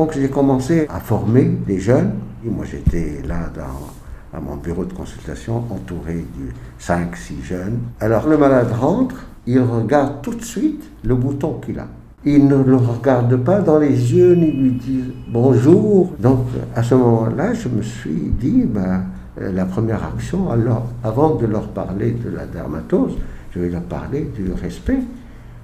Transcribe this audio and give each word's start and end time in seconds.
Quand 0.00 0.12
j'ai 0.12 0.30
commencé 0.30 0.86
à 0.88 0.98
former 0.98 1.44
des 1.66 1.78
jeunes, 1.78 2.12
moi 2.42 2.64
j'étais 2.64 3.20
là 3.28 3.50
dans, 3.54 4.34
à 4.34 4.40
mon 4.40 4.56
bureau 4.56 4.86
de 4.86 4.94
consultation 4.94 5.58
entouré 5.68 6.24
de 6.38 6.82
5-6 6.82 7.42
jeunes. 7.42 7.80
Alors 8.00 8.26
le 8.26 8.38
malade 8.38 8.72
rentre, 8.72 9.26
il 9.46 9.60
regarde 9.60 10.22
tout 10.22 10.32
de 10.32 10.42
suite 10.42 10.82
le 11.04 11.14
bouton 11.14 11.60
qu'il 11.62 11.78
a. 11.78 11.86
Il 12.24 12.48
ne 12.48 12.56
le 12.56 12.76
regarde 12.76 13.36
pas 13.44 13.60
dans 13.60 13.78
les 13.78 14.14
yeux 14.14 14.34
ni 14.36 14.50
lui 14.50 14.70
dit 14.70 15.04
bonjour. 15.28 16.14
Donc 16.18 16.46
à 16.74 16.82
ce 16.82 16.94
moment-là, 16.94 17.52
je 17.52 17.68
me 17.68 17.82
suis 17.82 18.32
dit, 18.40 18.64
ben, 18.64 19.02
euh, 19.38 19.52
la 19.52 19.66
première 19.66 20.02
action, 20.02 20.50
alors, 20.50 20.86
avant 21.04 21.34
de 21.34 21.44
leur 21.44 21.68
parler 21.68 22.12
de 22.12 22.34
la 22.34 22.46
dermatose, 22.46 23.18
je 23.54 23.60
vais 23.60 23.68
leur 23.68 23.82
parler 23.82 24.30
du 24.34 24.50
respect 24.50 25.00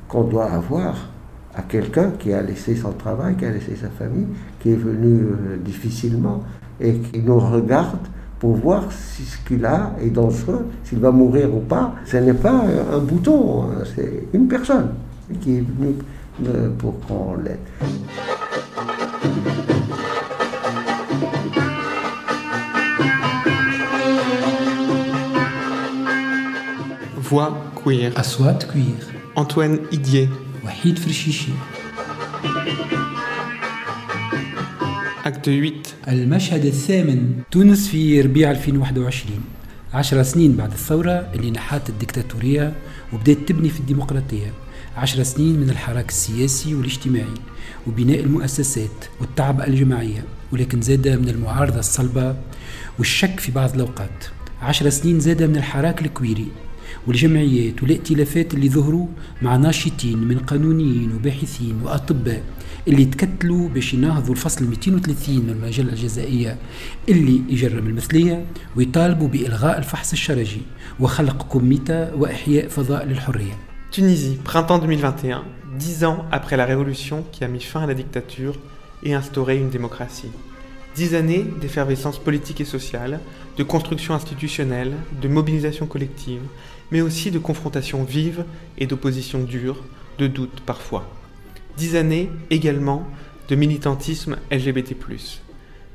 qu'on 0.09 0.25
doit 0.25 0.53
avoir 0.53 0.95
à 1.57 1.63
quelqu'un 1.63 2.11
qui 2.19 2.33
a 2.33 2.43
laissé 2.43 2.77
son 2.77 2.93
travail, 2.93 3.35
qui 3.37 3.47
a 3.47 3.51
laissé 3.51 3.75
sa 3.77 3.89
famille, 3.89 4.27
qui 4.61 4.73
est 4.73 4.77
venu 4.77 5.23
euh, 5.23 5.57
difficilement 5.65 6.45
et 6.81 6.93
qui 6.99 7.21
nous 7.21 7.39
regarde 7.39 7.99
pour 8.39 8.55
voir 8.57 8.93
si 8.93 9.23
ce 9.23 9.39
qu'il 9.39 9.65
a 9.65 9.93
est 10.03 10.11
dangereux, 10.11 10.67
s'il 10.85 10.99
va 10.99 11.11
mourir 11.11 11.55
ou 11.55 11.61
pas. 11.61 11.95
Ce 12.05 12.19
n'est 12.19 12.35
pas 12.35 12.63
euh, 12.67 12.99
un 12.99 13.01
bouton, 13.01 13.63
hein, 13.63 13.85
c'est 13.95 14.29
une 14.35 14.47
personne 14.47 14.91
qui 15.41 15.57
est 15.57 15.65
venue 15.67 15.95
euh, 16.47 16.69
pour 16.77 17.01
qu'on 17.01 17.37
l'aide. 17.37 17.59
Voix 27.17 27.57
queer. 27.83 28.13
Assoit 28.15 28.53
queer. 28.55 28.95
Antoine 29.35 29.79
Idier. 29.91 30.29
وحيد 30.67 30.99
فرشيشي. 30.99 31.53
Acte 35.25 35.45
8. 35.45 35.73
المشهد 36.09 36.65
الثامن 36.65 37.41
تونس 37.51 37.89
في 37.89 38.21
ربيع 38.21 38.51
2021 38.51 39.41
عشر 39.95 40.23
سنين 40.23 40.57
بعد 40.57 40.73
الثورة 40.73 41.31
اللي 41.35 41.51
نحات 41.51 41.89
الدكتاتورية 41.89 42.73
وبدأت 43.13 43.39
تبني 43.47 43.69
في 43.69 43.81
الديمقراطية. 43.81 44.53
عشر 44.97 45.23
سنين 45.23 45.61
من 45.61 45.71
الحراك 45.71 46.09
السياسي 46.09 46.75
والاجتماعي 46.75 47.35
وبناء 47.87 48.21
المؤسسات 48.21 49.05
والتعب 49.21 49.61
الجماعية 49.61 50.25
ولكن 50.53 50.81
زاد 50.81 51.09
من 51.09 51.29
المعارضة 51.29 51.79
الصلبة 51.79 52.37
والشك 52.99 53.41
في 53.41 53.53
بعض 53.53 53.75
الأوقات. 53.75 54.25
عشر 54.63 54.91
سنين 54.91 55.21
زاد 55.21 55.43
من 55.43 55.57
الحراك 55.57 56.03
الكويري 56.03 56.49
والجمعيات 57.07 57.83
والائتلافات 57.83 58.55
اللي 58.55 58.69
ظهروا 58.69 59.07
مع 59.43 59.57
ناشطين 59.57 60.19
من 60.19 60.39
قانونيين 60.39 61.13
وباحثين 61.15 61.81
وأطباء 61.85 62.43
اللي 62.89 63.05
تكتلوا 63.05 63.69
باش 63.69 63.95
يناهضوا 63.95 64.35
الفصل 64.35 64.65
230 64.65 65.37
من 65.37 65.51
المجلة 65.51 65.93
الجزائية 65.93 66.57
اللي 67.09 67.41
يجرم 67.49 67.87
المثلية 67.87 68.47
ويطالبوا 68.77 69.29
بإلغاء 69.29 69.79
الفحص 69.79 70.13
الشرجي 70.13 70.63
وخلق 71.01 71.43
كوميتا 71.43 72.15
وإحياء 72.15 72.69
فضاء 72.69 73.05
للحرية 73.07 73.57
Tunisie, 73.93 74.37
printemps 74.45 74.79
2021, 74.79 75.45
dix 75.79 76.05
ans 76.05 76.27
après 76.31 76.57
la 76.57 76.67
révolution 76.67 77.25
qui 77.33 77.45
a 77.45 77.49
mis 77.49 77.61
fin 77.61 77.83
à 77.83 77.87
la 77.87 77.95
dictature 77.95 78.57
et 79.03 79.15
instauré 79.15 79.57
une 79.57 79.71
démocratie. 79.71 80.31
Dix 80.97 81.15
années 81.15 81.47
d'effervescence 81.61 82.19
politique 82.19 82.61
et 82.61 82.65
sociale, 82.65 83.21
de 83.57 83.63
construction 83.63 84.15
institutionnelle, 84.15 84.93
de 85.23 85.29
mobilisation 85.29 85.87
collective, 85.87 86.43
mais 86.91 87.01
aussi 87.01 87.31
de 87.31 87.39
confrontation 87.39 88.05
vive 88.05 88.45
et 88.79 88.87
d'opposition 88.87 89.43
dure, 89.43 89.83
de 90.19 90.27
doute 90.27 90.61
parfois. 90.65 91.09
Dix 91.77 91.97
années 91.97 92.31
également 92.51 93.07
de 93.49 93.55
militantisme 93.55 94.37
LGBT+. 94.51 94.97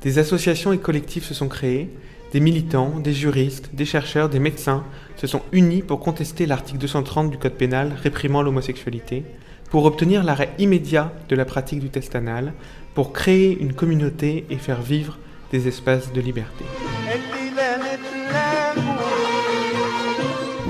Des 0.01 0.19
associations 0.19 0.73
et 0.73 0.77
collectifs 0.77 1.25
se 1.25 1.33
sont 1.33 1.47
créés, 1.47 1.89
des 2.31 2.39
militants, 2.39 2.99
des 2.99 3.13
juristes, 3.13 3.69
des 3.73 3.85
chercheurs, 3.85 4.29
des 4.29 4.39
médecins 4.39 4.83
se 5.17 5.27
sont 5.27 5.41
unis 5.51 5.81
pour 5.81 5.99
contester 5.99 6.45
l'article 6.45 6.79
230 6.79 7.29
du 7.29 7.37
Code 7.37 7.53
pénal 7.53 7.93
réprimant 8.01 8.41
l'homosexualité, 8.41 9.23
pour 9.69 9.85
obtenir 9.85 10.23
l'arrêt 10.23 10.53
immédiat 10.57 11.13
de 11.29 11.35
la 11.35 11.45
pratique 11.45 11.79
du 11.79 11.89
test 11.89 12.15
anal, 12.15 12.53
pour 12.93 13.13
créer 13.13 13.57
une 13.59 13.73
communauté 13.73 14.45
et 14.49 14.57
faire 14.57 14.81
vivre 14.81 15.17
des 15.51 15.67
espaces 15.67 16.13
de 16.13 16.21
liberté. 16.21 16.65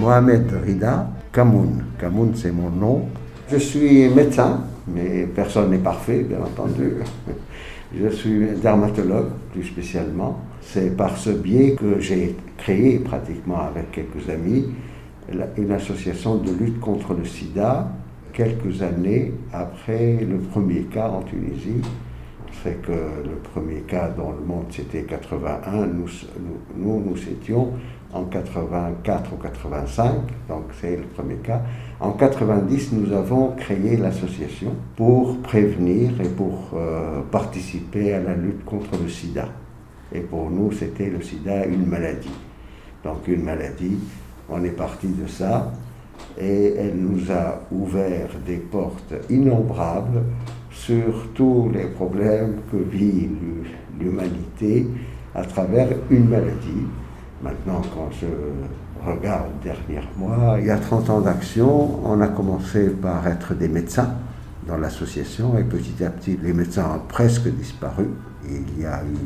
Mohamed 0.02 0.52
Rida 0.66 1.08
Kamoun. 1.32 1.84
Kamoun, 2.00 2.32
c'est 2.34 2.52
mon 2.52 2.72
nom. 2.72 3.06
Je 3.52 3.58
suis 3.58 4.10
médecin, 4.10 4.62
mais 4.88 5.28
personne 5.28 5.70
n'est 5.70 5.78
parfait, 5.78 6.26
bien 6.28 6.40
entendu. 6.40 6.94
Je 7.96 8.08
suis 8.08 8.48
dermatologue, 8.64 9.30
plus 9.52 9.64
spécialement. 9.64 10.40
C'est 10.62 10.98
par 10.98 11.18
ce 11.18 11.30
biais 11.30 11.76
que 11.76 12.00
j'ai 12.00 12.36
créé, 12.58 13.00
pratiquement 13.00 13.60
avec 13.60 13.92
quelques 13.92 14.30
amis, 14.30 14.70
une 15.58 15.72
association 15.72 16.38
de 16.38 16.52
lutte 16.52 16.80
contre 16.80 17.14
le 17.14 17.26
sida, 17.26 17.92
quelques 18.34 18.82
années 18.82 19.34
après 19.52 20.26
le 20.28 20.38
premier 20.38 20.84
cas 20.84 21.10
en 21.10 21.22
Tunisie. 21.22 21.82
C'est 22.64 22.82
que 22.82 22.92
le 22.92 23.38
premier 23.54 23.82
cas 23.82 24.10
dans 24.10 24.32
le 24.32 24.46
monde, 24.46 24.66
c'était 24.70 25.04
81. 25.04 25.88
Nous, 25.88 26.08
nous, 26.78 27.04
nous, 27.04 27.18
étions 27.18 27.70
en 28.14 28.26
84 28.26 29.34
ou 29.34 29.38
85, 29.38 30.12
donc 30.48 30.66
c'est 30.80 30.98
le 30.98 31.04
premier 31.04 31.38
cas. 31.38 31.62
En 32.00 32.12
90, 32.12 32.92
nous 32.92 33.14
avons 33.14 33.54
créé 33.56 33.98
l'association 33.98 34.76
pour 34.96 35.40
prévenir 35.42 36.12
et 36.22 36.28
pour 36.28 36.72
euh, 36.76 37.22
participer 37.32 38.14
à 38.14 38.20
la 38.20 38.36
lutte 38.36 38.64
contre 38.66 38.92
le 39.02 39.10
sida. 39.10 39.48
Et 40.14 40.20
pour 40.20 40.52
nous, 40.52 40.72
c'était 40.72 41.10
le 41.10 41.22
sida 41.22 41.66
une 41.66 41.88
maladie. 41.88 42.36
Donc 43.04 43.28
une 43.28 43.44
maladie, 43.44 43.98
on 44.50 44.64
est 44.64 44.76
parti 44.76 45.08
de 45.08 45.26
ça 45.26 45.72
et 46.40 46.76
elle 46.78 46.96
nous 46.96 47.32
a 47.32 47.62
ouvert 47.72 48.30
des 48.46 48.58
portes 48.58 49.14
innombrables 49.30 50.22
sur 50.86 51.28
tous 51.34 51.70
les 51.74 51.86
problèmes 51.86 52.56
que 52.72 52.78
vit 52.78 53.28
l'hu- 53.40 53.70
l'humanité 54.00 54.88
à 55.36 55.44
travers 55.44 55.90
une 56.10 56.28
maladie. 56.30 56.86
Maintenant, 57.44 57.82
quand 57.94 58.10
je 58.20 58.28
regarde 59.10 59.52
derrière 59.64 60.08
moi, 60.18 60.58
il 60.60 60.66
y 60.68 60.72
a 60.72 60.78
30 60.78 61.10
ans 61.10 61.22
d'action, 61.22 62.00
on 62.06 62.20
a 62.22 62.28
commencé 62.28 62.90
par 62.90 63.28
être 63.28 63.54
des 63.54 63.68
médecins 63.68 64.10
dans 64.68 64.78
l'association 64.78 65.58
et 65.58 65.64
petit 65.64 66.04
à 66.04 66.10
petit, 66.10 66.38
les 66.42 66.54
médecins 66.54 66.86
ont 66.96 67.08
presque 67.08 67.48
disparu. 67.50 68.08
Il 68.48 68.82
y 68.82 68.86
a 68.86 69.02
eu 69.04 69.18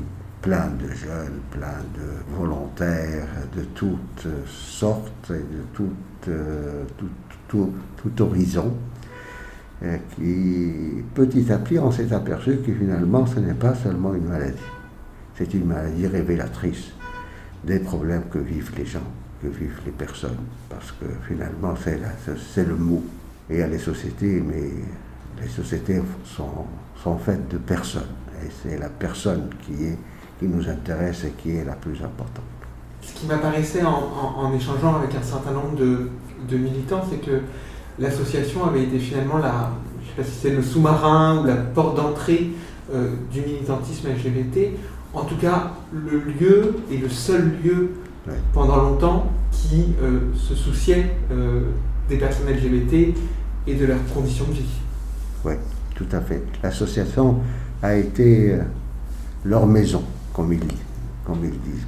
plein 0.42 0.68
de 0.80 0.88
jeunes, 0.90 1.40
plein 1.52 1.80
de 1.96 2.36
volontaires 2.38 3.28
de 3.56 3.64
toutes 3.74 4.28
sortes 4.48 5.32
et 5.32 5.34
de 5.34 6.30
euh, 6.30 6.84
tout, 6.98 7.08
tout- 7.48 7.74
tout 8.02 8.22
horizon 8.22 8.74
qui, 10.16 11.04
petit 11.14 11.52
à 11.52 11.58
petit, 11.58 11.80
on 11.80 11.92
s'est 11.92 12.14
aperçu 12.14 12.58
que 12.58 12.74
finalement, 12.74 13.26
ce 13.26 13.40
n'est 13.40 13.54
pas 13.54 13.76
seulement 13.76 14.14
une 14.14 14.28
maladie. 14.28 14.58
C'est 15.38 15.54
une 15.54 15.66
maladie 15.66 16.08
révélatrice 16.08 16.92
des 17.64 17.80
problèmes 17.80 18.24
que 18.32 18.40
vivent 18.40 18.72
les 18.78 18.86
gens, 18.86 19.04
que 19.42 19.48
vivent 19.48 19.82
les 19.86 19.92
personnes, 19.92 20.38
parce 20.70 20.92
que 20.94 21.06
finalement, 21.28 21.74
c'est 21.76 22.68
le 22.68 22.76
mot. 22.76 23.04
Et 23.50 23.56
il 23.56 23.60
y 23.60 23.64
a 23.64 23.68
les 23.68 23.80
sociétés, 23.80 24.42
mais 24.46 24.70
les 25.42 25.48
sociétés 25.50 26.02
sont, 26.24 27.18
faites 27.18 27.48
de 27.50 27.58
personnes. 27.58 28.04
Et 28.44 28.50
c'est 28.64 28.78
la 28.80 28.90
personne 28.90 29.50
qui, 29.62 29.86
est, 29.86 29.98
qui 30.40 30.48
nous 30.48 30.68
intéresse 30.68 31.24
et 31.26 31.32
qui 31.32 31.58
est 31.58 31.66
la 31.66 31.74
plus 31.74 32.02
importante. 32.04 32.46
Ce 33.02 33.14
qui 33.14 33.28
m'apparaissait 33.28 33.84
en, 33.84 34.52
échangeant 34.54 34.96
avec 34.96 35.14
un 35.14 35.22
certain 35.22 35.52
nombre 35.52 35.76
de 35.76 36.58
militants, 36.58 37.04
c'est 37.08 37.18
que 37.18 37.42
l'association 38.00 38.66
avait 38.66 38.84
été 38.84 39.00
finalement 39.00 39.38
la, 39.38 39.72
je 40.02 40.10
sais 40.10 40.16
pas 40.18 40.24
si 40.24 40.40
c'est 40.42 40.50
le 40.52 40.62
sous-marin 40.62 41.42
ou 41.42 41.46
la 41.46 41.56
porte 41.56 41.96
d'entrée 41.98 42.52
euh, 42.94 43.12
du 43.32 43.42
militantisme 43.42 44.10
LGBT, 44.10 44.72
en 45.14 45.24
tout 45.24 45.38
cas 45.38 45.72
le 45.94 46.20
lieu 46.20 46.76
et 46.92 46.98
le 46.98 47.10
seul 47.10 47.52
lieu 47.64 47.92
Ouais. 48.28 48.34
pendant 48.54 48.78
longtemps 48.78 49.32
qui 49.52 49.94
euh, 50.02 50.34
se 50.36 50.56
souciait 50.56 51.12
euh, 51.32 51.62
des 52.10 52.18
personnes 52.18 52.48
LGBT 52.50 53.16
et 53.68 53.76
de 53.76 53.86
leurs 53.86 54.04
conditions 54.16 54.46
de 54.46 54.54
vie. 54.54 54.80
Oui, 55.46 55.54
tout 55.94 56.08
à 56.12 56.22
fait. 56.22 56.42
L'association 56.64 57.42
a 57.84 57.94
été 57.94 58.58
leur 59.44 59.68
maison, 59.68 60.02
comme 60.34 60.54
ils, 60.54 60.60
comme 61.24 61.38
ils 61.44 61.52
disent. 61.52 61.86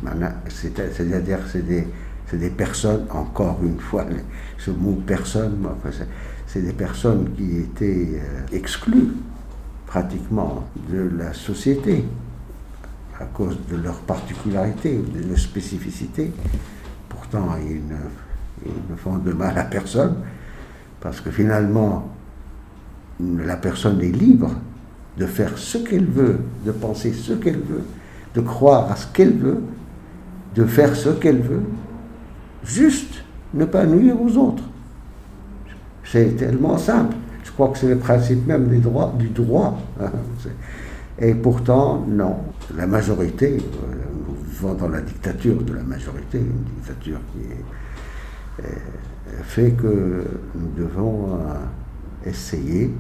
C'est-à-dire 0.94 1.40
c'est 1.52 1.66
des, 1.68 1.88
c'est 2.30 2.38
des 2.38 2.50
personnes, 2.50 3.06
encore 3.10 3.60
une 3.64 3.80
fois, 3.80 4.06
ce 4.58 4.72
mot 4.72 5.02
personne, 5.06 5.58
c'est- 6.48 6.62
des 6.62 6.74
personnes 6.74 7.30
qui 7.38 7.58
étaient 7.58 8.20
euh, 8.20 8.56
exclues 8.56 9.10
pratiquement 9.86 10.64
de 10.92 11.10
la 11.18 11.34
société 11.34 12.04
à 13.20 13.26
cause 13.26 13.58
de 13.70 13.78
leurs 13.78 14.00
particularités, 14.02 14.98
de 14.98 15.28
leurs 15.28 15.38
spécificités. 15.38 16.32
Pourtant, 17.10 17.50
ils 17.70 17.82
ne 18.90 18.96
font 18.96 19.18
de 19.18 19.32
mal 19.34 19.58
à 19.58 19.64
personne, 19.64 20.16
parce 21.00 21.22
que 21.22 21.32
finalement, 21.32 22.10
la 23.20 23.56
personne 23.58 24.02
est 24.02 24.12
libre 24.12 24.52
de 25.18 25.26
faire 25.26 25.58
ce 25.58 25.78
qu'elle 25.80 26.06
veut, 26.06 26.40
de 26.66 26.72
penser 26.72 27.14
ce 27.14 27.34
qu'elle 27.34 27.60
veut, 27.60 27.84
de 28.36 28.42
croire 28.42 28.92
à 28.92 28.96
ce 28.96 29.08
qu'elle 29.08 29.36
veut, 29.38 29.62
de 30.56 30.66
faire 30.66 30.96
ce 30.96 31.10
qu'elle 31.10 31.42
veut, 31.42 31.64
juste 32.64 33.24
ne 33.54 33.66
pas 33.66 33.86
nuire 33.86 34.22
aux 34.22 34.36
autres. 34.38 34.64
C'est 36.04 36.38
tellement 36.38 36.78
simple. 36.78 37.16
Je 37.44 37.52
crois 37.52 37.70
que 37.70 37.78
c'est 37.78 37.90
le 37.90 37.98
principe 37.98 38.46
même 38.46 38.68
du 38.68 38.80
droit. 38.80 39.80
Hein. 40.02 40.12
Et 41.20 41.34
pourtant, 41.34 42.06
non. 42.08 42.38
La 42.76 42.86
majorité, 42.86 43.58
euh, 43.58 43.96
nous 44.28 44.36
vivons 44.50 44.74
dans 44.74 44.90
la 44.90 45.02
dictature 45.02 45.62
de 45.64 45.74
la 45.74 45.84
majorité, 45.84 46.38
une 46.38 46.64
dictature 46.76 47.20
qui 47.34 48.64
euh, 48.64 48.68
fait 49.44 49.72
que 49.72 50.24
nous 50.56 50.84
devons 50.84 51.30
euh, 51.32 52.30
essayer 52.30 52.92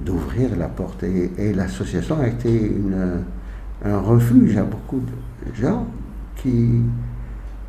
d'ouvrir 0.00 0.56
la 0.56 0.68
porte. 0.68 1.04
Et, 1.04 1.52
l'association 1.52 2.20
a 2.20 2.26
été 2.26 2.72
un 3.84 3.98
refuge 4.00 4.56
à 4.56 4.64
beaucoup 4.64 5.00
de 5.00 5.54
gens 5.54 5.86
qui... 6.36 6.80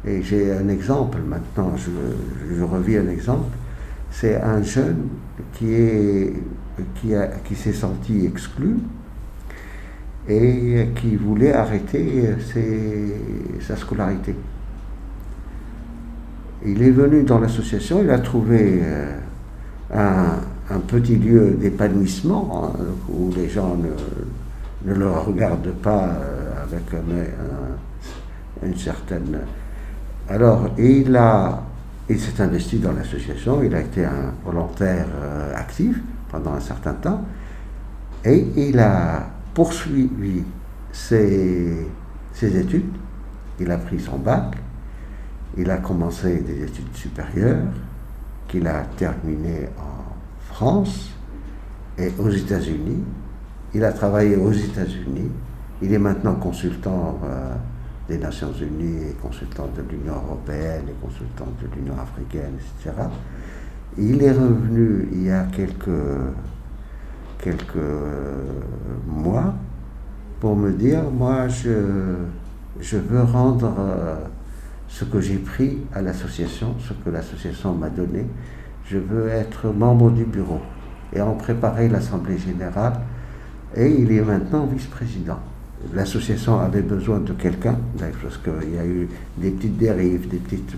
Et 0.07 0.21
j'ai 0.23 0.53
un 0.53 0.69
exemple 0.69 1.17
maintenant, 1.27 1.73
je, 1.75 2.63
revis 2.63 2.97
un 2.97 3.09
exemple. 3.09 3.49
C'est 4.09 4.41
un 4.41 4.63
jeune 4.63 5.09
qui 5.53 6.31
qui, 7.01 7.13
qui 7.45 7.55
s'est 7.55 7.73
senti 7.73 8.25
exclu 8.25 8.77
et 10.29 10.89
qui 10.95 11.15
voulait 11.15 11.53
arrêter 11.53 12.29
sa 13.61 13.75
scolarité. 13.75 14.35
Il 16.65 16.81
est 16.81 16.91
venu 16.91 17.23
dans 17.23 17.39
l'association, 17.39 18.01
il 18.03 18.09
a 18.09 18.19
trouvé 18.19 18.81
euh, 18.83 19.15
un, 19.93 20.79
petit 20.79 21.15
lieu 21.15 21.57
d'épanouissement 21.59 22.73
hein, 22.75 22.79
où 23.09 23.31
les 23.35 23.49
gens 23.49 23.75
ne, 23.75 24.91
ne, 24.91 24.97
le 24.97 25.09
regardent 25.09 25.73
pas 25.81 26.05
euh, 26.05 26.63
avec 26.63 26.83
une 28.63 28.77
certaine... 28.77 29.39
Alors, 30.29 30.69
il, 30.77 31.15
a, 31.15 31.63
il 32.09 32.19
s'est 32.19 32.41
investi 32.41 32.79
dans 32.79 32.91
l'association, 32.91 33.63
il 33.63 33.73
a 33.73 33.79
été 33.79 34.03
un 34.03 34.33
volontaire 34.43 35.07
euh, 35.15 35.55
actif 35.55 35.97
pendant 36.29 36.53
un 36.53 36.59
certain 36.59 36.93
temps, 36.93 37.23
et 38.25 38.45
il 38.57 38.77
a 38.79 39.25
poursuivi 39.53 40.43
ses, 40.91 41.87
études, 42.41 42.91
il 43.59 43.71
a 43.71 43.77
pris 43.77 43.99
son 43.99 44.17
bac, 44.17 44.57
il 45.57 45.71
a 45.71 45.77
commencé 45.77 46.41
des 46.41 46.63
études 46.63 46.93
supérieures, 46.93 47.63
qu'il 48.49 48.67
a 48.67 48.83
terminées 48.97 49.69
en 49.77 50.53
France 50.53 51.11
et 51.97 52.11
aux 52.19 52.29
États-Unis. 52.29 53.03
Il 53.73 53.83
a 53.83 53.91
travaillé 53.91 54.35
aux 54.35 54.51
États-Unis. 54.51 55.31
Il 55.81 55.93
est 55.93 55.99
maintenant 55.99 56.35
consultant 56.35 57.19
euh, 57.23 57.55
des 58.07 58.17
Nations 58.17 58.53
Unies 58.53 59.09
et 59.09 59.13
consultant 59.21 59.67
de 59.75 59.81
l'Union 59.89 60.15
européenne 60.15 60.85
et 60.87 61.05
consultant 61.05 61.47
de 61.61 61.75
l'Union 61.75 61.95
africaine, 61.99 62.53
etc. 62.55 62.95
Il 63.97 64.23
est 64.23 64.31
revenu 64.31 65.09
il 65.11 65.23
y 65.23 65.31
a 65.31 65.43
quelques, 65.43 65.89
quelques 67.39 67.75
mois 69.05 69.53
pour 70.39 70.55
me 70.55 70.71
dire, 70.71 71.03
moi, 71.11 71.47
je, 71.47 72.15
je 72.79 72.97
veux 72.97 73.23
rendre 73.23 73.73
euh, 73.79 74.15
ce 74.87 75.03
que 75.03 75.19
j'ai 75.19 75.37
pris 75.37 75.79
à 75.93 76.01
l'association, 76.01 76.75
ce 76.79 76.93
que 76.93 77.09
l'association 77.09 77.73
m'a 77.73 77.89
donné. 77.89 78.25
Je 78.85 78.97
veux 78.97 79.27
être 79.27 79.67
membre 79.73 80.11
du 80.11 80.25
bureau 80.25 80.61
et 81.13 81.21
en 81.21 81.33
préparer 81.33 81.89
l'Assemblée 81.89 82.37
générale. 82.37 82.93
Et 83.75 83.89
il 83.89 84.11
est 84.11 84.21
maintenant 84.21 84.65
vice-président. 84.65 85.39
L'association 85.93 86.59
avait 86.59 86.81
besoin 86.81 87.19
de 87.19 87.33
quelqu'un, 87.33 87.77
parce 87.99 88.37
qu'il 88.37 88.75
y 88.75 88.79
a 88.79 88.85
eu 88.85 89.07
des 89.37 89.51
petites 89.51 89.77
dérives, 89.77 90.27
des 90.27 90.37
petites 90.37 90.75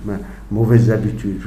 mauvaises 0.51 0.92
habitudes. 0.92 1.42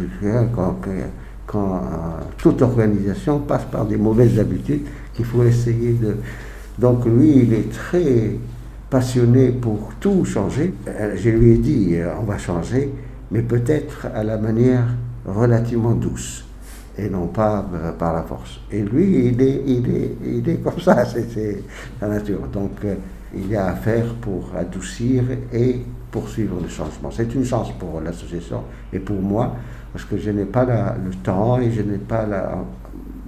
Quand, 0.54 0.76
euh, 0.86 2.20
toute 2.38 2.62
organisation 2.62 3.40
passe 3.40 3.64
par 3.70 3.84
des 3.84 3.98
mauvaises 3.98 4.38
habitudes 4.38 4.82
qu'il 5.12 5.26
faut 5.26 5.42
essayer 5.42 5.92
de... 5.92 6.16
Donc 6.78 7.04
lui, 7.04 7.40
il 7.40 7.52
est 7.52 7.70
très 7.70 8.36
passionné 8.88 9.50
pour 9.50 9.90
tout 10.00 10.24
changer. 10.24 10.72
Euh, 10.88 11.14
je 11.16 11.28
lui 11.28 11.52
ai 11.52 11.58
dit, 11.58 11.96
euh, 11.96 12.14
on 12.20 12.24
va 12.24 12.38
changer, 12.38 12.90
mais 13.30 13.42
peut-être 13.42 14.06
à 14.14 14.24
la 14.24 14.38
manière 14.38 14.84
relativement 15.26 15.92
douce 15.92 16.46
et 16.96 17.10
non 17.10 17.26
pas 17.26 17.66
par 17.98 18.14
la 18.14 18.22
force. 18.22 18.60
Et 18.70 18.80
lui, 18.80 19.26
il 19.28 20.48
est, 20.48 20.62
comme 20.62 20.80
ça, 20.80 21.04
c'est 21.34 21.62
la 22.00 22.08
nature. 22.08 22.40
Donc 22.52 22.72
il 23.34 23.48
y 23.48 23.56
a 23.56 23.66
à 23.66 23.74
faire 23.74 24.14
pour 24.20 24.50
adoucir 24.56 25.24
et 25.52 25.80
poursuivre 26.10 26.58
le 26.60 26.68
changement. 26.68 27.10
C'est 27.10 27.34
une 27.34 27.44
chance 27.44 27.72
pour 27.72 28.00
l'association 28.00 28.62
et 28.92 28.98
pour 28.98 29.20
moi 29.20 29.56
parce 29.92 30.04
que 30.04 30.16
je 30.16 30.30
n'ai 30.30 30.44
pas 30.44 30.64
le 30.64 31.10
temps 31.22 31.60
et 31.60 31.70
je 31.70 31.82
n'ai 31.82 31.98
pas 31.98 32.26
la. 32.26 32.64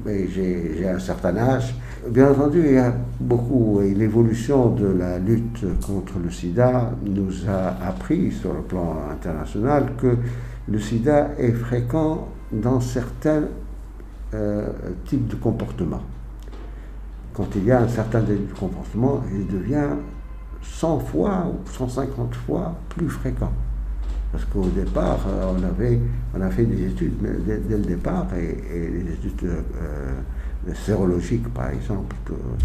J'ai 0.06 0.86
un 0.86 0.98
certain 0.98 1.34
âge. 1.36 1.74
Bien 2.10 2.30
entendu, 2.30 2.62
il 2.66 2.74
y 2.74 2.78
a 2.78 2.92
beaucoup, 3.18 3.80
et 3.80 3.94
l'évolution 3.94 4.68
de 4.68 4.86
la 4.86 5.18
lutte 5.18 5.64
contre 5.80 6.18
le 6.22 6.30
sida 6.30 6.90
nous 7.02 7.48
a 7.48 7.88
appris 7.88 8.30
sur 8.30 8.52
le 8.52 8.60
plan 8.60 8.98
international 9.10 9.92
que 9.96 10.18
le 10.68 10.78
sida 10.78 11.30
est 11.38 11.52
fréquent 11.52 12.28
dans 12.52 12.80
certains 12.80 13.44
euh, 14.34 14.66
types 15.06 15.26
de 15.28 15.36
comportements. 15.36 16.02
Quand 17.34 17.48
il 17.56 17.64
y 17.64 17.72
a 17.72 17.80
un 17.80 17.88
certain 17.88 18.20
type 18.20 18.48
de 18.48 18.58
comportement, 18.58 19.22
il 19.32 19.46
devient 19.48 19.88
100 20.62 21.00
fois 21.00 21.46
ou 21.46 21.68
150 21.68 22.34
fois 22.46 22.74
plus 22.88 23.08
fréquent. 23.08 23.52
Parce 24.30 24.44
qu'au 24.46 24.66
départ, 24.66 25.20
euh, 25.28 25.52
on, 25.56 25.62
avait, 25.62 26.00
on 26.36 26.40
a 26.40 26.50
fait 26.50 26.64
des 26.64 26.86
études 26.86 27.14
dès, 27.44 27.76
le 27.76 27.84
départ, 27.84 28.26
et, 28.36 28.90
les 28.90 29.12
études 29.12 29.44
euh, 29.44 30.74
sérologiques, 30.74 31.48
par 31.52 31.70
exemple, 31.70 32.16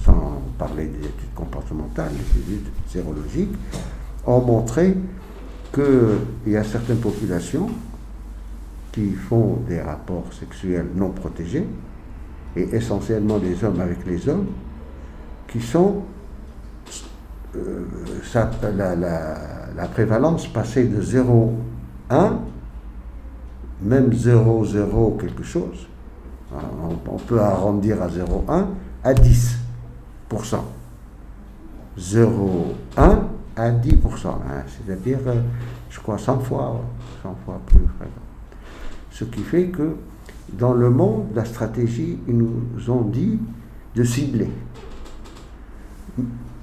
sans 0.03 0.41
parler 0.57 0.85
des 0.85 1.05
études 1.05 1.33
comportementales, 1.35 2.11
les 2.13 2.53
études 2.55 2.73
sérologiques, 2.87 3.55
ont 4.25 4.41
montré 4.41 4.95
qu'il 5.73 6.51
y 6.51 6.57
a 6.57 6.63
certaines 6.63 6.97
populations 6.97 7.69
qui 8.91 9.11
font 9.11 9.57
des 9.67 9.81
rapports 9.81 10.31
sexuels 10.33 10.87
non 10.95 11.09
protégés, 11.09 11.67
et 12.55 12.75
essentiellement 12.75 13.37
des 13.37 13.63
hommes 13.63 13.79
avec 13.79 14.05
les 14.05 14.27
hommes, 14.27 14.47
qui 15.47 15.61
sont 15.61 16.03
euh, 17.55 17.85
la, 18.75 18.95
la, 18.95 19.87
prévalence 19.87 20.47
passait 20.47 20.83
de 20.83 21.01
0,1, 21.01 22.33
même 23.81 24.09
0,0 24.09 25.19
quelque 25.19 25.43
chose, 25.43 25.87
hein, 26.53 26.59
on, 27.07 27.17
peut 27.17 27.39
arrondir 27.39 28.01
à 28.03 28.07
0,1, 28.07 28.65
à 29.03 29.13
10%. 29.13 30.57
0,1 31.97 33.19
à 33.55 33.71
10%, 33.71 34.27
hein, 34.27 34.63
c'est-à-dire, 34.67 35.19
euh, 35.27 35.41
je 35.89 35.99
crois, 35.99 36.17
100 36.17 36.39
fois, 36.39 36.81
100 37.23 37.35
fois 37.45 37.59
plus. 37.65 37.81
Ce 39.11 39.23
qui 39.25 39.41
fait 39.41 39.65
que 39.65 39.95
dans 40.57 40.73
le 40.73 40.89
monde, 40.89 41.27
la 41.35 41.45
stratégie, 41.45 42.17
ils 42.27 42.37
nous 42.37 42.89
ont 42.89 43.01
dit 43.01 43.39
de 43.95 44.03
cibler 44.03 44.49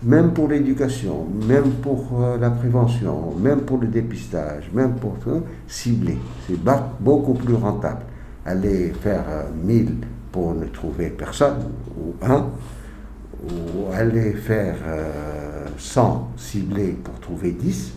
même 0.02 0.32
pour 0.32 0.48
l'éducation, 0.48 1.26
même 1.48 1.72
pour 1.82 2.08
euh, 2.20 2.38
la 2.38 2.50
prévention, 2.50 3.34
même 3.36 3.62
pour 3.62 3.78
le 3.78 3.88
dépistage, 3.88 4.70
même 4.72 4.94
pour 4.94 5.18
tout, 5.18 5.42
cibler. 5.66 6.18
C'est 6.46 6.58
beaucoup 7.00 7.34
plus 7.34 7.54
rentable. 7.54 8.02
Aller 8.44 8.92
faire 9.00 9.24
1000 9.64 9.86
euh, 9.86 9.90
pour 10.30 10.54
ne 10.54 10.66
trouver 10.66 11.10
personne, 11.10 11.56
ou 11.98 12.14
un, 12.24 12.50
ou 13.42 13.92
aller 13.92 14.32
faire 14.32 14.76
100 15.76 16.02
euh, 16.36 16.38
ciblés 16.38 16.96
pour 17.02 17.18
trouver 17.18 17.52
10, 17.52 17.92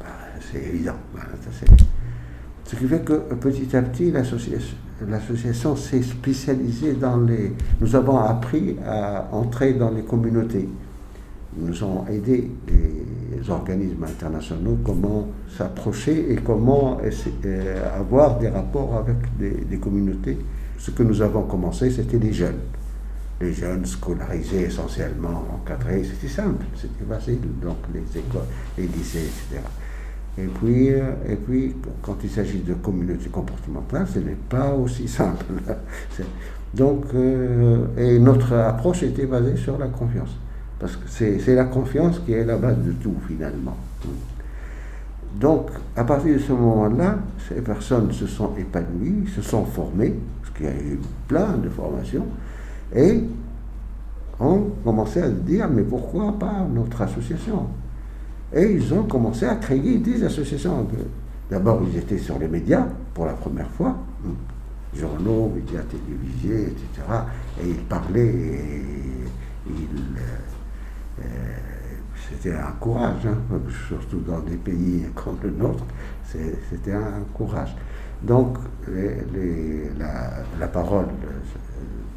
bah, 0.00 0.06
c'est 0.50 0.62
évident. 0.62 0.96
Ce 2.70 2.76
qui 2.76 2.86
fait 2.86 3.00
que 3.00 3.14
petit 3.34 3.76
à 3.76 3.82
petit, 3.82 4.12
l'association 4.12 5.74
s'est 5.74 6.02
spécialisée 6.02 6.92
dans 6.92 7.16
les... 7.16 7.52
Nous 7.80 7.96
avons 7.96 8.18
appris 8.18 8.76
à 8.86 9.26
entrer 9.32 9.72
dans 9.72 9.90
les 9.90 10.02
communautés. 10.02 10.68
Nous 11.56 11.82
avons 11.82 12.06
aidé 12.06 12.48
les 12.68 13.50
organismes 13.50 14.04
internationaux 14.04 14.78
comment 14.84 15.26
s'approcher 15.58 16.30
et 16.30 16.36
comment 16.36 16.98
euh, 17.02 17.98
avoir 17.98 18.38
des 18.38 18.48
rapports 18.48 18.98
avec 18.98 19.16
des, 19.36 19.78
communautés. 19.78 20.38
Ce 20.78 20.92
que 20.92 21.02
nous 21.02 21.20
avons 21.22 21.42
commencé, 21.42 21.90
c'était 21.90 22.20
les 22.20 22.32
jeunes. 22.32 22.60
Les 23.40 23.52
jeunes 23.52 23.84
scolarisés 23.84 24.66
essentiellement, 24.66 25.44
encadrés, 25.56 26.04
c'était 26.04 26.32
simple, 26.32 26.64
c'était 26.76 27.04
facile. 27.08 27.40
Donc 27.60 27.78
les 27.92 28.20
écoles, 28.20 28.46
les 28.78 28.86
lycées, 28.86 29.26
etc. 29.26 29.60
Et 30.38 30.46
puis, 30.46 30.90
euh, 30.90 31.12
et 31.28 31.36
puis 31.36 31.74
quand 32.02 32.16
il 32.22 32.30
s'agit 32.30 32.60
de 32.60 32.74
communauté 32.74 33.28
comportementale, 33.28 34.06
ce 34.12 34.20
n'est 34.20 34.38
pas 34.48 34.72
aussi 34.72 35.08
simple. 35.08 35.44
Donc, 36.72 37.06
euh, 37.14 37.86
et 37.96 38.18
notre 38.18 38.54
approche 38.54 39.02
était 39.02 39.26
basée 39.26 39.56
sur 39.56 39.76
la 39.78 39.88
confiance. 39.88 40.36
Parce 40.78 40.96
que 40.96 41.08
c'est 41.08 41.54
la 41.54 41.64
confiance 41.64 42.20
qui 42.20 42.32
est 42.32 42.44
la 42.44 42.56
base 42.56 42.78
de 42.78 42.92
tout, 42.92 43.16
finalement. 43.26 43.76
Donc, 45.38 45.70
à 45.94 46.04
partir 46.04 46.34
de 46.34 46.38
ce 46.38 46.52
moment-là, 46.52 47.18
ces 47.48 47.60
personnes 47.60 48.10
se 48.12 48.26
sont 48.26 48.52
épanouies, 48.56 49.28
se 49.34 49.42
sont 49.42 49.64
formées, 49.64 50.14
parce 50.40 50.56
qu'il 50.56 50.66
y 50.66 50.68
a 50.68 50.72
eu 50.72 50.98
plein 51.28 51.56
de 51.58 51.68
formations, 51.68 52.26
et 52.94 53.22
ont 54.40 54.70
commencé 54.82 55.20
à 55.20 55.26
se 55.26 55.32
dire, 55.32 55.68
mais 55.68 55.82
pourquoi 55.82 56.36
pas 56.38 56.66
notre 56.72 57.02
association? 57.02 57.66
Et 58.52 58.72
ils 58.72 58.92
ont 58.92 59.04
commencé 59.04 59.46
à 59.46 59.56
créer 59.56 59.98
des 59.98 60.24
associations. 60.24 60.86
D'abord, 61.50 61.82
ils 61.90 61.98
étaient 61.98 62.18
sur 62.18 62.38
les 62.38 62.48
médias 62.48 62.86
pour 63.14 63.26
la 63.26 63.34
première 63.34 63.70
fois, 63.70 63.96
journaux, 64.94 65.52
médias 65.54 65.82
télévisés, 65.82 66.72
etc. 66.72 67.06
Et 67.62 67.68
ils 67.70 67.84
parlaient, 67.84 68.24
et 68.24 69.70
euh, 71.18 71.24
c'était 72.28 72.54
un 72.54 72.72
courage, 72.80 73.26
hein, 73.26 73.58
surtout 73.88 74.20
dans 74.20 74.40
des 74.40 74.56
pays 74.56 75.04
comme 75.14 75.36
le 75.42 75.50
nôtre, 75.50 75.84
c'était 76.24 76.92
un 76.92 77.22
courage. 77.34 77.74
Donc, 78.22 78.58
la, 80.58 80.68
parole, 80.68 81.06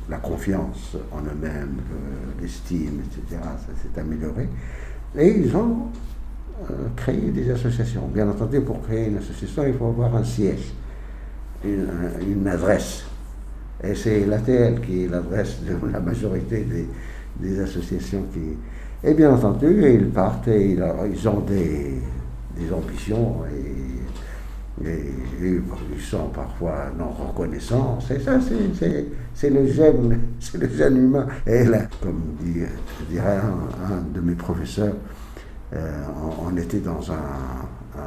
la 0.09 0.17
confiance 0.17 0.97
en 1.11 1.21
eux-mêmes, 1.21 1.77
l'estime, 2.41 3.01
etc., 3.05 3.41
ça 3.41 3.73
s'est 3.81 3.99
amélioré. 3.99 4.49
Et 5.15 5.39
ils 5.39 5.55
ont 5.55 5.87
euh, 6.61 6.73
créé 6.95 7.31
des 7.31 7.49
associations. 7.51 8.07
Bien 8.13 8.29
entendu, 8.29 8.61
pour 8.61 8.81
créer 8.81 9.07
une 9.07 9.17
association, 9.17 9.65
il 9.65 9.73
faut 9.73 9.87
avoir 9.87 10.15
un 10.15 10.23
siège, 10.23 10.73
une, 11.63 12.47
adresse. 12.47 13.03
Et 13.83 13.95
c'est 13.95 14.25
l'ATL 14.25 14.79
qui 14.81 15.03
est 15.03 15.07
l'adresse 15.07 15.59
de 15.63 15.91
la 15.91 15.99
majorité 15.99 16.65
des, 17.39 17.59
associations. 17.59 18.25
Et 19.03 19.13
bien 19.13 19.33
entendu, 19.33 19.83
ils 19.93 20.09
partent 20.09 20.47
et 20.47 20.71
ils, 20.71 21.27
ont 21.27 21.41
des, 21.41 21.99
ambitions 22.71 23.43
et 23.45 23.83
et, 24.83 25.13
ils 25.41 26.01
sont 26.01 26.29
parfois 26.29 26.91
non 26.97 27.09
reconnaissants. 27.11 27.99
C'est 28.05 28.19
ça, 28.19 28.39
c'est 29.35 29.49
le 29.49 29.67
gène, 29.67 30.19
c'est 30.39 30.57
le 30.57 30.69
gène 30.69 30.97
humain. 30.97 31.27
Et 31.45 31.63
là, 31.65 31.79
comme 32.01 32.21
dirait 33.09 33.37
un, 33.37 34.01
de 34.13 34.21
mes 34.21 34.35
professeurs, 34.35 34.95
euh, 35.73 36.03
on, 36.45 36.55
était 36.57 36.79
dans 36.79 37.11
un, 37.11 37.99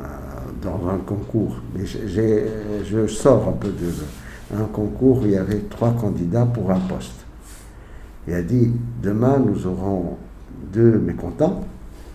dans 0.62 0.88
un 0.88 0.98
concours. 0.98 1.56
Mais 1.74 1.84
je 1.86 3.06
sors 3.06 3.48
un 3.48 3.52
peu 3.52 3.68
de 3.68 3.92
un 4.54 4.64
concours 4.64 5.22
où 5.22 5.24
il 5.24 5.32
y 5.32 5.36
avait 5.36 5.60
trois 5.68 5.92
candidats 5.92 6.46
pour 6.46 6.70
un 6.70 6.78
poste. 6.78 7.24
Il 8.28 8.34
a 8.34 8.42
dit 8.42 8.72
demain 9.02 9.38
nous 9.38 9.66
aurons 9.66 10.16
deux 10.72 10.98
mécontents, 10.98 11.64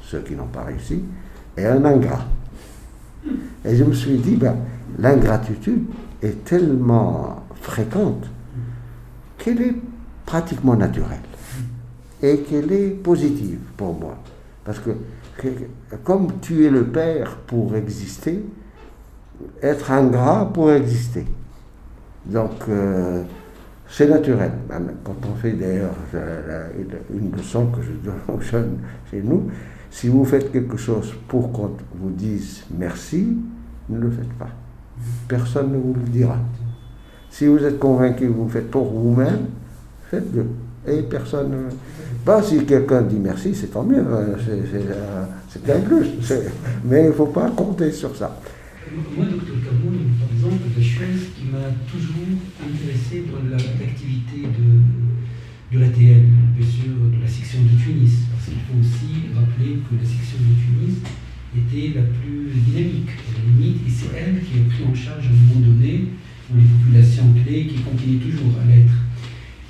ceux 0.01 0.19
qui 0.19 0.35
n'ont 0.35 0.47
pas 0.47 0.63
réussi, 0.63 1.03
et 1.57 1.65
un 1.65 1.83
ingrat. 1.83 2.25
Et 3.65 3.75
je 3.75 3.83
me 3.83 3.93
suis 3.93 4.17
dit, 4.17 4.35
ben, 4.35 4.55
l'ingratitude 4.97 5.83
est 6.21 6.43
tellement 6.43 7.43
fréquente 7.55 8.25
qu'elle 9.37 9.61
est 9.61 9.75
pratiquement 10.25 10.75
naturelle 10.75 11.19
et 12.21 12.39
qu'elle 12.39 12.71
est 12.71 12.89
positive 12.89 13.59
pour 13.77 13.93
moi. 13.93 14.15
Parce 14.63 14.79
que, 14.79 14.91
comme 16.03 16.39
tu 16.41 16.65
es 16.65 16.69
le 16.69 16.85
père 16.85 17.37
pour 17.47 17.75
exister, 17.75 18.43
être 19.61 19.91
ingrat 19.91 20.51
pour 20.53 20.71
exister. 20.71 21.25
Donc, 22.25 22.51
euh, 22.69 23.23
c'est 23.87 24.07
naturel. 24.07 24.51
Quand 25.03 25.15
on 25.29 25.35
fait 25.35 25.53
d'ailleurs 25.53 25.95
euh, 26.13 26.69
une 27.13 27.31
leçon 27.35 27.67
que 27.67 27.81
je 27.81 27.91
donne 27.91 28.21
aux 28.35 28.41
jeunes 28.41 28.77
chez 29.09 29.21
nous, 29.21 29.49
si 29.89 30.07
vous 30.07 30.23
faites 30.23 30.51
quelque 30.51 30.77
chose 30.77 31.13
pour 31.27 31.51
qu'on 31.51 31.71
vous 31.95 32.11
dise 32.11 32.63
merci, 32.77 33.37
ne 33.89 33.99
le 33.99 34.09
faites 34.09 34.33
pas. 34.33 34.49
Personne 35.27 35.73
ne 35.73 35.77
vous 35.77 35.93
le 35.93 36.09
dira. 36.09 36.37
Si 37.29 37.47
vous 37.47 37.63
êtes 37.63 37.79
convaincu 37.79 38.27
que 38.27 38.33
vous 38.33 38.47
faites 38.47 38.69
pour 38.69 38.85
vous-même, 38.85 39.47
faites-le. 40.09 40.45
Et 40.87 41.01
personne. 41.03 41.69
Pas 42.25 42.41
si 42.41 42.65
quelqu'un 42.65 43.01
dit 43.03 43.17
merci, 43.17 43.53
c'est 43.53 43.67
tant 43.67 43.83
mieux, 43.83 43.99
hein. 44.01 44.37
c'est 45.49 45.71
un 45.71 45.79
plus. 45.79 46.07
Mais 46.85 47.03
il 47.03 47.07
ne 47.07 47.11
faut 47.11 47.27
pas 47.27 47.49
compter 47.49 47.91
sur 47.91 48.15
ça. 48.15 48.39
Moi, 49.15 49.25
docteur 49.25 49.55
Cameron, 49.63 49.97
par 50.19 50.29
exemple, 50.35 50.67
la 50.75 50.83
chose 50.83 51.31
qui 51.37 51.45
m'a 51.49 51.69
toujours 51.89 52.27
intéressé 52.59 53.23
dans 53.29 53.45
l'activité 53.49 54.41
de, 54.41 55.77
de 55.77 55.85
bien 55.85 56.67
sûr, 56.67 56.93
de 57.09 57.21
la 57.21 57.27
section 57.29 57.61
de 57.61 57.77
Tunis. 57.81 58.27
Parce 58.33 58.45
qu'il 58.45 58.61
faut 58.67 58.81
aussi 58.81 59.31
rappeler 59.33 59.79
que 59.85 59.95
la 59.95 60.05
section 60.05 60.37
de 60.43 60.53
Tunis 60.59 60.97
était 61.57 61.97
la 61.97 62.03
plus 62.03 62.51
dynamique, 62.67 63.09
à 63.15 63.39
la 63.39 63.43
limite, 63.47 63.81
et 63.87 63.89
c'est 63.89 64.11
elle 64.17 64.41
qui 64.41 64.59
a 64.59 64.63
pris 64.69 64.83
en 64.83 64.95
charge 64.95 65.25
à 65.25 65.29
un 65.29 65.55
moment 65.55 65.67
donné 65.67 66.09
les 66.55 66.63
populations 66.63 67.33
clés 67.43 67.67
qui 67.67 67.79
continuent 67.81 68.19
toujours 68.19 68.59
à 68.61 68.67
l'être. 68.67 68.93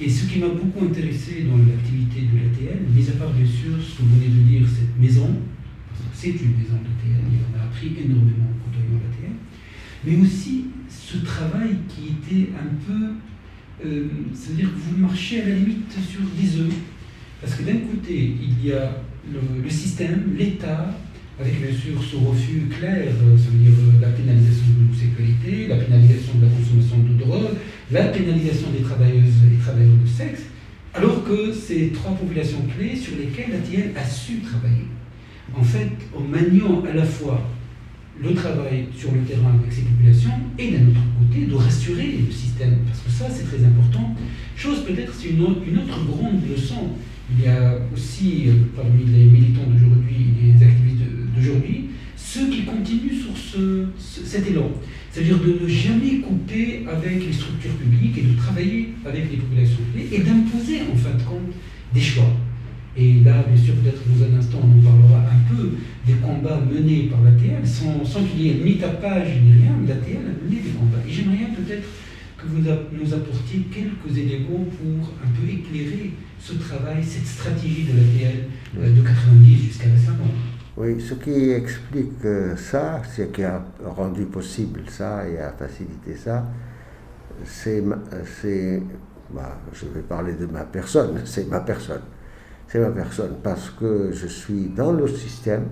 Et 0.01 0.10
ce 0.10 0.25
qui 0.25 0.39
m'a 0.39 0.48
beaucoup 0.48 0.84
intéressé 0.84 1.43
dans 1.43 1.58
l'activité 1.58 2.22
de 2.22 2.38
l'ATL, 2.38 2.79
mis 2.89 3.08
à 3.08 3.12
part 3.12 3.29
bien 3.29 3.46
sûr 3.46 3.77
ce 3.79 3.98
que 3.98 4.01
vous 4.01 4.15
venez 4.15 4.29
de 4.29 4.41
dire, 4.50 4.67
cette 4.67 5.00
maison, 5.00 5.29
c'est 6.12 6.29
une 6.29 6.58
maison 6.58 6.74
d'ATL, 6.81 7.22
et 7.22 7.38
on 7.53 7.60
a 7.60 7.63
appris 7.65 7.93
énormément 8.03 8.50
en 8.50 8.65
côtoyant 8.65 8.98
l'ATL, 8.98 9.36
mais 10.03 10.25
aussi 10.25 10.65
ce 10.89 11.17
travail 11.17 11.77
qui 11.88 12.15
était 12.17 12.50
un 12.53 12.74
peu, 12.88 13.86
euh, 13.86 14.08
c'est-à-dire 14.34 14.70
que 14.74 14.79
vous 14.79 14.98
marchez 14.98 15.43
à 15.43 15.50
la 15.50 15.55
limite 15.55 15.91
sur 16.10 16.22
des 16.22 16.60
œufs. 16.60 16.74
Parce 17.39 17.55
que 17.55 17.63
d'un 17.63 17.77
côté, 17.77 18.36
il 18.41 18.65
y 18.65 18.72
a 18.72 19.03
le, 19.31 19.70
système, 19.70 20.36
l'État, 20.36 20.96
avec 21.41 21.60
bien 21.60 21.74
sûr 21.74 21.98
ce 22.03 22.15
refus 22.15 22.69
clair, 22.69 23.10
euh, 23.10 23.38
ça 23.38 23.50
veut 23.50 23.57
dire 23.57 23.74
euh, 23.74 24.01
la 24.01 24.10
pénalisation 24.10 24.65
de 24.77 24.86
l'homosexualité, 24.86 25.67
la 25.67 25.77
pénalisation 25.77 26.38
de 26.38 26.45
la 26.45 26.51
consommation 26.51 26.98
de 27.00 27.13
drogue, 27.17 27.57
la 27.91 28.05
pénalisation 28.05 28.69
des 28.69 28.83
travailleuses 28.83 29.41
et 29.50 29.57
travailleurs 29.57 29.98
de 29.98 30.07
sexe, 30.07 30.43
alors 30.93 31.24
que 31.24 31.51
c'est 31.51 31.91
trois 31.93 32.13
populations 32.13 32.62
clés 32.77 32.95
sur 32.95 33.17
lesquelles 33.17 33.51
l'ATL 33.51 33.91
a 33.98 34.05
su 34.05 34.39
travailler. 34.39 34.86
En 35.57 35.63
fait, 35.63 35.89
en 36.15 36.21
maniant 36.21 36.83
à 36.86 36.93
la 36.93 37.05
fois 37.05 37.41
le 38.21 38.33
travail 38.36 38.86
sur 38.95 39.12
le 39.12 39.21
terrain 39.21 39.57
avec 39.60 39.74
ces 39.74 39.81
populations 39.81 40.38
et 40.60 40.71
d'un 40.71 40.88
autre 40.89 41.01
côté 41.17 41.45
de 41.48 41.55
rassurer 41.55 42.19
le 42.24 42.31
système, 42.31 42.77
parce 42.86 43.00
que 43.00 43.10
ça 43.10 43.25
c'est 43.29 43.45
très 43.45 43.65
important. 43.65 44.15
Chose 44.55 44.83
peut-être, 44.86 45.13
c'est 45.17 45.29
une, 45.29 45.41
une, 45.67 45.79
autre 45.79 46.05
grande 46.05 46.48
leçon. 46.48 46.91
Il 47.33 47.45
y 47.45 47.48
a 47.48 47.77
aussi 47.93 48.43
euh, 48.48 48.51
parmi 48.75 49.05
les 49.05 49.25
militants 49.25 49.65
d'aujourd'hui 49.65 50.27
les 50.43 50.65
activistes 50.65 51.20
d'aujourd'hui 51.35 51.89
ceux 52.31 52.47
qui 52.50 52.63
continuent 52.63 53.19
sur 53.19 53.35
ce, 53.35 53.85
cet 53.97 54.47
élan, 54.47 54.71
c'est-à-dire 55.11 55.38
de 55.39 55.63
ne 55.63 55.67
jamais 55.67 56.19
couper 56.19 56.85
avec 56.89 57.25
les 57.25 57.33
structures 57.33 57.73
publiques 57.73 58.17
et 58.17 58.21
de 58.21 58.38
travailler 58.38 58.93
avec 59.05 59.29
les 59.31 59.38
populations 59.38 59.83
et 59.97 60.19
d'imposer 60.19 60.81
en 60.91 60.95
fin 60.95 61.17
de 61.17 61.23
compte 61.23 61.53
des 61.93 62.00
choix. 62.00 62.31
Et 62.95 63.15
là, 63.23 63.43
bien 63.47 63.61
sûr, 63.61 63.73
peut-être 63.75 64.01
dans 64.07 64.23
un 64.23 64.38
instant, 64.38 64.59
on 64.63 64.79
en 64.79 64.81
parlera 64.81 65.19
un 65.19 65.53
peu 65.53 65.71
des 66.05 66.13
combats 66.13 66.59
menés 66.59 67.09
par 67.11 67.21
l'ATL, 67.21 67.65
sans, 67.65 68.03
sans 68.05 68.23
qu'il 68.23 68.41
y 68.41 68.50
ait 68.50 68.61
ni 68.63 68.77
tapage 68.77 69.29
ni 69.43 69.53
rien, 69.53 69.71
mais 69.81 69.88
l'ATL 69.88 70.17
a 70.17 70.45
mené 70.45 70.61
des 70.61 70.71
combats. 70.71 71.03
Et 71.07 71.11
j'aimerais 71.11 71.51
peut-être 71.55 71.88
que 72.38 72.47
vous 72.47 72.59
nous 72.59 73.13
apportiez 73.13 73.61
quelques 73.71 74.17
éléments 74.17 74.65
pour 74.79 75.13
un 75.23 75.29
peu 75.35 75.51
éclairer 75.51 76.11
ce 76.39 76.53
travail, 76.53 77.03
cette 77.03 77.27
stratégie 77.27 77.83
de 77.83 77.93
l'ATL 77.97 78.47
euh, 78.79 78.95
de 78.95 79.01
90 79.01 79.63
jusqu'à 79.67 79.89
récemment. 79.91 80.31
Oui, 80.83 81.00
ce 81.00 81.13
qui 81.13 81.51
explique 81.51 82.25
euh, 82.25 82.55
ça, 82.55 83.03
ce 83.15 83.21
qui 83.21 83.43
a 83.43 83.63
rendu 83.85 84.25
possible 84.25 84.81
ça 84.89 85.27
et 85.29 85.38
a 85.38 85.51
facilité 85.51 86.15
ça, 86.15 86.43
c'est, 87.45 87.83
bah, 89.29 89.59
je 89.73 89.85
vais 89.85 90.01
parler 90.01 90.33
de 90.33 90.47
ma 90.47 90.63
personne, 90.63 91.21
c'est 91.25 91.47
ma 91.47 91.59
personne 91.59 92.01
c'est 92.71 92.79
ma 92.79 92.89
personne, 92.89 93.35
parce 93.43 93.69
que 93.69 94.11
je 94.11 94.25
suis 94.25 94.69
dans 94.69 94.91
le 94.91 95.07
système, 95.07 95.65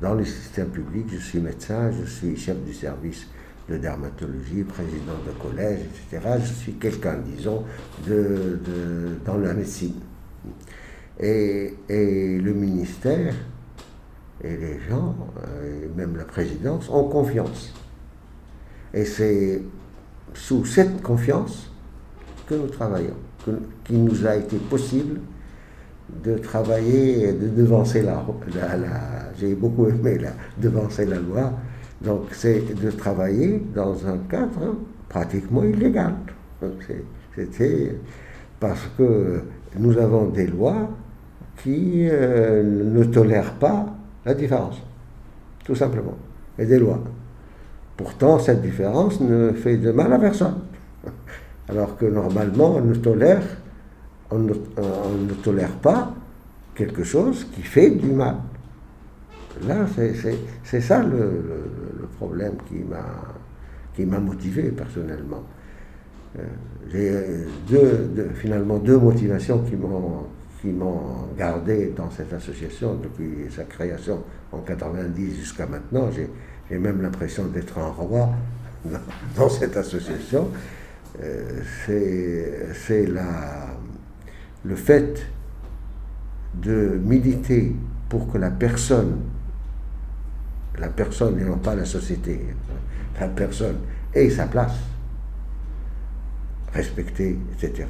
dans 0.00 0.14
le 0.14 0.24
système 0.24 0.68
public, 0.68 1.06
je 1.10 1.18
suis 1.18 1.40
médecin, 1.40 1.90
je 1.90 2.04
suis 2.04 2.36
chef 2.36 2.62
du 2.64 2.74
service 2.74 3.26
de 3.66 3.76
dermatologie, 3.78 4.62
président 4.62 5.18
de 5.26 5.32
collège, 5.42 5.80
etc. 5.80 6.34
Je 6.38 6.52
suis 6.52 6.72
quelqu'un, 6.74 7.16
disons, 7.24 7.64
de, 8.06 8.60
dans 9.24 9.38
la 9.38 9.54
médecine. 9.54 9.94
Et, 11.18 11.74
le 11.88 12.52
ministère 12.52 13.34
et 14.42 14.56
les 14.56 14.80
gens, 14.88 15.14
euh, 15.44 15.84
et 15.84 15.98
même 15.98 16.16
la 16.16 16.24
présidence, 16.24 16.88
ont 16.90 17.04
confiance. 17.04 17.74
Et 18.94 19.04
c'est 19.04 19.62
sous 20.34 20.64
cette 20.64 21.02
confiance 21.02 21.70
que 22.46 22.54
nous 22.54 22.68
travaillons, 22.68 23.16
qu'il 23.84 24.04
nous 24.04 24.26
a 24.26 24.36
été 24.36 24.56
possible 24.56 25.20
de 26.24 26.38
travailler, 26.38 27.32
de 27.32 27.48
devancer 27.48 28.02
la, 28.02 28.24
la, 28.54 29.32
j'ai 29.38 29.54
beaucoup 29.54 29.86
aimé 29.86 30.18
devancer 30.58 31.06
la 31.06 31.18
loi, 31.18 31.52
donc 32.00 32.22
c'est 32.32 32.74
de 32.74 32.90
travailler 32.90 33.62
dans 33.74 34.06
un 34.06 34.18
cadre 34.28 34.76
pratiquement 35.08 35.62
illégal. 35.62 36.14
C'était 37.36 37.96
parce 38.58 38.88
que 38.98 39.42
nous 39.78 39.96
avons 39.98 40.26
des 40.26 40.46
lois 40.46 40.90
qui 41.62 42.08
euh, 42.08 42.62
ne 42.62 43.04
tolèrent 43.04 43.54
pas 43.54 43.86
la 44.24 44.34
différence, 44.34 44.80
tout 45.64 45.74
simplement, 45.74 46.16
et 46.58 46.66
des 46.66 46.78
lois. 46.78 47.02
Pourtant, 47.96 48.38
cette 48.38 48.62
différence 48.62 49.20
ne 49.20 49.52
fait 49.52 49.76
de 49.76 49.90
mal 49.92 50.12
à 50.12 50.18
personne. 50.18 50.56
Alors 51.68 51.96
que 51.96 52.06
normalement, 52.06 52.76
on 52.76 52.80
ne 52.82 52.94
tolère, 52.94 53.42
pas 55.82 56.14
quelque 56.74 57.04
chose 57.04 57.46
qui 57.54 57.62
fait 57.62 57.90
du 57.90 58.10
mal. 58.12 58.36
Là, 59.66 59.86
c'est 60.64 60.80
ça 60.80 61.02
le, 61.02 62.08
problème 62.16 62.54
qui 63.96 64.04
m'a 64.04 64.18
motivé 64.18 64.70
personnellement. 64.70 65.42
Euh, 66.38 66.42
j'ai 66.92 67.46
finalement 68.34 68.78
deux 68.78 68.98
motivations 68.98 69.58
qui 69.60 69.76
m'ont 69.76 70.26
qui 70.60 70.68
m'ont 70.68 71.28
gardé 71.38 71.92
dans 71.96 72.10
cette 72.10 72.32
association 72.32 72.94
depuis 72.94 73.50
sa 73.54 73.64
création 73.64 74.22
en 74.52 74.58
90 74.58 75.36
jusqu'à 75.36 75.66
maintenant. 75.66 76.10
J'ai 76.10 76.78
même 76.78 77.00
l'impression 77.00 77.46
d'être 77.46 77.78
un 77.78 77.88
roi 77.88 78.30
dans, 79.36 79.48
cette 79.48 79.76
association. 79.76 80.48
Euh, 81.22 81.62
c'est 82.86 83.06
le 84.64 84.76
fait 84.76 85.26
de 86.54 87.00
militer 87.02 87.74
pour 88.08 88.30
que 88.30 88.38
la 88.38 88.50
personne, 88.50 89.20
la 90.78 90.88
personne 90.88 91.38
et 91.40 91.44
non 91.44 91.58
pas 91.58 91.74
la 91.74 91.84
société, 91.84 92.40
la 93.18 93.28
personne 93.28 93.76
ait 94.14 94.30
sa 94.30 94.46
place, 94.46 94.74
respectée, 96.72 97.38
etc. 97.54 97.86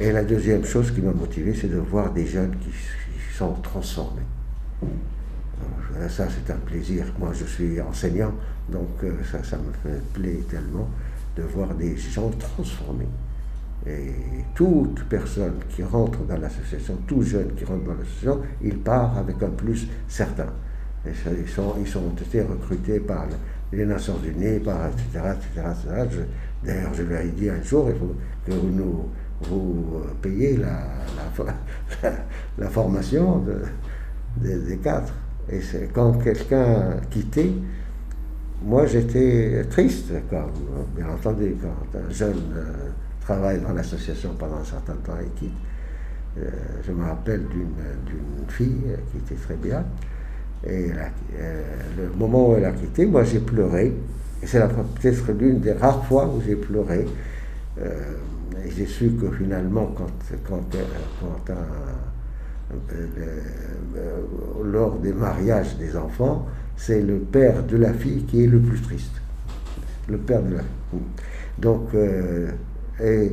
Et 0.00 0.10
la 0.10 0.24
deuxième 0.24 0.64
chose 0.64 0.90
qui 0.90 1.00
m'a 1.00 1.12
motivé, 1.12 1.54
c'est 1.54 1.68
de 1.68 1.76
voir 1.78 2.12
des 2.12 2.26
jeunes 2.26 2.56
qui, 2.60 2.70
sont 3.36 3.54
transformés. 3.62 4.22
ça, 6.08 6.26
c'est 6.28 6.52
un 6.52 6.58
plaisir. 6.58 7.06
Moi, 7.18 7.30
je 7.32 7.44
suis 7.44 7.80
enseignant, 7.80 8.32
donc 8.68 8.88
euh, 9.04 9.12
ça, 9.30 9.42
ça 9.42 9.56
me 9.56 9.72
fait 9.82 10.02
plaît 10.12 10.40
tellement 10.50 10.88
de 11.36 11.42
voir 11.42 11.74
des 11.74 11.96
gens 11.96 12.28
transformés. 12.30 13.08
Et 13.86 14.12
toute 14.54 15.02
personne 15.08 15.54
qui 15.74 15.82
rentre 15.82 16.18
dans 16.24 16.36
l'association, 16.36 16.98
tout 17.06 17.22
jeune 17.22 17.54
qui 17.54 17.64
rentre 17.64 17.84
dans 17.84 17.94
l'association, 17.94 18.42
il 18.62 18.78
part 18.78 19.16
avec 19.16 19.42
un 19.42 19.50
plus 19.50 19.88
certain. 20.08 20.52
Et 21.06 21.10
ils, 21.10 21.48
sont, 21.48 21.74
ils 21.84 21.98
ont 21.98 22.12
été 22.20 22.42
recrutés 22.42 23.00
par 23.00 23.26
les 23.72 23.86
Nations 23.86 24.18
Unies, 24.24 24.60
par 24.60 24.86
etc. 24.86 25.34
etc., 25.34 26.24
D'ailleurs, 26.62 26.94
je 26.94 27.02
lui 27.02 27.14
ai 27.16 27.28
dit 27.30 27.48
un 27.50 27.60
jour, 27.62 27.88
il 27.88 27.98
faut 27.98 28.14
que 28.46 28.52
nous 28.52 29.08
vous 29.48 30.02
payez 30.20 30.56
la, 30.56 30.78
la, 32.58 32.68
formation 32.70 33.44
des 34.36 34.76
quatre. 34.78 35.12
Et 35.50 35.60
c'est 35.60 35.90
quand 35.92 36.12
quelqu'un 36.14 36.96
quittait, 37.10 37.52
moi 38.64 38.86
j'étais 38.86 39.64
triste, 39.70 40.12
bien 40.96 41.08
entendu, 41.08 41.56
quand 41.60 41.98
un 41.98 42.10
jeune 42.10 42.36
euh, 42.54 42.90
travaille 43.20 43.60
dans 43.60 43.72
l'association 43.72 44.34
pendant 44.38 44.56
un 44.56 44.64
certain 44.64 44.94
temps 44.94 45.18
et 45.20 45.28
quitte. 45.38 45.52
Euh, 46.38 46.48
je 46.86 46.92
me 46.92 47.04
rappelle 47.04 47.42
d'une 47.48 48.48
fille 48.48 48.96
qui 49.10 49.18
était 49.18 49.40
très 49.40 49.56
bien. 49.56 49.84
Et 50.64 50.90
euh, 51.38 51.62
le 51.98 52.16
moment 52.16 52.50
où 52.50 52.56
elle 52.56 52.64
a 52.64 52.72
quitté, 52.72 53.04
moi 53.04 53.24
j'ai 53.24 53.40
pleuré. 53.40 53.92
Et 54.42 54.46
c'est 54.46 54.60
peut-être 54.60 55.32
l'une 55.32 55.60
des 55.60 55.72
rares 55.72 56.04
fois 56.06 56.26
où 56.26 56.40
j'ai 56.40 56.56
pleuré. 56.56 57.06
J'ai 58.76 58.86
su 58.86 59.10
que 59.12 59.30
finalement, 59.30 59.86
quand, 59.96 60.06
quand, 60.48 60.60
quand 61.46 61.54
lors 64.64 64.98
des 64.98 65.12
mariages 65.12 65.76
des 65.76 65.96
enfants, 65.96 66.46
c'est 66.76 67.02
le 67.02 67.18
père 67.18 67.62
de 67.64 67.76
la 67.76 67.92
fille 67.92 68.24
qui 68.24 68.44
est 68.44 68.46
le 68.46 68.60
plus 68.60 68.80
triste. 68.80 69.20
Le 70.08 70.18
père 70.18 70.42
de 70.42 70.56
la 70.56 70.60
fille. 70.60 71.00
Donc, 71.58 71.94
euh, 71.94 72.50
et, 73.00 73.32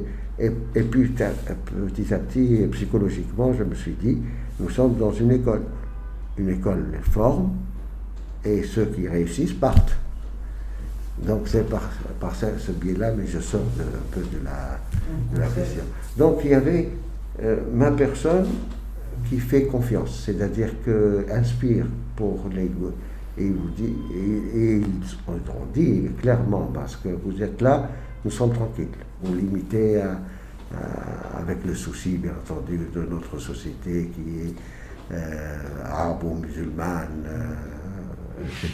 puis 0.89 1.09
petit 1.09 2.13
à 2.13 2.19
petit, 2.19 2.67
psychologiquement, 2.71 3.53
je 3.53 3.63
me 3.63 3.75
suis 3.75 3.93
dit, 3.93 4.17
nous 4.59 4.69
sommes 4.69 4.95
dans 4.97 5.11
une 5.11 5.31
école. 5.31 5.61
Une 6.37 6.49
école 6.49 6.85
forme, 7.01 7.51
et 8.45 8.63
ceux 8.63 8.85
qui 8.85 9.07
réussissent 9.07 9.53
partent. 9.53 9.97
Donc 11.25 11.41
c'est 11.47 11.69
par, 11.69 11.89
par 12.19 12.33
ce, 12.35 12.71
biais-là, 12.71 13.11
mais 13.11 13.27
je 13.27 13.39
sors 13.39 13.61
un 13.61 14.13
peu 14.13 14.21
de 14.21 14.43
la, 14.43 14.79
de 15.33 15.39
la 15.39 15.47
question. 15.47 15.83
Donc 16.17 16.39
il 16.43 16.51
y 16.51 16.53
avait 16.53 16.89
euh, 17.41 17.57
ma 17.73 17.91
personne 17.91 18.47
qui 19.27 19.39
fait 19.39 19.63
confiance, 19.63 20.23
c'est-à-dire 20.25 20.69
qu'elle 20.83 21.25
inspire 21.31 21.85
pour 22.15 22.45
les 22.53 22.71
et 23.37 23.49
vous 23.49 23.69
dit, 23.69 23.95
et, 24.13 24.77
ils 24.77 25.17
ont 25.27 25.65
dit 25.73 26.09
clairement, 26.21 26.69
parce 26.73 26.95
que 26.97 27.09
vous 27.09 27.41
êtes 27.41 27.61
là, 27.61 27.89
nous 28.25 28.31
sommes 28.31 28.51
tranquilles. 28.51 28.87
Vous 29.23 29.33
limitez 29.33 30.01
avec 31.37 31.65
le 31.65 31.73
souci, 31.73 32.17
bien 32.17 32.31
entendu, 32.31 32.79
de 32.93 33.01
notre 33.01 33.39
société 33.39 34.09
qui 34.13 34.47
est 34.47 34.55
euh, 35.11 35.57
arabo-musulmane. 35.85 37.25
Euh, 37.25 37.53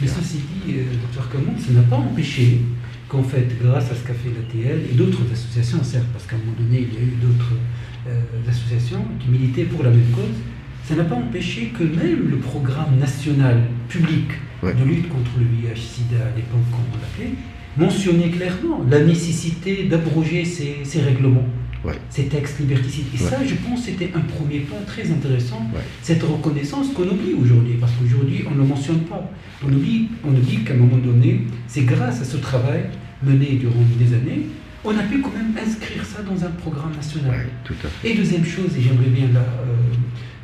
mais 0.00 0.08
ceci 0.08 0.38
dit, 0.38 0.74
docteur 1.02 1.30
Camon, 1.30 1.58
ça 1.58 1.72
n'a 1.72 1.82
pas 1.82 1.96
empêché 1.96 2.60
qu'en 3.08 3.22
fait, 3.22 3.46
grâce 3.62 3.90
à 3.90 3.94
ce 3.94 4.06
qu'a 4.06 4.14
fait 4.14 4.30
l'ATL 4.30 4.80
et 4.90 4.94
d'autres 4.94 5.22
associations, 5.32 5.82
certes, 5.82 6.06
parce 6.12 6.26
qu'à 6.26 6.36
un 6.36 6.40
moment 6.40 6.56
donné, 6.58 6.86
il 6.90 6.94
y 6.94 6.98
a 6.98 7.06
eu 7.06 7.16
d'autres 7.20 7.52
euh, 8.08 8.20
associations 8.48 9.04
qui 9.20 9.28
militaient 9.28 9.64
pour 9.64 9.82
la 9.82 9.90
même 9.90 10.10
cause, 10.14 10.24
ça 10.84 10.94
n'a 10.94 11.04
pas 11.04 11.16
empêché 11.16 11.72
que 11.76 11.82
même 11.82 12.30
le 12.30 12.38
programme 12.38 12.98
national 12.98 13.62
public 13.88 14.28
de 14.62 14.84
lutte 14.84 15.08
contre 15.08 15.32
le 15.38 15.44
VIH-Sida, 15.44 16.16
à 16.16 16.36
l'époque, 16.36 16.60
comme 16.70 16.80
on 16.92 16.98
l'appelait, 17.00 17.34
mentionnait 17.76 18.30
clairement 18.30 18.84
la 18.88 19.00
nécessité 19.00 19.84
d'abroger 19.84 20.44
ces 20.44 21.00
règlements 21.00 21.46
ces 22.10 22.24
textes 22.24 22.58
liberticides. 22.58 23.06
Et 23.14 23.18
ça, 23.18 23.38
je 23.44 23.54
pense, 23.54 23.84
c'était 23.84 24.10
un 24.14 24.20
premier 24.20 24.60
point 24.60 24.80
très 24.86 25.10
intéressant, 25.10 25.62
cette 26.02 26.22
reconnaissance 26.22 26.88
qu'on 26.92 27.08
oublie 27.08 27.34
aujourd'hui, 27.34 27.74
parce 27.80 27.92
qu'aujourd'hui, 27.92 28.44
on 28.46 28.52
ne 28.52 28.58
le 28.58 28.64
mentionne 28.64 29.00
pas. 29.00 29.30
On 29.64 29.72
oublie, 29.72 30.08
on 30.24 30.30
oublie 30.30 30.64
qu'à 30.64 30.74
un 30.74 30.76
moment 30.76 30.98
donné, 30.98 31.42
c'est 31.66 31.82
grâce 31.82 32.20
à 32.20 32.24
ce 32.24 32.36
travail 32.36 32.90
mené 33.22 33.56
durant 33.56 33.74
des 33.98 34.14
années, 34.14 34.46
on 34.84 34.96
a 34.96 35.02
pu 35.02 35.20
quand 35.20 35.32
même 35.32 35.52
inscrire 35.60 36.04
ça 36.04 36.22
dans 36.22 36.44
un 36.44 36.50
programme 36.50 36.94
national. 36.94 37.46
tout 37.64 37.74
à 37.84 37.88
fait. 37.88 38.10
Et 38.10 38.14
deuxième 38.14 38.44
chose, 38.44 38.76
et 38.78 38.82
j'aimerais 38.82 39.08
bien 39.08 39.28
là 39.32 39.40
euh, 39.40 39.76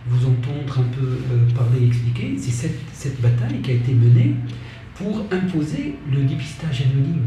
vous 0.09 0.27
entendre 0.27 0.81
un 0.81 0.97
peu 0.97 1.07
euh, 1.07 1.51
parler, 1.55 1.87
expliquer, 1.87 2.35
c'est 2.39 2.51
cette, 2.51 2.81
cette 2.93 3.21
bataille 3.21 3.61
qui 3.63 3.71
a 3.71 3.75
été 3.75 3.93
menée 3.93 4.35
pour 4.97 5.25
imposer 5.31 5.95
le 6.11 6.23
dépistage 6.23 6.83
anonyme. 6.83 7.27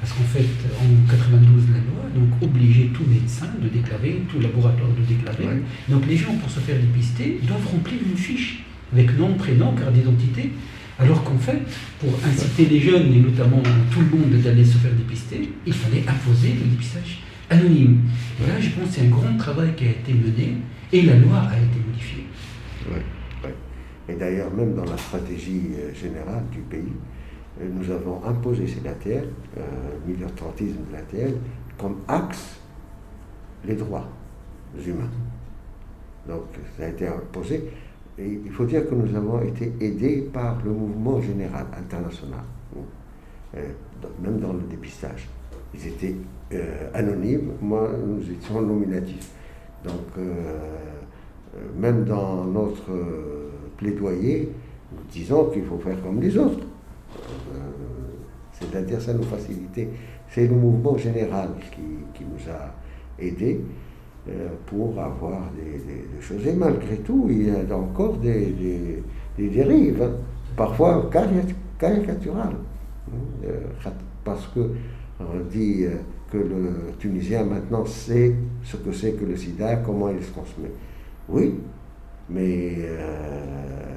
Parce 0.00 0.12
qu'en 0.12 0.24
fait, 0.24 0.46
en 0.78 1.10
92, 1.10 1.64
la 1.72 1.78
loi 1.78 2.04
donc 2.14 2.42
obligeait 2.42 2.90
tout 2.94 3.04
médecin 3.08 3.46
de 3.60 3.68
déclarer, 3.68 4.22
tout 4.30 4.40
laboratoire 4.40 4.90
de 4.90 5.02
déclarer. 5.02 5.62
Donc 5.88 6.06
les 6.06 6.16
gens, 6.16 6.34
pour 6.34 6.50
se 6.50 6.60
faire 6.60 6.78
dépister, 6.78 7.40
doivent 7.42 7.66
remplir 7.66 7.98
une 8.04 8.16
fiche 8.16 8.64
avec 8.92 9.18
nom, 9.18 9.34
prénom, 9.34 9.74
carte 9.74 9.92
d'identité. 9.92 10.52
Alors 10.98 11.22
qu'en 11.24 11.38
fait, 11.38 11.60
pour 11.98 12.10
inciter 12.26 12.66
les 12.66 12.80
jeunes, 12.80 13.12
et 13.12 13.20
notamment 13.20 13.62
tout 13.90 14.00
le 14.00 14.18
monde 14.18 14.42
d'aller 14.42 14.64
se 14.64 14.78
faire 14.78 14.92
dépister, 14.92 15.50
il 15.66 15.72
fallait 15.72 16.04
imposer 16.08 16.54
le 16.54 16.70
dépistage 16.70 17.22
anonyme. 17.50 18.00
Et 18.42 18.48
là, 18.48 18.60
je 18.60 18.70
pense 18.70 18.88
que 18.88 18.94
c'est 18.94 19.06
un 19.06 19.10
grand 19.10 19.36
travail 19.36 19.74
qui 19.76 19.84
a 19.84 19.90
été 19.90 20.12
mené 20.12 20.54
et 20.92 21.02
la 21.02 21.16
loi 21.16 21.38
a 21.38 21.56
été 21.56 21.78
modifiée. 21.86 22.26
Oui, 22.90 22.98
oui. 23.44 23.50
Et 24.08 24.14
d'ailleurs, 24.14 24.52
même 24.54 24.74
dans 24.74 24.84
la 24.84 24.96
stratégie 24.96 25.62
euh, 25.78 25.94
générale 25.94 26.44
du 26.50 26.60
pays, 26.60 26.92
nous 27.60 27.90
avons 27.90 28.22
imposé, 28.24 28.66
c'est 28.66 28.84
l'ATL, 28.84 29.28
euh, 29.56 29.62
militantisme 30.06 30.76
de 30.88 30.92
l'ATL, 30.92 31.34
comme 31.78 31.96
axe 32.08 32.60
les 33.64 33.74
droits 33.74 34.08
humains. 34.86 35.10
Donc 36.28 36.42
ça 36.76 36.84
a 36.84 36.88
été 36.88 37.06
imposé. 37.06 37.64
Et 38.18 38.40
il 38.44 38.50
faut 38.50 38.64
dire 38.64 38.88
que 38.88 38.94
nous 38.94 39.14
avons 39.14 39.42
été 39.42 39.72
aidés 39.80 40.28
par 40.32 40.58
le 40.64 40.70
mouvement 40.70 41.20
général 41.20 41.66
international, 41.78 42.40
euh, 43.56 43.68
même 44.22 44.38
dans 44.38 44.54
le 44.54 44.60
dépistage. 44.70 45.28
Ils 45.74 45.86
étaient 45.86 46.14
euh, 46.54 46.88
anonymes, 46.94 47.52
moi 47.60 47.90
nous 48.06 48.22
étions 48.30 48.62
nominatifs. 48.62 49.30
Donc 49.84 50.16
euh, 50.18 50.58
même 51.78 52.04
dans 52.04 52.44
notre 52.44 52.90
plaidoyer, 53.76 54.50
nous 54.92 55.02
disons 55.10 55.50
qu'il 55.50 55.64
faut 55.64 55.78
faire 55.78 56.00
comme 56.02 56.20
les 56.20 56.36
autres. 56.38 56.66
C'est-à-dire, 58.52 59.00
ça 59.00 59.12
nous 59.12 59.22
facilitait. 59.24 59.88
C'est 60.28 60.46
le 60.46 60.54
mouvement 60.54 60.96
général 60.96 61.50
qui, 61.72 62.24
nous 62.24 62.50
a 62.50 62.74
aidés 63.18 63.60
euh, 64.28 64.48
pour 64.66 64.98
avoir 64.98 65.42
des, 65.52 66.20
choses. 66.20 66.46
Et 66.46 66.54
malgré 66.54 66.96
tout, 66.98 67.26
il 67.28 67.48
y 67.48 67.50
a 67.50 67.76
encore 67.76 68.16
des, 68.16 69.02
dérives, 69.38 70.02
hein. 70.02 70.12
parfois 70.56 71.10
caricaturales. 71.78 72.56
Euh, 73.44 73.60
parce 74.24 74.46
que 74.48 74.70
on 75.20 75.44
dit 75.50 75.86
que 76.30 76.38
le 76.38 76.92
Tunisien 76.98 77.44
maintenant 77.44 77.84
sait 77.86 78.34
ce 78.64 78.76
que 78.76 78.92
c'est 78.92 79.12
que 79.12 79.24
le 79.24 79.36
sida, 79.36 79.76
comment 79.76 80.10
il 80.10 80.22
se 80.22 80.30
transmet. 80.32 80.70
Oui, 81.28 81.54
mais 82.28 82.74
euh, 82.78 83.96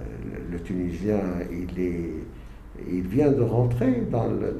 le, 0.52 0.60
Tunisien, 0.60 1.20
il, 1.52 1.80
est, 1.82 2.14
il 2.92 3.02
vient 3.02 3.32
de 3.32 3.42
rentrer 3.42 4.04
dans 4.12 4.28
le, 4.28 4.58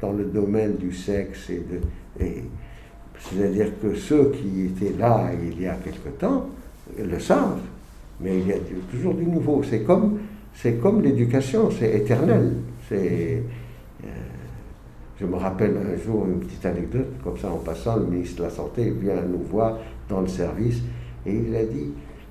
dans, 0.00 0.12
le 0.12 0.24
domaine 0.24 0.76
du 0.76 0.92
sexe 0.92 1.50
et 1.50 2.44
c'est-à-dire 3.18 3.72
que 3.82 3.94
ceux 3.94 4.30
qui 4.30 4.66
étaient 4.66 4.96
là 4.98 5.30
il 5.42 5.60
y 5.60 5.66
a 5.66 5.74
quelque 5.74 6.08
temps 6.18 6.48
le 6.96 7.18
savent, 7.18 7.60
mais 8.20 8.38
il 8.38 8.48
y 8.48 8.52
a 8.52 8.56
toujours 8.90 9.14
du 9.14 9.24
nouveau. 9.24 9.62
C'est 9.62 9.82
comme, 9.82 10.18
c'est 10.54 10.74
comme 10.80 11.02
l'éducation, 11.02 11.70
c'est 11.70 11.94
éternel. 11.94 12.54
C'est, 12.88 13.42
euh, 14.04 14.06
je 15.20 15.26
me 15.26 15.36
rappelle 15.36 15.76
un 15.76 15.96
jour 16.02 16.26
une 16.26 16.40
petite 16.40 16.64
anecdote, 16.64 17.08
comme 17.22 17.36
ça 17.36 17.50
en 17.50 17.58
passant, 17.58 17.96
le 17.96 18.06
ministre 18.06 18.38
de 18.38 18.42
la 18.44 18.50
Santé 18.50 18.90
vient 18.90 19.20
nous 19.22 19.42
voir 19.50 19.78
dans 20.08 20.20
le 20.20 20.28
service 20.28 20.80
et 21.26 21.34
il 21.34 21.54
a 21.54 21.64
dit 21.64 21.90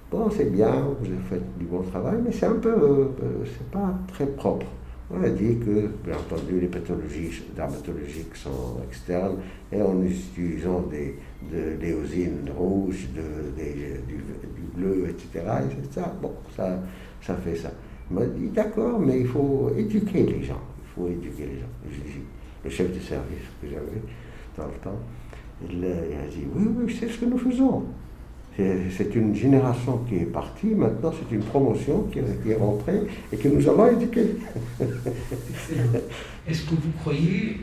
Bon, 0.09 0.29
c'est 0.29 0.49
bien, 0.49 0.71
vous 1.01 1.05
avez 1.05 1.21
fait 1.29 1.41
du 1.59 1.65
bon 1.65 1.81
travail, 1.81 2.15
mais 2.23 2.31
c'est 2.31 2.45
un 2.45 2.53
peu, 2.53 2.69
euh, 2.69 3.43
c'est 3.43 3.69
pas 3.71 3.93
très 4.07 4.25
propre. 4.25 4.65
On 5.11 5.21
a 5.21 5.27
dit 5.27 5.57
que, 5.57 5.89
bien 6.05 6.15
entendu, 6.15 6.61
les 6.61 6.67
pathologies 6.67 7.43
dermatologiques 7.53 8.35
sont 8.35 8.77
externes 8.87 9.35
et 9.69 9.81
en 9.81 10.01
utilisant 10.01 10.79
des, 10.89 11.17
de 11.51 11.77
l'éosine 11.81 12.49
rouge, 12.57 13.09
de, 13.13 13.61
du, 14.07 14.21
bleu, 14.73 15.09
etc. 15.09 15.45
Et 15.71 15.93
ça, 15.93 16.13
bon, 16.21 16.31
ça, 16.55 16.79
ça 17.21 17.35
fait 17.35 17.55
ça. 17.57 17.71
Il 18.09 18.17
m'a 18.17 18.25
dit 18.27 18.47
d'accord, 18.47 18.99
mais 18.99 19.19
il 19.21 19.27
faut 19.27 19.71
éduquer 19.77 20.23
les 20.23 20.43
gens. 20.43 20.61
Il 20.83 20.89
faut 20.95 21.07
éduquer 21.09 21.47
les 21.47 21.59
gens. 21.59 21.91
Je 21.91 21.97
dis, 21.97 22.19
le 22.63 22.69
chef 22.69 22.93
de 22.93 22.99
service 22.99 23.43
que 23.61 23.67
j'avais 23.67 24.01
dans 24.55 24.67
le 24.67 24.79
temps, 24.81 24.99
il 25.69 25.83
a 25.83 26.27
dit 26.29 26.47
oui, 26.55 26.63
oui, 26.77 26.97
c'est 26.97 27.09
ce 27.09 27.19
que 27.19 27.25
nous 27.25 27.37
faisons. 27.37 27.83
C'est 28.57 29.13
une 29.13 29.35
génération 29.35 29.99
qui 30.09 30.15
est 30.15 30.31
partie, 30.31 30.67
maintenant 30.67 31.11
c'est 31.11 31.35
une 31.35 31.43
promotion 31.43 32.09
qui, 32.11 32.19
est 32.19 32.55
rentrée 32.55 33.01
et 33.31 33.37
que 33.37 33.49
nous 33.49 33.69
allons 33.69 33.91
éduquer. 33.91 34.35
Est-ce 36.47 36.63
que 36.63 36.71
vous 36.71 36.91
croyez 36.99 37.61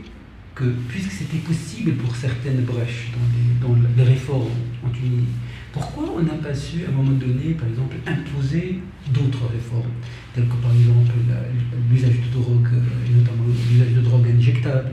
que, 0.53 0.63
puisque 0.87 1.11
c'était 1.11 1.39
possible 1.39 1.95
pour 1.95 2.15
certaines 2.15 2.61
brèches 2.61 3.11
dans 3.61 3.75
les, 3.97 4.03
réformes 4.03 4.47
en 4.85 4.89
Tunisie, 4.89 5.27
pourquoi 5.73 6.05
on 6.17 6.23
n'a 6.23 6.35
pas 6.35 6.55
su 6.55 6.85
à 6.85 6.89
un 6.89 6.93
moment 6.93 7.11
donné, 7.11 7.55
par 7.55 7.67
exemple, 7.67 7.97
imposer 8.07 8.79
d'autres 9.13 9.47
réformes, 9.51 9.91
telles 10.33 10.47
que 10.47 10.55
par 10.63 10.71
exemple 10.71 11.11
l'usage 11.91 12.21
de 12.25 12.39
drogue, 12.39 12.69
et 13.05 13.19
notamment 13.19 13.43
l'usage 13.69 13.93
de 13.95 14.01
drogue 14.01 14.27
injectable 14.33 14.91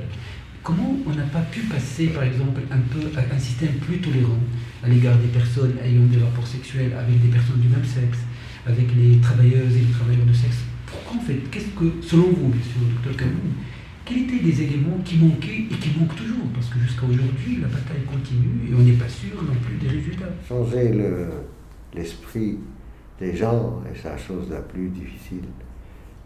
Comment 0.65 0.95
on 1.07 1.11
n'a 1.11 1.25
pas 1.25 1.41
pu 1.41 1.61
passer, 1.62 2.07
par 2.09 2.23
exemple, 2.23 2.61
un 2.71 2.79
peu 2.79 3.01
à 3.19 3.35
un 3.35 3.38
système 3.38 3.75
plus 3.81 3.99
tolérant 3.99 4.38
à 4.83 4.88
l'égard 4.88 5.16
des 5.18 5.29
personnes 5.29 5.75
ayant 5.85 6.05
des 6.07 6.18
rapports 6.18 6.47
sexuels 6.47 6.92
avec 6.92 7.21
des 7.21 7.29
personnes 7.29 7.61
du 7.61 7.68
même 7.68 7.85
sexe, 7.85 8.18
avec 8.66 8.87
les 8.95 9.18
travailleuses 9.18 9.77
et 9.77 9.81
les 9.81 9.92
travailleurs 9.92 10.27
de 10.27 10.33
sexe 10.33 10.59
Pourquoi 10.87 11.21
en 11.21 11.25
fait 11.25 11.38
Qu'est-ce 11.51 11.71
que, 11.79 11.92
selon 12.03 12.31
vous, 12.31 12.49
bien 12.49 12.62
sûr, 12.62 12.81
docteur 12.95 13.16
Cameron, 13.16 13.53
quels 14.05 14.18
étaient 14.23 14.42
les 14.42 14.62
éléments 14.62 14.99
qui 15.05 15.16
manquaient 15.18 15.66
et 15.71 15.77
qui 15.77 15.99
manquent 15.99 16.16
toujours? 16.16 16.47
Parce 16.55 16.68
que 16.68 16.79
jusqu'à 16.81 17.07
aujourd'hui, 17.07 17.59
la 17.62 17.68
bataille 17.68 18.05
continue 18.07 18.71
et 18.71 18.75
on 18.75 18.83
n'est 18.83 18.99
pas 18.99 19.09
sûr 19.09 19.42
non 19.42 19.55
plus 19.62 19.77
des 19.77 19.88
résultats. 19.88 20.27
Changer 20.49 20.92
l'esprit 21.95 22.59
des 23.21 23.37
gens 23.37 23.81
est 23.87 24.05
la 24.05 24.16
chose 24.16 24.51
la 24.51 24.61
plus 24.61 24.88
difficile. 24.88 25.45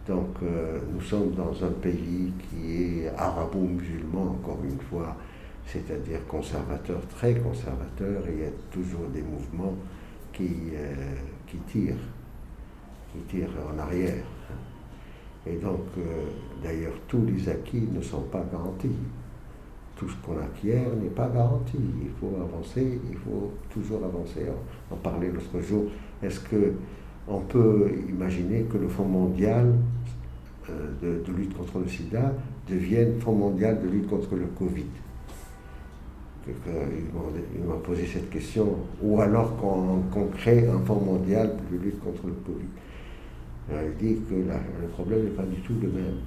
Donc 0.07 0.37
euh, 0.41 0.79
nous 0.93 1.01
sommes 1.01 1.33
dans 1.35 1.53
un 1.63 1.71
pays 1.81 2.31
qui 2.49 2.71
est 2.71 3.11
arabo-musulman, 3.17 4.37
encore 4.39 4.59
une 4.63 4.79
fois, 4.89 5.15
c'est-à-dire 5.67 6.25
conservateur, 6.27 7.01
très 7.09 7.35
conservateur, 7.35 8.23
il 8.29 8.41
y 8.41 8.45
a 8.45 8.51
toujours 8.71 9.07
des 9.13 9.21
mouvements 9.21 9.75
qui, 10.31 10.49
euh, 10.73 10.95
qui 11.45 11.57
tirent, 11.57 11.95
qui 13.11 13.19
tirent 13.37 13.49
en 13.73 13.77
arrière. 13.77 14.23
Et 15.45 15.57
donc, 15.57 15.81
euh, 15.97 16.01
d'ailleurs, 16.63 16.93
tous 17.07 17.25
les 17.25 17.49
acquis 17.49 17.87
ne 17.91 18.01
sont 18.01 18.23
pas 18.23 18.45
garantis. 18.51 18.95
Tout 19.95 20.07
ce 20.07 20.15
qu'on 20.17 20.37
acquiert 20.39 20.89
n'est 21.01 21.09
pas 21.09 21.27
garanti. 21.29 21.77
Il 21.77 22.11
faut 22.19 22.35
avancer, 22.41 22.99
il 23.09 23.17
faut 23.17 23.51
toujours 23.69 24.03
avancer. 24.05 24.45
On 24.89 24.95
en 24.95 24.97
parlait 24.97 25.31
l'autre 25.31 25.59
jour. 25.61 25.85
Est-ce 26.23 26.39
que 26.39 26.73
on 27.27 27.41
peut 27.41 27.91
imaginer 28.07 28.63
que 28.63 28.77
le 28.77 28.87
Fonds 28.87 29.05
mondial 29.05 29.73
euh, 30.69 31.21
de, 31.25 31.33
lutte 31.33 31.57
contre 31.57 31.79
le 31.79 31.87
sida 31.87 32.33
devienne 32.69 33.19
Fonds 33.19 33.35
mondial 33.35 33.81
de 33.81 33.89
lutte 33.89 34.07
contre 34.07 34.35
le 34.35 34.45
Covid? 34.45 34.85
Il 36.47 37.63
m'a 37.63 37.75
posé 37.75 38.05
cette 38.05 38.29
question, 38.29 38.75
ou 39.01 39.19
alors 39.21 39.55
qu'on 39.57 40.27
crée 40.37 40.67
un 40.67 40.79
fonds 40.79 41.01
mondial 41.01 41.55
de 41.71 41.77
lutte 41.77 41.99
contre 42.03 42.27
le 42.27 42.33
Covid. 42.33 42.67
Il 43.69 43.97
dit 43.97 44.21
que 44.29 44.35
le 44.35 44.87
problème 44.87 45.23
n'est 45.25 45.31
pas 45.31 45.43
du 45.43 45.57
tout 45.61 45.73
le 45.81 45.89
même. 45.89 46.19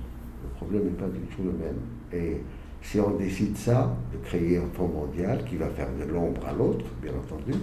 Le 0.43 0.49
problème 0.57 0.85
n'est 0.85 0.91
pas 0.91 1.09
du 1.09 1.21
tout 1.35 1.43
le 1.43 1.53
même. 1.53 1.79
Et 2.13 2.41
si 2.83 3.01
on 3.01 3.17
décide 3.17 3.57
ça, 3.57 3.95
de 4.13 4.19
créer 4.27 4.59
un 4.59 4.69
fonds 4.75 4.89
mondial 4.89 5.45
qui 5.45 5.57
va 5.57 5.69
faire 5.69 5.89
de 5.99 6.11
l'ombre 6.11 6.47
à 6.47 6.53
l'autre, 6.53 6.85
bien 7.03 7.13
entendu, 7.13 7.59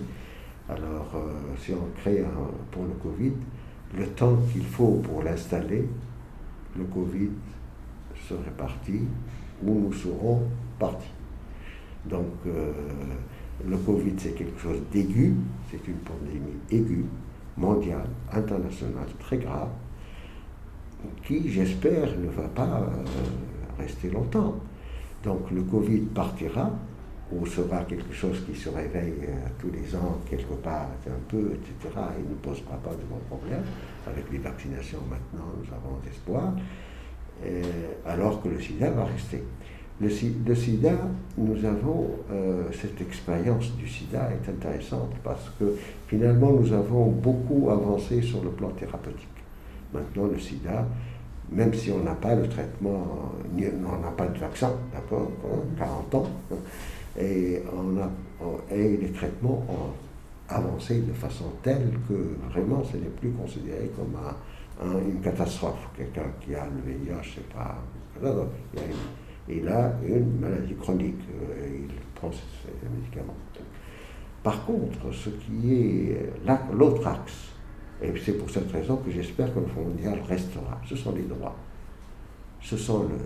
alors 0.70 1.12
euh, 1.15 1.32
si 1.60 1.74
on 1.74 1.88
crée 2.02 2.22
un, 2.22 2.52
pour 2.72 2.84
le 2.84 2.93
Covid, 3.02 3.34
le 3.98 4.06
temps 4.08 4.38
qu'il 4.52 4.65
faut 4.65 5.00
pour 5.04 5.24
l'installer, 5.24 5.88
le 6.78 6.84
Covid 6.86 7.30
serait 8.28 8.52
parti 8.58 9.02
ou 9.63 9.74
nous 9.74 9.93
serons 9.93 10.43
partis. 10.78 11.16
Donc 12.10 12.26
euh, 12.46 12.72
le 13.67 13.78
Covid, 13.78 14.13
c'est 14.17 14.36
quelque 14.36 14.60
chose 14.60 14.80
d'aigu, 14.91 15.34
c'est 15.70 15.88
une 15.88 15.98
pandémie 15.98 16.58
aiguë, 16.72 17.06
mondiale, 17.58 18.08
internationale, 18.32 19.08
très 19.20 19.38
grave, 19.38 19.70
qui, 21.26 21.50
j'espère, 21.50 22.08
ne 22.17 22.30
va 22.30 22.48
pas 22.50 22.82
euh, 22.82 23.82
rester 23.82 24.10
longtemps. 24.10 24.56
Donc 25.24 25.52
le 25.52 25.63
Covid 25.63 26.02
partira, 26.13 26.72
ou 27.30 27.46
sera 27.46 27.84
quelque 27.84 28.13
chose 28.13 28.41
qui 28.46 28.58
se 28.58 28.70
réveille 28.70 29.15
euh, 29.28 29.48
tous 29.60 29.70
les 29.70 29.93
ans, 29.96 30.17
quelque 30.30 30.54
part, 30.54 30.88
un 31.08 31.20
peu, 31.28 31.52
etc. 31.54 31.93
Il 32.20 32.30
ne 32.30 32.36
posera 32.36 32.78
pas 32.78 32.91
de 32.91 33.04
grands 33.10 33.38
problèmes. 33.38 33.65
Avec 34.06 34.32
les 34.32 34.38
vaccinations 34.38 35.02
maintenant, 35.10 35.52
nous 35.58 35.74
avons 35.74 36.00
espoir. 36.10 36.54
alors 38.06 38.41
que 38.41 38.48
le 38.48 38.62
sida 38.62 38.89
va 38.91 39.04
rester. 39.04 39.43
Le, 39.99 40.10
sida, 40.10 40.91
nous 41.39 41.65
avons, 41.65 42.07
euh, 42.31 42.65
cette 42.71 43.01
expérience 43.01 43.75
du 43.77 43.88
sida 43.88 44.29
est 44.29 44.47
intéressante 44.47 45.13
parce 45.23 45.49
que 45.57 45.75
finalement 46.07 46.51
nous 46.51 46.71
avons 46.71 47.07
beaucoup 47.07 47.69
avancé 47.71 48.21
sur 48.21 48.43
le 48.43 48.51
plan 48.51 48.69
thérapeutique. 48.69 49.27
Maintenant, 49.91 50.27
le 50.27 50.38
sida, 50.38 50.86
même 51.51 51.73
si 51.73 51.91
on 51.91 52.03
n'a 52.03 52.13
pas 52.13 52.36
le 52.36 52.47
traitement, 52.47 53.07
on 53.55 54.01
n'a 54.01 54.12
pas 54.15 54.27
de 54.27 54.38
vaccin, 54.38 54.71
d'accord, 54.93 55.31
40 55.79 56.13
hein, 56.13 56.17
ans, 56.17 56.27
hein, 56.51 56.55
et, 57.19 57.63
on 57.73 57.97
a, 57.99 58.75
et 58.75 58.97
les 58.97 59.12
traitements 59.12 59.65
ont 59.67 60.53
avancé 60.53 61.01
de 61.01 61.13
façon 61.13 61.45
telle 61.63 61.91
que 62.07 62.36
vraiment 62.51 62.83
ce 62.83 62.97
n'est 62.97 63.10
plus 63.19 63.31
considéré 63.31 63.91
comme 63.95 64.15
une 65.07 65.21
catastrophe. 65.21 65.89
Quelqu'un 65.97 66.29
qui 66.39 66.53
a 66.53 66.65
le 66.65 66.91
VIH, 66.91 67.33
c'est 67.36 67.49
pas. 67.49 67.77
Il 68.21 68.27
y 68.27 68.83
il 69.49 69.67
a 69.67 69.93
une 70.05 70.39
maladie 70.39 70.75
chronique, 70.75 71.21
euh, 71.29 71.79
il 71.88 71.95
prend 72.15 72.31
ses 72.31 72.89
médicaments. 72.89 73.36
Par 74.43 74.65
contre, 74.65 75.13
ce 75.13 75.29
qui 75.29 75.73
est 75.73 76.31
l'autre 76.73 77.05
axe, 77.07 77.51
et 78.01 78.13
c'est 78.23 78.33
pour 78.33 78.49
cette 78.49 78.71
raison 78.71 78.97
que 78.97 79.12
j'espère 79.12 79.53
que 79.53 79.60
le 79.60 79.65
Fonds 79.67 79.83
mondial 79.83 80.19
restera, 80.27 80.79
ce 80.88 80.95
sont 80.95 81.13
les 81.15 81.23
droits. 81.23 81.55
Ce 82.62 82.75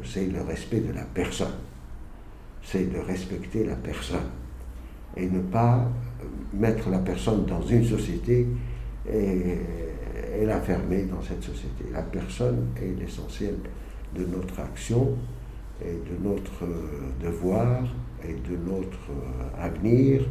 c'est 0.04 0.28
le 0.28 0.42
respect 0.42 0.82
de 0.82 0.94
la 0.94 1.04
personne. 1.04 1.54
C'est 2.64 2.92
de 2.92 3.00
respecter 3.00 3.66
la 3.66 3.76
personne 3.76 4.30
et 5.18 5.28
ne 5.28 5.40
pas 5.40 5.90
mettre 6.54 6.90
la 6.90 7.00
personne 7.00 7.46
dans 7.46 7.62
une 7.62 7.84
société 7.84 8.48
et 9.12 10.46
la 10.46 10.60
fermer 10.62 11.04
dans 11.04 11.22
cette 11.22 11.44
société. 11.44 11.86
La 11.92 12.04
personne 12.04 12.68
est 12.78 13.00
l'essentiel 13.00 13.56
de 14.16 14.26
notre 14.26 14.60
action 14.60 15.18
et 15.84 15.94
de 15.94 16.28
notre 16.28 16.64
euh, 16.64 17.26
devoir 17.26 17.84
et 18.24 18.34
de 18.34 18.58
notre 18.70 19.10
euh, 19.10 19.66
avenir. 19.66 20.22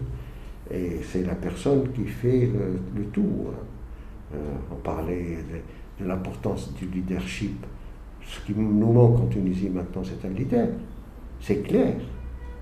Et 0.72 1.00
c'est 1.02 1.24
la 1.24 1.34
personne 1.34 1.90
qui 1.92 2.04
fait 2.04 2.48
le, 2.94 3.04
tout. 3.06 3.48
Hein. 3.48 4.34
Euh, 4.34 4.38
on 4.70 4.76
parlait 4.76 5.38
de, 5.98 6.06
l'importance 6.06 6.72
du 6.74 6.86
leadership. 6.86 7.66
Ce 8.24 8.40
qui 8.46 8.54
nous 8.54 8.92
manque 8.92 9.20
en 9.20 9.26
Tunisie 9.26 9.68
maintenant, 9.68 10.02
c'est 10.04 10.26
un 10.26 10.32
leader. 10.32 10.68
C'est 11.40 11.62
clair. 11.62 11.94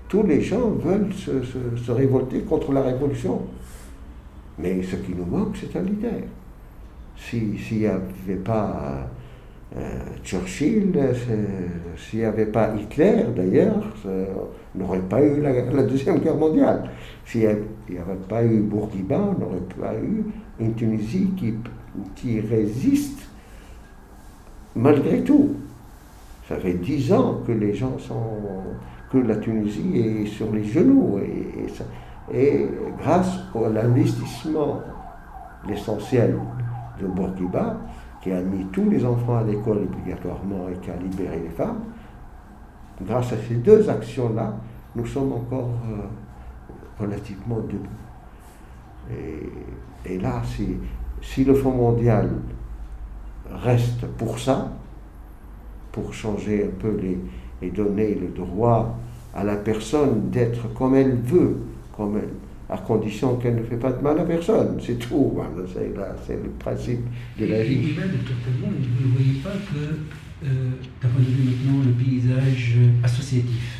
Tous 0.07 0.23
les 0.23 0.41
gens 0.41 0.71
veulent 0.71 1.13
se, 1.13 1.91
révolter 1.91 2.41
contre 2.41 2.73
la 2.73 2.81
révolution. 2.81 3.43
Mais 4.57 4.81
ce 4.81 4.95
qui 4.97 5.13
nous 5.13 5.25
manque, 5.25 5.55
c'est 5.57 5.77
un 5.77 5.83
leader. 5.83 6.21
S'il 7.15 7.59
n'y 7.71 7.85
avait 7.85 8.41
pas 8.43 9.09
Churchill, 10.23 10.97
s'il 11.95 12.19
n'y 12.19 12.25
avait 12.25 12.47
pas 12.47 12.71
Hitler 12.75 13.25
d'ailleurs, 13.35 13.83
on 14.05 14.79
n'aurait 14.79 14.99
pas 14.99 15.21
eu 15.21 15.41
la, 15.41 15.83
Deuxième 15.83 16.19
Guerre 16.19 16.35
mondiale. 16.35 16.89
S'il 17.25 17.41
n'y 17.41 17.97
avait 17.97 18.15
pas 18.27 18.43
eu 18.43 18.61
Bourguiba, 18.61 19.19
on 19.19 19.39
n'aurait 19.39 19.67
pas 19.79 19.93
eu 19.95 20.25
une 20.59 20.73
Tunisie 20.73 21.29
qui, 21.37 21.53
qui 22.15 22.39
résiste 22.41 23.29
malgré 24.75 25.21
tout. 25.23 25.51
Ça 26.47 26.55
fait 26.55 26.73
dix 26.73 27.13
ans 27.13 27.41
que 27.45 27.51
les 27.51 27.75
gens 27.75 27.97
sont. 27.99 28.39
que 29.11 29.19
la 29.19 29.35
Tunisie 29.35 29.99
est 29.99 30.25
sur 30.25 30.51
les 30.51 30.63
genoux. 30.63 31.19
Et, 31.19 32.35
et 32.35 32.67
grâce 32.99 33.39
à 33.55 33.69
l'investissement, 33.69 34.81
l'essentiel 35.67 36.35
de 36.99 37.07
Bourguiba, 37.07 37.77
qui 38.21 38.31
a 38.31 38.41
mis 38.41 38.65
tous 38.65 38.89
les 38.89 39.05
enfants 39.05 39.37
à 39.37 39.43
l'école 39.43 39.79
obligatoirement 39.83 40.67
et 40.69 40.77
qui 40.79 40.91
a 40.91 40.95
libéré 40.97 41.39
les 41.39 41.49
femmes, 41.49 41.79
grâce 43.01 43.31
à 43.31 43.37
ces 43.47 43.55
deux 43.55 43.89
actions-là, 43.89 44.55
nous 44.95 45.05
sommes 45.05 45.31
encore 45.33 45.71
euh, 45.89 47.03
relativement 47.03 47.59
debout. 47.59 47.87
Et, 50.05 50.19
là, 50.19 50.41
si, 51.21 51.43
le 51.43 51.53
Fonds 51.55 51.71
mondial 51.71 52.29
reste 53.51 54.05
pour 54.17 54.37
ça, 54.37 54.71
pour 55.91 56.13
changer 56.13 56.65
un 56.65 56.79
peu 56.79 56.95
les, 57.01 57.17
et 57.61 57.71
donner 57.71 58.15
le 58.15 58.27
droit 58.27 58.97
à 59.33 59.43
la 59.43 59.55
personne 59.55 60.29
d'être 60.29 60.71
comme 60.73 60.95
elle 60.95 61.15
veut, 61.15 61.57
comme 61.95 62.17
elle, 62.17 62.29
à 62.69 62.77
condition 62.77 63.35
qu'elle 63.37 63.55
ne 63.55 63.63
fait 63.63 63.77
pas 63.77 63.91
de 63.91 64.01
mal 64.01 64.19
à 64.19 64.23
personne. 64.23 64.77
C'est 64.79 64.99
tout. 64.99 65.37
C'est 66.25 66.41
le 66.43 66.49
principe 66.59 66.99
de 67.39 67.45
la 67.47 67.63
vie. 67.63 67.73
Et, 67.73 67.93
docteur 67.93 68.37
vous 68.61 69.07
ne 69.07 69.13
voyez 69.13 69.39
pas 69.43 69.49
que, 69.49 70.45
euh, 70.45 70.69
d'un 71.01 71.09
point 71.09 71.21
de 71.21 71.29
vue 71.29 71.49
maintenant, 71.49 71.83
le 71.83 71.91
paysage 71.91 72.75
associatif, 73.03 73.79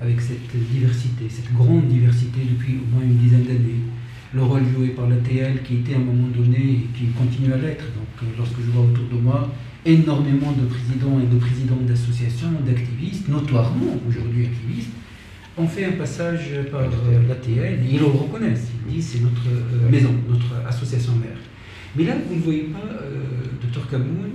avec 0.00 0.20
cette 0.20 0.56
diversité, 0.72 1.24
cette 1.28 1.52
grande 1.52 1.88
diversité 1.88 2.40
depuis 2.48 2.78
au 2.78 2.94
moins 2.94 3.04
une 3.04 3.16
dizaine 3.16 3.44
d'années, 3.44 3.82
le 4.32 4.42
rôle 4.42 4.62
joué 4.64 4.88
par 4.88 5.08
l'ATL 5.08 5.62
qui 5.62 5.78
était 5.78 5.94
à 5.94 5.96
un 5.96 6.00
moment 6.00 6.28
donné 6.28 6.58
et 6.58 6.86
qui 6.96 7.06
continue 7.18 7.52
à 7.52 7.56
l'être. 7.56 7.84
Donc, 7.84 8.22
euh, 8.22 8.26
lorsque 8.38 8.60
je 8.64 8.70
vois 8.70 8.84
autour 8.84 9.04
de 9.12 9.20
moi 9.20 9.50
énormément 9.84 10.52
de 10.52 10.66
présidents 10.66 11.18
et 11.20 11.26
de 11.26 11.38
présidentes 11.38 11.86
d'associations, 11.86 12.52
d'activistes, 12.64 13.28
notoirement 13.28 13.96
aujourd'hui 14.08 14.46
activistes, 14.46 14.92
on 15.56 15.66
fait 15.66 15.84
un 15.84 15.92
passage 15.92 16.50
par 16.70 16.82
euh, 16.82 17.28
l'ATL, 17.28 17.80
ils 17.88 17.98
le 17.98 18.06
reconnaissent, 18.06 18.68
ils 18.86 18.94
disent 18.94 19.10
c'est 19.12 19.20
notre 19.20 19.48
euh, 19.48 19.90
maison, 19.90 20.10
notre 20.28 20.66
association 20.66 21.12
mère. 21.16 21.36
Mais 21.96 22.04
là, 22.04 22.14
vous 22.28 22.36
ne 22.36 22.40
voyez 22.40 22.64
pas, 22.64 22.78
euh, 22.78 23.18
docteur 23.60 23.88
Kamoun, 23.88 24.30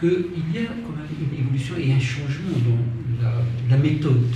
qu'il 0.00 0.52
y 0.52 0.58
a 0.58 0.68
quand 0.68 0.96
même 0.96 1.30
une 1.32 1.38
évolution 1.38 1.74
et 1.78 1.92
un 1.92 2.00
changement 2.00 2.56
dans 2.66 3.70
la, 3.70 3.76
méthode, 3.76 4.32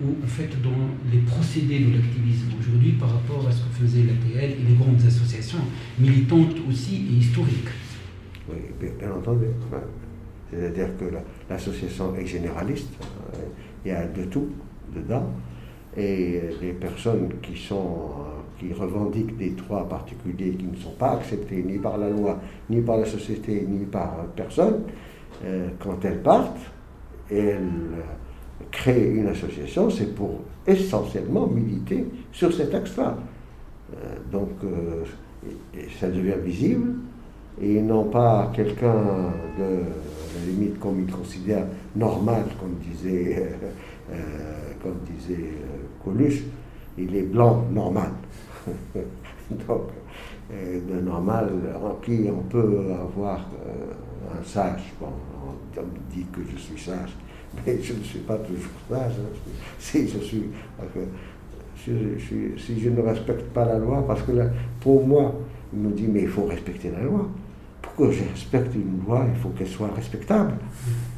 ou 0.00 0.16
en 0.22 0.26
fait 0.26 0.50
dans 0.62 1.10
les 1.10 1.18
procédés 1.20 1.80
de 1.80 1.94
l'activisme 1.96 2.48
aujourd'hui 2.60 2.92
par 2.92 3.12
rapport 3.12 3.46
à 3.48 3.50
ce 3.50 3.62
que 3.62 3.84
faisait 3.86 4.02
l'ATL 4.02 4.50
et 4.52 4.68
les 4.68 4.74
grandes 4.74 5.00
associations 5.06 5.58
militantes 5.98 6.56
aussi 6.68 7.06
et 7.10 7.14
historiques. 7.18 7.68
Oui, 8.48 8.56
bien, 8.78 9.10
entendu. 9.10 9.46
C'est-à-dire 10.50 10.96
que 10.96 11.06
l'association 11.50 12.14
est 12.14 12.26
généraliste, 12.26 12.92
il 13.84 13.88
y 13.88 13.94
a 13.94 14.06
de 14.06 14.24
tout 14.24 14.48
dedans 14.94 15.26
et 15.96 16.42
les 16.60 16.72
personnes 16.72 17.30
qui, 17.42 17.56
sont, 17.56 18.10
qui 18.58 18.72
revendiquent 18.72 19.36
des 19.36 19.50
droits 19.50 19.88
particuliers 19.88 20.50
qui 20.50 20.66
ne 20.66 20.76
sont 20.76 20.90
pas 20.98 21.12
acceptés 21.12 21.62
ni 21.66 21.78
par 21.78 21.96
la 21.96 22.10
loi, 22.10 22.38
ni 22.68 22.80
par 22.80 22.98
la 22.98 23.06
société, 23.06 23.64
ni 23.66 23.86
par 23.86 24.26
personne, 24.36 24.82
euh, 25.44 25.68
quand 25.78 26.04
elles 26.04 26.22
partent, 26.22 26.70
elles 27.30 27.60
créent 28.70 29.10
une 29.10 29.28
association, 29.28 29.90
c'est 29.90 30.14
pour 30.14 30.40
essentiellement 30.66 31.46
militer 31.46 32.04
sur 32.32 32.52
cet 32.52 32.74
axe-là. 32.74 33.16
Euh, 33.94 34.16
donc 34.30 34.50
euh, 34.64 35.04
ça 35.98 36.08
devient 36.08 36.40
visible, 36.44 36.94
et 37.60 37.80
non 37.80 38.04
pas 38.04 38.50
quelqu'un 38.54 39.32
de 39.58 39.64
la 39.64 40.46
limite 40.46 40.78
comme 40.78 41.00
il 41.00 41.10
considère 41.10 41.64
normal, 41.94 42.44
comme 42.60 42.74
disait 42.92 43.50
comme 44.86 45.00
disait 45.16 45.34
euh, 45.34 46.04
Coluche, 46.04 46.42
il 46.98 47.14
est 47.16 47.22
blanc 47.22 47.64
normal. 47.72 48.10
Donc, 49.50 49.88
euh, 50.52 50.80
de 50.88 51.00
normal, 51.00 51.50
en 51.82 51.94
qui 52.04 52.28
on 52.30 52.42
peut 52.42 52.78
avoir 52.92 53.40
euh, 53.66 54.38
un 54.38 54.44
sage. 54.44 54.92
Bon, 55.00 55.08
on, 55.46 55.82
dit 56.14 56.26
que 56.32 56.40
je 56.50 56.56
suis 56.56 56.80
sage, 56.80 57.10
mais 57.66 57.82
je 57.82 57.92
ne 57.94 58.02
suis 58.02 58.20
pas 58.20 58.36
toujours 58.38 58.70
sage. 58.88 59.12
Hein. 59.18 59.32
Si 59.78 60.08
je 62.80 62.90
ne 62.90 63.00
respecte 63.00 63.52
pas 63.52 63.64
la 63.64 63.78
loi, 63.78 64.04
parce 64.06 64.22
que 64.22 64.32
pour 64.80 65.06
moi, 65.06 65.34
il 65.72 65.80
me 65.80 65.90
dit, 65.90 66.06
mais 66.06 66.22
il 66.22 66.28
faut 66.28 66.46
respecter 66.46 66.90
la 66.90 67.02
loi 67.02 67.28
que 67.96 68.10
je 68.10 68.22
respecte 68.24 68.74
une 68.74 69.04
loi, 69.06 69.24
il 69.28 69.40
faut 69.40 69.48
qu'elle 69.50 69.68
soit 69.68 69.90
respectable. 69.94 70.54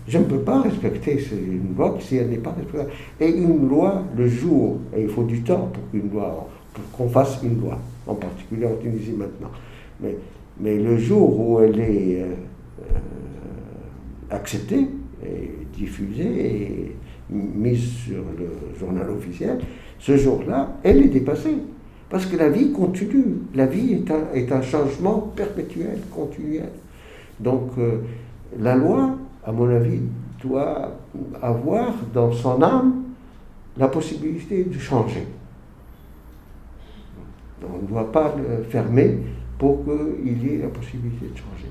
Je 0.09 0.19
ne 0.19 0.25
peux 0.25 0.41
pas 0.41 0.63
respecter 0.63 1.23
une 1.33 1.77
loi 1.77 1.97
si 2.01 2.17
elle 2.17 2.31
n'est 2.31 2.39
pas 2.39 2.53
respectable. 2.53 2.91
Et 3.21 3.29
une 3.29 3.69
loi, 3.69 4.03
le 4.17 4.27
jour, 4.27 4.79
et 4.97 5.03
il 5.03 5.09
faut 5.09 5.25
du 5.25 5.43
temps 5.43 5.71
pour 5.73 5.91
qu'une 5.91 6.11
loi, 6.11 6.49
pour 6.73 6.91
qu'on 6.93 7.09
fasse 7.09 7.41
une 7.43 7.61
loi, 7.61 7.79
en 8.07 8.15
particulier 8.15 8.67
en 8.67 8.77
Tunisie 8.77 9.13
maintenant. 9.13 9.51
Mais, 10.01 10.17
mais 10.59 10.79
le 10.79 10.97
jour 10.97 11.39
où 11.39 11.61
elle 11.61 11.79
est 11.79 12.23
euh, 12.23 12.27
euh, 12.81 14.35
acceptée, 14.35 14.89
diffusée, 15.75 16.25
et 16.25 16.97
mise 17.31 17.93
sur 18.07 18.25
le 18.39 18.79
journal 18.79 19.11
officiel, 19.11 19.59
ce 19.99 20.17
jour-là, 20.17 20.77
elle 20.83 21.03
est 21.03 21.09
dépassée. 21.09 21.57
Parce 22.11 22.25
que 22.25 22.37
la 22.37 22.49
vie 22.49 22.73
continue. 22.73 23.43
La 23.55 23.67
vie 23.67 23.93
est 23.93 24.11
un, 24.11 24.35
est 24.35 24.51
un 24.51 24.63
changement 24.63 25.33
perpétuel, 25.37 25.99
continuel. 26.15 26.71
Donc 27.39 27.71
euh, 27.79 27.99
la 28.59 28.75
loi, 28.77 29.17
à 29.49 29.53
mon 29.53 29.67
avis, 29.71 30.03
doit 30.43 30.93
avoir 31.41 31.95
dans 32.13 32.31
son 32.31 32.61
âme 32.61 33.05
la 33.79 33.89
possibilité 33.89 34.65
de 34.65 34.79
changer. 34.79 35.27
On 37.63 37.83
ne 37.83 37.89
doit 37.89 38.13
pas 38.13 38.35
le 38.37 38.63
fermer 38.65 39.17
pour 39.57 39.85
qu'il 39.85 40.53
ait 40.53 40.59
la 40.59 40.69
possibilité 40.69 41.29
de 41.33 41.37
changer. 41.39 41.71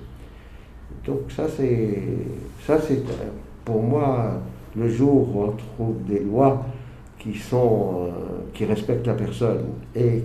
Donc 1.05 1.31
ça 1.31 1.43
c'est, 1.55 3.03
pour 3.63 3.83
moi 3.83 4.41
le 4.75 4.89
jour 4.89 5.35
où 5.35 5.43
on 5.43 5.51
trouve 5.51 6.03
des 6.07 6.19
lois 6.19 6.65
qui, 7.19 7.35
sont, 7.35 8.07
euh, 8.07 8.09
qui 8.53 8.65
respectent 8.65 9.07
la 9.07 9.13
personne 9.13 9.65
et 9.95 10.23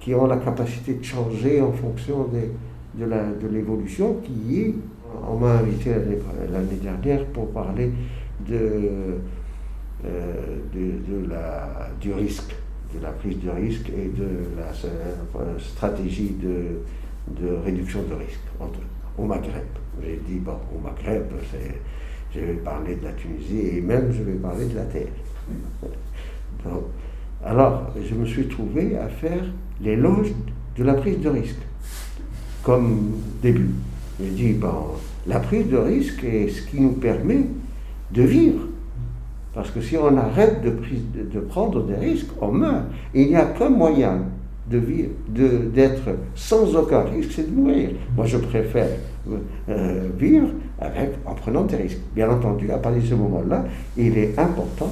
qui, 0.00 0.14
ont 0.14 0.26
la 0.26 0.38
capacité 0.38 0.94
de 0.94 1.04
changer 1.04 1.60
en 1.60 1.72
fonction 1.72 2.28
de, 2.28 3.04
de 3.04 3.48
l'évolution 3.48 4.16
qui 4.24 4.60
est. 4.60 4.74
On 5.28 5.36
m'a 5.36 5.58
invité 5.58 5.90
l'année 6.52 6.80
dernière 6.82 7.24
pour 7.26 7.50
parler 7.50 7.90
de, 8.48 9.18
euh, 10.04 10.56
de, 10.72 11.28
la, 11.28 11.88
du 12.00 12.12
risque, 12.12 12.54
de 12.94 13.02
la 13.02 13.10
prise 13.10 13.38
de 13.42 13.50
risque 13.50 13.88
et 13.88 14.08
de 14.08 14.28
la 14.56 15.58
stratégie 15.58 16.36
de, 16.42 17.40
de 17.40 17.54
réduction 17.64 18.02
de 18.02 18.14
risque 18.14 18.40
au 19.18 19.24
Maghreb. 19.24 19.64
J'ai 20.02 20.20
dit, 20.28 20.38
bon, 20.38 20.56
au 20.74 20.78
Maghreb, 20.78 21.24
je 22.34 22.40
vais 22.40 22.54
parler 22.54 22.96
de 22.96 23.04
la 23.04 23.12
Tunisie 23.12 23.76
et 23.76 23.80
même 23.80 24.12
je 24.12 24.22
vais 24.22 24.34
parler 24.34 24.66
de 24.66 24.76
la 24.76 24.84
Terre 24.84 25.08
alors, 27.44 27.92
je 28.02 28.14
me 28.14 28.26
suis 28.26 28.48
trouvé 28.48 28.96
à 28.98 29.08
faire 29.08 29.44
l'éloge 29.80 30.32
de 30.76 30.84
la 30.84 30.94
prise 30.94 31.20
de 31.20 31.28
risque 31.28 31.60
comme 32.62 33.12
début. 33.42 33.70
Je 34.20 34.30
dis, 34.30 34.52
bon, 34.52 34.94
la 35.26 35.40
prise 35.40 35.66
de 35.68 35.76
risque 35.76 36.24
est 36.24 36.48
ce 36.48 36.62
qui 36.62 36.80
nous 36.80 36.92
permet 36.92 37.44
de 38.12 38.22
vivre. 38.22 38.62
Parce 39.54 39.70
que 39.70 39.80
si 39.80 39.96
on 39.96 40.16
arrête 40.16 40.62
de, 40.62 41.40
prendre 41.40 41.82
des 41.84 41.94
risques, 41.94 42.28
on 42.40 42.52
meurt. 42.52 42.84
il 43.14 43.28
n'y 43.28 43.36
a 43.36 43.46
qu'un 43.46 43.70
moyen 43.70 44.20
de 44.70 44.78
vivre, 44.78 45.10
d'être 45.28 46.10
sans 46.34 46.74
aucun 46.76 47.02
risque, 47.02 47.30
c'est 47.34 47.50
de 47.50 47.54
mourir. 47.54 47.90
Moi, 48.16 48.26
je 48.26 48.36
préfère 48.36 48.88
euh, 49.68 50.08
vivre 50.18 50.48
avec, 50.78 51.12
en 51.24 51.34
prenant 51.34 51.62
des 51.62 51.76
risques. 51.76 52.00
Bien 52.14 52.30
entendu, 52.30 52.70
à 52.70 52.78
partir 52.78 53.02
de 53.02 53.06
ce 53.06 53.14
moment-là, 53.14 53.64
il 53.96 54.18
est 54.18 54.38
important 54.38 54.90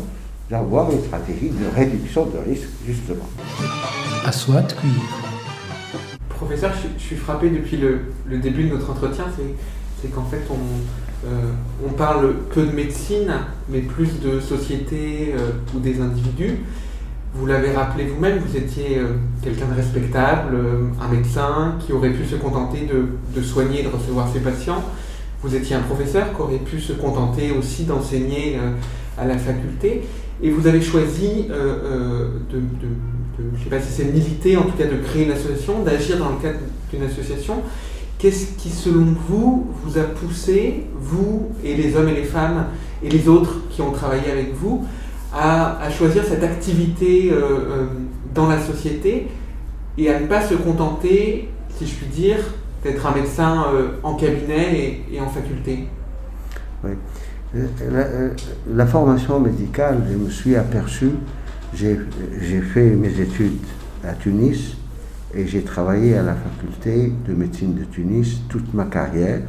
d'avoir 0.49 0.91
une 0.91 1.01
stratégie 1.01 1.51
de 1.51 1.75
réduction 1.75 2.27
de 2.27 2.39
risque, 2.51 2.69
justement. 2.87 3.29
À 4.25 4.33
soit 4.33 4.75
Professeur, 6.37 6.73
je, 6.99 7.03
suis 7.03 7.17
frappé 7.17 7.51
depuis 7.51 7.77
le, 7.77 8.39
début 8.39 8.65
de 8.65 8.75
notre 8.75 8.91
entretien, 8.91 9.25
c'est 10.01 10.09
qu'en 10.09 10.25
fait 10.25 10.43
on, 10.51 10.57
euh, 11.27 11.53
on, 11.87 11.91
parle 11.91 12.35
peu 12.55 12.67
de 12.67 12.73
médecine, 12.73 13.33
mais 13.71 13.81
plus 13.81 14.21
de 14.21 14.41
société 14.41 15.35
euh, 15.35 15.53
ou 15.75 15.79
des 15.79 16.01
individus. 16.01 16.59
Vous 17.35 17.47
l'avez 17.47 17.73
rappelé 17.73 18.07
vous-même, 18.07 18.39
vous 18.39 18.57
étiez 18.57 18.99
euh, 18.99 19.15
quelqu'un 19.43 19.67
de 19.67 19.75
respectable, 19.75 20.57
un 21.01 21.09
médecin 21.09 21.77
qui 21.81 21.93
aurait 21.93 22.11
pu 22.11 22.27
se 22.27 22.37
contenter 22.37 22.89
de 23.35 23.43
soigner 23.43 23.81
et 23.81 23.83
de 23.85 23.89
recevoir 23.89 24.29
ses 24.31 24.41
patients. 24.41 24.83
vous 25.43 25.55
étiez 25.55 25.77
un 25.77 25.81
professeur 25.81 26.35
qui 26.35 26.43
aurait 26.43 26.59
pu 26.59 26.79
se 26.79 26.93
contenter 26.93 27.53
aussi 27.53 27.85
d'enseigner 27.85 28.59
à 29.17 29.25
la 29.25 29.39
faculté. 29.39 30.03
Et 30.43 30.51
vous 30.51 30.67
avez 30.67 30.83
choisi 30.83 31.49
de, 31.49 32.59
je 33.39 33.43
ne 33.43 33.65
sais 33.65 33.71
pas 33.71 33.81
si 33.81 33.93
c'est 33.93 34.05
militer, 34.05 34.57
en 34.57 34.63
tout 34.63 34.77
cas 34.77 34.87
de 34.87 34.97
créer 34.97 35.25
une 35.25 35.33
association, 35.33 35.83
d'agir 35.83 36.19
dans 36.19 36.31
le 36.31 36.37
cadre 36.37 36.59
d'une 36.93 37.03
association. 37.03 37.63
Qu'est-ce 38.19 38.57
qui, 38.57 38.71
selon 38.71 39.15
vous, 39.29 39.67
vous 39.83 39.99
a 39.99 40.03
poussé, 40.03 40.85
vous 40.95 41.49
et 41.65 41.75
les 41.75 41.97
hommes 41.97 42.09
et 42.09 42.15
les 42.15 42.25
femmes 42.25 42.67
et 43.03 43.09
les 43.09 43.29
autres 43.29 43.69
qui 43.71 43.83
ont 43.83 43.91
travaillé 43.91 44.31
avec 44.31 44.55
vous, 44.55 44.85
à, 45.35 45.91
choisir 45.91 46.25
cette 46.25 46.45
activité 46.45 47.31
euh, 47.33 47.37
euh, 47.37 47.87
dans 48.33 48.49
la 48.49 48.61
société 48.61 49.29
et 49.99 50.11
à 50.11 50.21
ne 50.21 50.27
pas 50.27 50.41
se 50.41 50.55
contenter, 50.55 51.49
si 51.77 51.87
je 51.87 51.95
puis 51.95 52.07
dire, 52.07 52.39
d'être 52.85 53.05
un 53.05 53.15
médecin 53.15 53.67
euh, 53.75 53.89
en 54.05 54.15
cabinet 54.15 55.01
et, 55.13 55.21
en 55.21 55.29
faculté? 55.29 55.89
Oui. 56.85 56.93
La, 57.91 58.07
la, 58.73 58.87
formation 58.87 59.39
médicale, 59.39 60.03
je 60.11 60.17
me 60.17 60.29
suis 60.29 60.57
aperçu, 60.57 61.11
j'ai 61.75 62.61
fait 62.61 62.91
mes 62.91 63.21
études 63.21 63.59
à 64.05 64.13
Tunis 64.13 64.77
et 65.35 65.47
j'ai 65.47 65.63
travaillé 65.63 66.17
à 66.17 66.23
la 66.23 66.35
faculté 66.35 67.13
de 67.27 67.35
médecine 67.35 67.75
de 67.75 67.85
Tunis 67.85 68.43
toute 68.49 68.73
ma 68.73 68.85
carrière. 68.85 69.41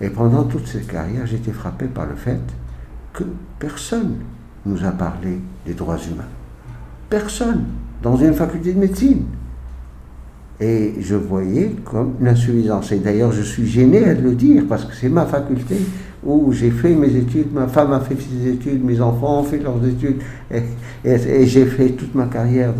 Et 0.00 0.10
pendant 0.10 0.44
toute 0.44 0.66
cette 0.66 0.88
carrière, 0.88 1.26
j'étais 1.26 1.52
frappé 1.52 1.86
par 1.86 2.06
le 2.06 2.16
fait 2.16 2.40
que 3.12 3.24
personne 3.58 4.16
nous 4.66 4.84
a 4.84 4.90
parlé 4.90 5.38
des 5.64 5.74
droits 5.74 5.98
humains. 5.98 6.24
Personne, 7.08 7.64
dans 8.02 8.16
une 8.16 8.34
faculté 8.34 8.72
de 8.72 8.80
médecine. 8.80 9.22
Et 10.60 10.94
je 11.00 11.14
voyais 11.14 11.74
comme 11.84 12.14
une 12.20 12.28
insuffisance. 12.28 12.90
Et 12.92 12.98
d'ailleurs, 12.98 13.32
je 13.32 13.42
suis 13.42 13.66
gêné 13.66 14.04
à 14.04 14.14
le 14.14 14.34
dire, 14.34 14.64
parce 14.68 14.84
que 14.84 14.94
c'est 14.94 15.08
ma 15.08 15.26
faculté 15.26 15.76
où 16.24 16.52
j'ai 16.52 16.70
fait 16.70 16.94
mes 16.94 17.14
études, 17.14 17.52
ma 17.52 17.66
femme 17.66 17.92
a 17.92 18.00
fait 18.00 18.16
ses 18.16 18.48
études, 18.48 18.84
mes 18.84 19.00
enfants 19.00 19.40
ont 19.40 19.44
fait 19.44 19.58
leurs 19.58 19.84
études, 19.86 20.20
et, 20.50 20.62
j'ai 21.46 21.66
fait 21.66 21.90
toute 21.90 22.14
ma 22.14 22.26
carrière 22.26 22.72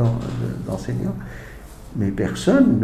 d'enseignant 0.67 1.15
mais 1.97 2.11
personne 2.11 2.81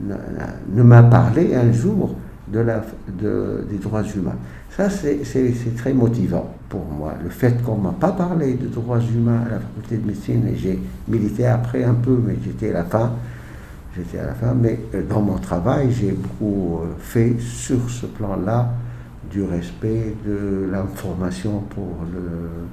ne, 0.00 0.82
m'a 0.82 1.02
parlé 1.02 1.54
un 1.54 1.72
jour 1.72 2.14
des 2.48 3.78
droits 3.82 4.02
humains. 4.02 4.36
Ça, 4.76 4.88
c'est 4.88 5.76
très 5.76 5.92
motivant 5.92 6.54
pour 6.68 6.84
moi. 6.86 7.14
Le 7.22 7.30
fait 7.30 7.62
qu'on 7.62 7.76
ne 7.76 7.82
m'a 7.84 7.92
pas 7.92 8.12
parlé 8.12 8.54
de 8.54 8.68
droits 8.68 9.00
humains 9.00 9.42
à 9.46 9.50
la 9.50 9.58
faculté 9.58 9.96
de 9.96 10.06
médecine, 10.06 10.46
et 10.48 10.56
j'ai 10.56 10.78
milité 11.08 11.46
après 11.46 11.84
un 11.84 11.94
peu, 11.94 12.18
mais 12.24 12.36
j'étais 12.44 12.70
à 12.70 12.74
la 12.74 12.84
fin. 12.84 13.12
J'étais 13.96 14.18
à 14.18 14.26
la 14.26 14.34
fin, 14.34 14.54
mais 14.54 14.78
euh, 14.94 15.02
dans 15.08 15.20
mon 15.20 15.38
travail, 15.38 15.90
j'ai 15.90 16.12
beaucoup 16.12 16.78
euh, 16.82 16.94
fait 17.00 17.34
sur 17.40 17.90
ce 17.90 18.06
plan-là 18.06 18.70
du 19.30 19.42
respect 19.42 20.14
de 20.26 20.68
l'information 20.70 21.60
pour 21.70 21.96
le, 22.12 22.66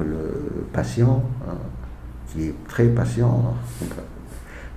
le 0.00 0.64
patient, 0.72 1.22
hein, 1.48 1.56
qui 2.28 2.46
est 2.46 2.54
très 2.66 2.86
patient. 2.86 3.54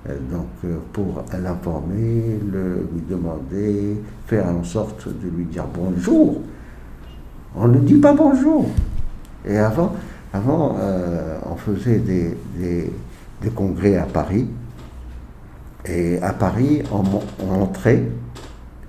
Euh, 0.10 0.17
donc 0.32 0.48
euh, 0.65 0.78
pour 0.94 1.24
l'informer, 1.39 2.39
lui 2.41 3.02
demander, 3.08 4.02
faire 4.26 4.48
en 4.48 4.63
sorte 4.63 5.08
de 5.08 5.30
lui 5.30 5.46
dire 5.46 5.65
bonjour. 5.74 6.41
On 7.56 7.67
ne 7.67 7.80
dit 7.80 7.98
pas 7.98 8.13
bonjour. 8.13 8.67
Et 9.46 9.58
avant, 9.58 9.94
euh, 10.34 11.38
on 11.52 11.56
faisait 11.56 12.00
des, 12.00 12.91
congrès 13.56 13.98
à 13.98 14.06
Paris. 14.06 14.48
Et 15.86 16.20
à 16.22 16.32
Paris, 16.34 16.84
on, 16.91 17.04
on 17.44 17.62
entrait 17.63 18.04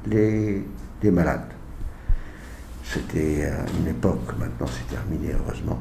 les, 0.07 0.63
les 1.03 1.11
malades. 1.11 1.41
C'était 2.85 3.51
une 3.81 3.89
époque, 3.89 4.35
maintenant 4.39 4.67
c'est 4.67 4.95
terminé 4.95 5.35
heureusement 5.35 5.81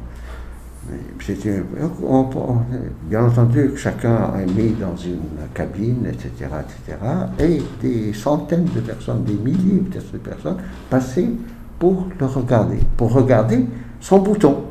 bien 3.03 3.25
entendu, 3.25 3.71
chacun 3.75 4.33
est 4.39 4.51
mis 4.51 4.71
dans 4.71 4.95
une 4.95 5.47
cabine, 5.53 6.07
etc., 6.07 6.49
etc., 6.59 6.97
et 7.39 7.61
des 7.81 8.13
centaines 8.13 8.65
de 8.65 8.79
personnes, 8.79 9.23
des 9.23 9.33
milliers 9.33 9.79
peut-être 9.79 10.11
de 10.11 10.17
personnes 10.17 10.57
passaient 10.89 11.29
pour 11.77 12.07
le 12.19 12.25
regarder, 12.25 12.79
pour 12.97 13.11
regarder 13.13 13.65
son 13.99 14.19
bouton, 14.19 14.63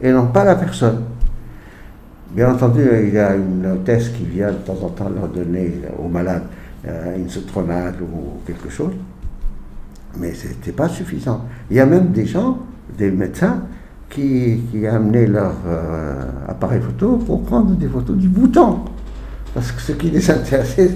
et 0.00 0.10
non 0.10 0.26
pas 0.26 0.44
la 0.44 0.56
personne. 0.56 1.02
Bien 2.32 2.52
entendu, 2.52 2.82
il 3.04 3.14
y 3.14 3.18
a 3.18 3.36
une 3.36 3.64
hôtesse 3.66 4.08
qui 4.08 4.24
vient 4.24 4.50
de 4.50 4.56
temps 4.56 4.78
en 4.82 4.88
temps 4.88 5.08
leur 5.08 5.28
donner 5.28 5.80
aux 6.02 6.08
malades 6.08 6.46
euh, 6.86 7.16
une 7.16 7.30
citronnade 7.30 7.94
ou 8.02 8.40
quelque 8.44 8.68
chose, 8.68 8.92
mais 10.18 10.34
ce 10.34 10.48
n'était 10.48 10.72
pas 10.72 10.88
suffisant. 10.88 11.44
Il 11.70 11.76
y 11.76 11.80
a 11.80 11.86
même 11.86 12.12
des 12.12 12.26
gens, 12.26 12.58
des 12.96 13.10
médecins, 13.10 13.62
qui, 14.10 14.60
qui 14.70 14.86
amenaient 14.86 15.26
leur 15.26 15.54
euh, 15.66 16.22
appareil 16.46 16.80
photo 16.80 17.16
pour 17.16 17.42
prendre 17.44 17.74
des 17.74 17.88
photos 17.88 18.16
du 18.16 18.28
bouton. 18.28 18.80
Parce 19.52 19.72
que 19.72 19.80
ce 19.80 19.92
qui 19.92 20.10
les 20.10 20.30
intéressait, 20.30 20.90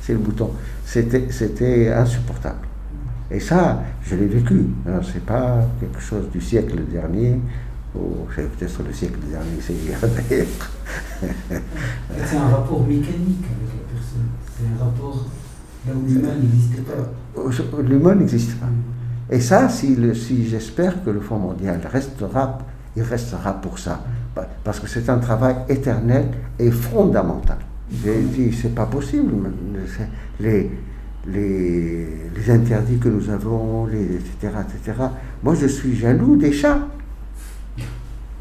c'est 0.00 0.12
le 0.12 0.18
bouton. 0.18 0.50
C'était 0.84 1.92
insupportable. 1.92 2.66
Et 3.30 3.40
ça, 3.40 3.82
je 4.02 4.16
l'ai 4.16 4.26
vécu. 4.26 4.66
C'est 5.12 5.24
pas 5.24 5.66
quelque 5.78 6.00
chose 6.00 6.30
du 6.32 6.40
siècle 6.40 6.78
dernier, 6.90 7.38
ou 7.94 8.26
c'est 8.34 8.50
peut-être 8.50 8.82
le 8.86 8.92
siècle 8.92 9.18
dernier, 9.30 9.60
c'est 9.60 9.74
C'est 12.24 12.36
un 12.36 12.48
rapport 12.48 12.80
mécanique 12.86 13.44
avec 13.44 13.70
la 13.74 13.84
personne. 13.92 14.28
C'est 14.56 14.66
un 14.66 14.84
rapport 14.84 15.26
l'humain 15.86 16.34
n'existe 16.40 16.82
pas. 16.82 17.82
L'humain 17.82 18.14
n'existe 18.14 18.58
pas. 18.58 18.66
Et 19.30 19.40
ça, 19.40 19.68
si, 19.68 19.96
j'espère 20.48 21.04
que 21.04 21.10
le 21.10 21.20
Fonds 21.20 21.38
mondial 21.38 21.80
restera, 21.90 22.58
il 22.96 23.02
restera 23.02 23.52
pour 23.60 23.78
ça. 23.78 24.02
Parce 24.64 24.80
que 24.80 24.88
c'est 24.88 25.08
un 25.08 25.18
travail 25.18 25.56
éternel 25.68 26.28
et 26.58 26.70
fondamental. 26.70 27.58
J'ai 28.04 28.20
dit, 28.20 28.52
c'est 28.52 28.74
pas 28.74 28.86
possible. 28.86 29.32
Les, 30.40 30.70
les, 31.26 32.50
interdits 32.50 32.98
que 32.98 33.08
nous 33.08 33.28
avons, 33.28 33.86
etc., 33.88 34.54
etc. 34.60 34.98
Moi, 35.42 35.54
je 35.54 35.66
suis 35.66 35.96
jaloux 35.96 36.36
des 36.36 36.52
chats. 36.52 36.86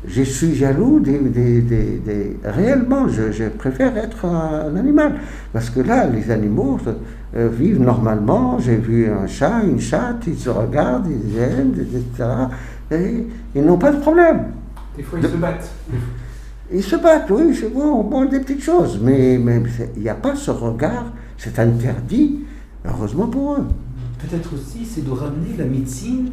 Je 0.08 0.21
suis 0.21 0.56
jaloux 0.56 1.00
des... 1.00 1.19
des, 1.19 1.62
des, 1.62 2.38
réellement, 2.43 3.08
je, 3.10 3.50
préfère 3.50 3.97
être 3.97 4.26
un, 4.26 4.76
animal. 4.76 5.15
Parce 5.52 5.69
que 5.69 5.82
là, 5.82 6.08
les 6.08 6.32
animaux 6.32 6.80
euh, 7.36 7.50
vivent 7.50 7.82
normalement. 7.82 8.60
J'ai 8.60 8.78
vu 8.78 9.10
un 9.10 9.28
chat, 9.28 9.63
une 9.63 9.80
chatte, 9.80 10.24
ils 10.28 10.38
se 10.38 10.50
regardent, 10.50 11.08
ils 11.08 11.38
aiment, 11.38 11.74
etc. 11.74 12.30
Et 12.92 13.28
ils 13.56 13.63
n'ont 13.63 13.78
pas 13.78 13.92
de 13.92 14.00
problème. 14.00 14.46
Des 14.96 15.04
fois, 15.04 15.20
ils 15.22 15.28
se 15.28 15.36
battent. 15.36 15.70
Ils 16.74 16.84
se 16.84 16.96
battent, 16.98 17.30
oui, 17.30 17.56
c'est 17.56 17.74
bon, 17.74 18.04
bon, 18.04 18.26
des 18.26 18.40
petites 18.40 18.63
choses. 18.63 19.00
Mais 19.02 19.36
il 19.36 20.02
n'y 20.02 20.10
a 20.10 20.16
pas 20.16 20.36
ce 20.36 20.52
regard, 20.52 21.06
c'est 21.38 21.60
interdit, 21.60 22.40
heureusement 22.86 23.28
pour 23.28 23.54
eux. 23.56 23.68
Peut-être 24.20 24.54
aussi, 24.54 24.86
c'est 24.86 25.06
de 25.06 25.12
ramener 25.12 25.56
la 25.58 25.66
médecine 25.66 26.32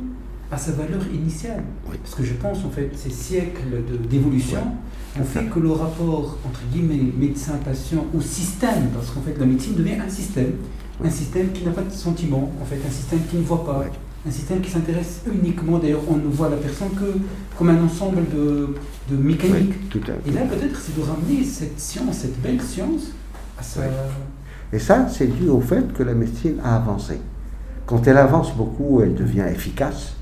à 0.50 0.56
sa 0.56 0.72
valeur 0.72 1.02
initiale. 1.12 1.62
Parce 2.02 2.14
que 2.14 2.24
je 2.24 2.34
pense, 2.34 2.64
en 2.64 2.70
fait, 2.70 2.90
ces 2.94 3.10
siècles 3.10 3.82
d'évolution 4.08 4.60
ont 5.20 5.24
fait 5.24 5.44
que 5.44 5.60
le 5.60 5.70
rapport, 5.70 6.38
entre 6.44 6.60
guillemets, 6.72 7.12
médecin-patient 7.16 8.06
ou 8.14 8.20
système, 8.20 8.88
parce 8.94 9.10
qu'en 9.10 9.20
fait, 9.20 9.38
la 9.38 9.46
médecine 9.46 9.74
devient 9.74 10.00
un 10.04 10.08
système, 10.08 10.52
un 11.02 11.10
système 11.10 11.50
qui 11.52 11.64
n'a 11.64 11.70
pas 11.72 11.82
de 11.82 11.90
sentiment, 11.90 12.52
en 12.60 12.64
fait, 12.64 12.76
un 12.86 12.90
système 12.90 13.20
qui 13.28 13.36
ne 13.36 13.42
voit 13.42 13.64
pas, 13.64 13.84
un 14.26 14.30
système 14.30 14.60
qui 14.60 14.70
s'intéresse 14.70 15.22
uniquement, 15.32 15.78
d'ailleurs, 15.78 16.02
on 16.08 16.16
ne 16.16 16.28
voit 16.28 16.48
la 16.48 16.56
personne 16.56 16.90
que 16.90 17.18
comme 17.58 17.70
un 17.70 17.82
ensemble 17.82 18.22
de, 18.32 18.74
de 19.10 19.16
mécaniques. 19.16 19.88
tout 19.90 20.00
Et 20.26 20.30
là, 20.30 20.42
peut-être, 20.42 20.80
c'est 20.80 20.96
de 20.96 21.02
ramener 21.02 21.44
cette 21.44 21.78
science, 21.78 22.18
cette 22.18 22.40
belle 22.40 22.60
science, 22.60 23.12
à 23.58 23.62
sa... 23.62 23.82
Et 24.72 24.78
ça, 24.78 25.06
c'est 25.08 25.26
dû 25.26 25.48
au 25.48 25.60
fait 25.60 25.92
que 25.92 26.02
la 26.02 26.14
médecine 26.14 26.56
a 26.64 26.76
avancé. 26.76 27.20
Quand 27.86 28.06
elle 28.06 28.16
avance 28.16 28.54
beaucoup, 28.56 29.02
elle 29.02 29.14
devient 29.14 29.44
efficace. 29.48 30.14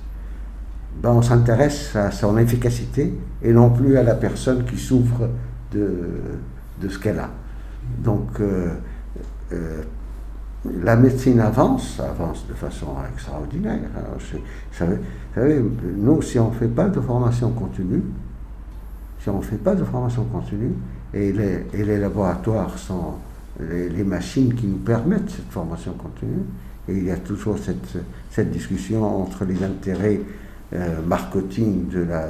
Ben, 1.03 1.11
on 1.11 1.23
s'intéresse 1.23 1.97
à 1.97 2.11
son 2.11 2.37
efficacité 2.37 3.15
et 3.43 3.53
non 3.53 3.71
plus 3.71 3.97
à 3.97 4.03
la 4.03 4.15
personne 4.15 4.65
qui 4.65 4.77
souffre 4.77 5.29
de, 5.73 5.95
de 6.81 6.89
ce 6.89 6.99
qu'elle 6.99 7.19
a. 7.19 7.31
Donc, 8.05 8.41
euh, 8.41 8.69
euh, 9.53 9.83
la 10.65 10.97
médecine 10.97 11.41
avance, 11.41 11.99
avance 12.01 12.47
de 12.49 12.55
façon 12.55 12.89
extraordinaire. 13.13 13.81
vous 14.19 14.39
savez, 14.73 15.63
nous, 15.97 16.23
si 16.23 16.39
on 16.39 16.51
ne 16.51 16.55
fait 16.55 16.69
pas 16.69 16.89
de 16.89 17.01
formation 17.01 17.51
continue, 17.51 18.03
si 19.21 19.29
on 19.29 19.39
ne 19.39 19.43
fait 19.43 19.57
pas 19.57 19.75
de 19.75 19.85
formation 19.85 20.25
continue, 20.25 20.73
et 21.15 21.33
les, 21.33 21.67
et 21.75 21.85
les 21.85 21.99
laboratoires 21.99 22.79
sont 22.79 23.15
les, 23.61 23.89
les, 23.89 24.05
machines 24.05 24.55
qui 24.55 24.67
nous 24.67 24.79
permettent 24.79 25.31
cette 25.31 25.51
formation 25.51 25.93
continue, 25.93 26.43
et 26.89 26.97
il 26.97 27.05
y 27.05 27.11
a 27.11 27.17
toujours 27.17 27.59
cette, 27.59 27.99
cette 28.31 28.51
discussion 28.51 29.23
entre 29.23 29.45
les 29.45 29.63
intérêts 29.63 30.21
euh, 30.73 31.03
marketing 31.07 31.89
de 31.89 32.01
la, 32.01 32.29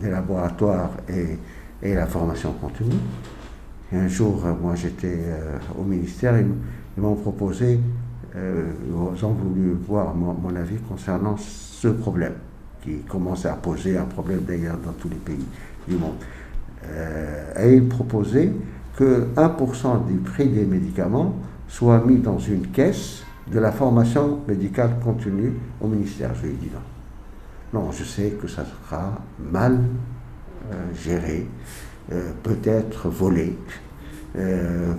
des 0.00 0.10
laboratoires 0.10 0.90
et, 1.08 1.38
et, 1.82 1.94
la 1.94 2.06
formation 2.06 2.52
continue. 2.52 2.96
Un 3.94 4.08
jour, 4.08 4.42
moi 4.60 4.74
j'étais 4.74 5.18
euh, 5.20 5.58
au 5.78 5.84
ministère, 5.84 6.34
ils 6.38 7.02
m'ont 7.02 7.14
proposé 7.14 7.78
euh, 8.36 8.72
ont 9.22 9.32
voulu 9.32 9.76
voir 9.86 10.14
mon, 10.14 10.56
avis 10.56 10.76
concernant 10.88 11.36
ce 11.36 11.88
problème, 11.88 12.34
qui 12.82 12.98
commence 13.08 13.46
à 13.46 13.52
poser 13.52 13.96
un 13.96 14.04
problème 14.04 14.40
d'ailleurs 14.40 14.78
dans 14.84 14.92
tous 14.92 15.08
les 15.08 15.16
pays 15.16 15.44
du 15.86 15.96
monde. 15.96 16.16
Euh, 16.86 17.52
et 17.62 17.76
ils 17.76 17.88
proposaient 17.88 18.52
que 18.96 19.28
1% 19.36 20.06
du 20.06 20.14
prix 20.18 20.48
des 20.48 20.64
médicaments 20.64 21.36
soit 21.68 22.04
mis 22.04 22.18
dans 22.18 22.38
une 22.38 22.66
caisse 22.68 23.22
de 23.50 23.58
la 23.58 23.72
formation 23.72 24.40
médicale 24.48 24.96
continue 25.02 25.52
au 25.80 25.86
ministère. 25.86 26.34
Je 26.34 26.46
lui 26.46 26.54
ai 26.54 26.56
dit 26.56 26.70
non. 26.72 27.80
Non, 27.80 27.92
je 27.92 28.04
sais 28.04 28.36
que 28.40 28.46
ça 28.46 28.64
sera 28.64 29.12
mal 29.38 29.78
euh, 30.72 30.74
géré, 30.94 31.46
euh, 32.12 32.30
peut-être 32.42 33.08
volé. 33.08 33.56
Euh, 34.36 34.92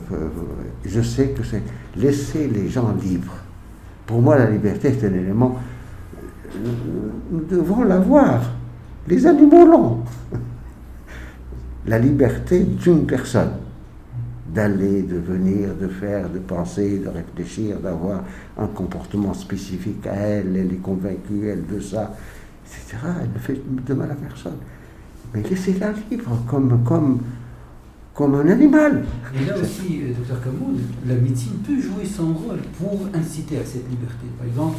je 0.85 1.01
sais 1.01 1.29
que 1.29 1.43
c'est 1.43 1.63
laisser 1.95 2.47
les 2.47 2.69
gens 2.69 2.93
libres. 2.93 3.37
Pour 4.05 4.21
moi, 4.21 4.37
la 4.37 4.49
liberté 4.49 4.89
est 4.89 5.03
un 5.03 5.13
élément. 5.13 5.59
Nous 7.31 7.43
devons 7.49 7.83
l'avoir. 7.83 8.51
Les 9.07 9.25
animaux 9.27 9.65
l'ont. 9.65 9.99
La 11.85 11.99
liberté 11.99 12.61
d'une 12.63 13.05
personne 13.05 13.51
d'aller, 14.55 15.01
de 15.01 15.17
venir, 15.17 15.75
de 15.79 15.87
faire, 15.87 16.29
de 16.29 16.39
penser, 16.39 16.99
de 16.99 17.09
réfléchir, 17.09 17.77
d'avoir 17.79 18.23
un 18.57 18.67
comportement 18.67 19.33
spécifique 19.33 20.07
à 20.07 20.13
elle, 20.13 20.55
elle 20.55 20.71
est 20.71 20.81
convaincue, 20.81 21.47
elle 21.47 21.61
veut 21.61 21.81
ça, 21.81 22.15
etc. 22.65 22.97
Elle 23.21 23.33
ne 23.33 23.39
fait 23.39 23.61
de 23.85 23.93
mal 23.93 24.09
à 24.11 24.15
personne. 24.15 24.57
Mais 25.33 25.43
laissez-la 25.43 25.91
libre 26.09 26.41
comme, 26.47 26.83
comme, 26.85 27.19
comme 28.15 28.33
un 28.35 28.47
animal. 28.47 29.03
Et 29.35 29.45
là 29.45 29.55
aussi, 29.61 30.01
euh, 30.01 30.13
docteur 30.17 30.41
Camoun, 30.41 30.79
la 31.05 31.15
médecine 31.15 31.57
peut 31.67 31.79
jouer 31.79 32.05
son 32.05 32.33
rôle 32.33 32.61
pour 32.79 32.97
inciter 33.13 33.57
à 33.57 33.65
cette 33.65 33.89
liberté. 33.89 34.25
Par 34.37 34.47
exemple, 34.47 34.77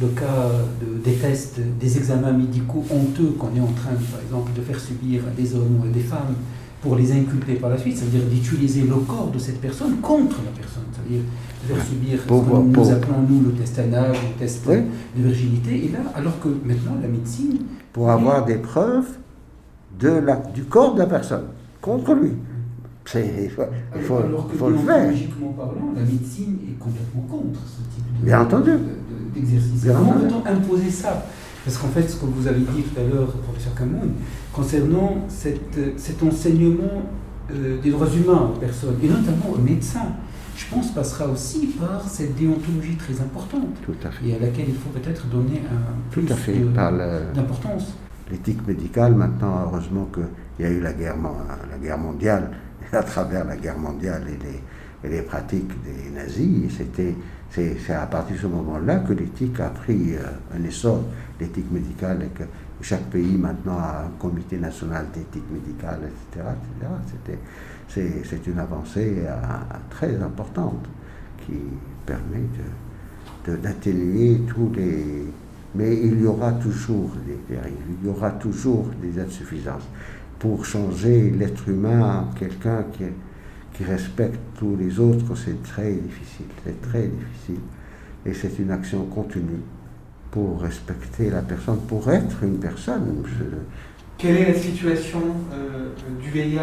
le 0.00 0.06
cas 0.08 0.48
de, 0.80 1.02
des 1.02 1.16
tests, 1.16 1.58
des 1.80 1.98
examens 1.98 2.32
médicaux 2.32 2.84
honteux 2.88 3.34
qu'on 3.36 3.54
est 3.56 3.60
en 3.60 3.72
train, 3.72 3.96
par 4.12 4.20
exemple, 4.22 4.52
de 4.56 4.62
faire 4.62 4.78
subir 4.78 5.22
à 5.26 5.30
des 5.30 5.56
hommes 5.56 5.80
ou 5.82 5.86
à 5.86 5.88
des 5.88 6.00
femmes 6.00 6.36
pour 6.80 6.94
les 6.94 7.10
inculper 7.10 7.54
par 7.54 7.70
la 7.70 7.78
suite, 7.78 7.98
c'est-à-dire 7.98 8.22
d'utiliser 8.30 8.82
le 8.82 8.94
corps 8.94 9.32
de 9.34 9.40
cette 9.40 9.60
personne 9.60 9.96
contre 9.96 10.36
la 10.44 10.52
personne, 10.52 10.84
c'est-à-dire 10.92 11.22
de 11.68 11.74
faire 11.74 11.84
subir 11.84 12.20
ce 12.22 12.28
que 12.28 12.78
nous 12.78 12.90
appelons 12.92 13.22
nous 13.28 13.40
le 13.40 13.52
test 13.54 13.76
anal, 13.80 14.12
le 14.12 14.38
test 14.38 14.64
de 14.68 14.84
virginité, 15.16 15.86
et 15.86 15.88
là, 15.88 15.98
alors 16.14 16.38
que 16.38 16.48
maintenant 16.64 16.96
la 17.02 17.08
médecine... 17.08 17.58
Pour 17.92 18.08
avoir 18.08 18.44
des 18.44 18.58
preuves 18.58 19.08
de 19.98 20.10
la, 20.10 20.36
du 20.36 20.62
corps 20.62 20.94
de 20.94 21.00
la 21.00 21.06
personne 21.06 21.46
contre 21.80 22.14
lui. 22.14 22.34
Il 23.14 23.50
faut, 23.50 23.62
il 23.96 24.02
faut, 24.02 24.16
alors 24.18 24.48
que 24.50 24.56
faut 24.56 24.68
le 24.68 24.76
faire. 24.78 25.12
parlant, 25.56 25.92
la 25.96 26.02
médecine 26.02 26.58
est 26.68 26.78
complètement 26.78 27.22
contre 27.22 27.60
ce 27.66 27.78
type 27.94 28.04
Bien 28.22 28.42
entendu. 28.42 28.72
d'exercice. 29.34 29.86
Comment 29.86 30.12
peut-on 30.12 30.46
imposer 30.46 30.90
ça 30.90 31.24
Parce 31.64 31.78
qu'en 31.78 31.88
fait, 31.88 32.08
ce 32.08 32.16
que 32.16 32.26
vous 32.26 32.46
avez 32.46 32.60
dit 32.60 32.82
tout 32.82 33.00
à 33.00 33.04
l'heure, 33.04 33.28
professeur 33.28 33.74
Camoun, 33.74 34.10
concernant 34.52 35.24
cet 35.28 36.22
enseignement 36.22 37.02
euh, 37.50 37.80
des 37.80 37.90
droits 37.90 38.08
humains 38.08 38.50
aux 38.54 38.58
personnes, 38.58 38.96
et 39.02 39.08
notamment 39.08 39.54
aux 39.54 39.58
médecins, 39.58 40.08
je 40.54 40.66
pense 40.70 40.90
passera 40.92 41.26
aussi 41.28 41.68
par 41.80 42.02
cette 42.06 42.34
déontologie 42.36 42.96
très 42.96 43.14
importante, 43.22 43.68
Tout 43.86 43.94
à 44.04 44.10
fait. 44.10 44.28
et 44.28 44.34
à 44.34 44.38
laquelle 44.40 44.66
il 44.68 44.74
faut 44.74 44.90
peut-être 44.90 45.26
donner 45.28 45.62
un 45.70 46.12
Tout 46.12 46.20
plus 46.20 46.64
d'importance. 47.34 47.94
L'éthique 48.30 48.66
médicale, 48.66 49.14
maintenant, 49.14 49.64
heureusement 49.64 50.06
qu'il 50.12 50.66
y 50.66 50.68
a 50.68 50.70
eu 50.70 50.80
la 50.80 50.92
guerre, 50.92 51.16
la 51.70 51.78
guerre 51.78 51.96
mondiale, 51.96 52.50
à 52.92 53.02
travers 53.02 53.44
la 53.44 53.56
guerre 53.56 53.78
mondiale 53.78 54.24
et 55.02 55.08
les, 55.08 55.22
pratiques 55.22 55.72
des 55.84 56.10
nazis, 56.10 56.72
c'était 56.76 57.14
c'est 57.50 57.90
à 57.90 58.06
partir 58.06 58.36
de 58.36 58.40
ce 58.42 58.46
moment-là 58.46 58.96
que 58.96 59.14
l'éthique 59.14 59.58
a 59.60 59.70
pris 59.70 60.14
euh, 60.14 60.20
un 60.54 60.62
essor, 60.64 61.02
l'éthique 61.40 61.70
médicale, 61.70 62.22
et 62.24 62.38
que 62.38 62.44
chaque 62.82 63.04
pays 63.04 63.36
maintenant 63.36 63.78
a 63.78 64.04
un 64.06 64.18
comité 64.18 64.58
national 64.58 65.06
d'éthique 65.14 65.50
médicale, 65.50 66.00
etc. 66.34 66.46
C'est 67.88 68.46
une 68.46 68.58
avancée 68.58 69.22
euh, 69.26 69.34
très 69.90 70.14
importante 70.22 70.86
qui 71.46 71.54
permet 72.04 72.44
d'atténuer 73.46 74.42
tous 74.46 74.70
les... 74.76 75.24
Mais 75.74 75.96
il 75.96 76.22
y 76.22 76.26
aura 76.26 76.52
toujours 76.52 77.10
des 77.26 77.38
dérives, 77.54 77.76
il 78.00 78.06
y 78.06 78.10
aura 78.10 78.30
toujours 78.32 78.86
des 79.02 79.20
insuffisances. 79.20 79.86
Pour 80.38 80.64
changer 80.64 81.30
l'être 81.30 81.68
humain 81.68 82.26
en 82.28 82.38
quelqu'un 82.38 82.84
qui, 82.92 83.04
qui 83.74 83.84
respecte 83.84 84.38
tous 84.58 84.76
les 84.76 85.00
autres, 85.00 85.34
c'est 85.36 85.62
très 85.62 85.92
difficile, 85.92 86.46
c'est 86.64 86.80
très 86.82 87.08
difficile. 87.08 87.60
Et 88.24 88.34
c'est 88.34 88.58
une 88.58 88.70
action 88.70 89.04
continue 89.06 89.62
pour 90.30 90.60
respecter 90.60 91.30
la 91.30 91.42
personne, 91.42 91.80
pour 91.88 92.10
être 92.10 92.42
une 92.42 92.58
personne. 92.58 93.24
Quelle 94.18 94.36
est 94.36 94.52
la 94.52 94.58
situation 94.58 95.20
euh, 95.52 95.90
du 96.20 96.30
VIH, 96.30 96.58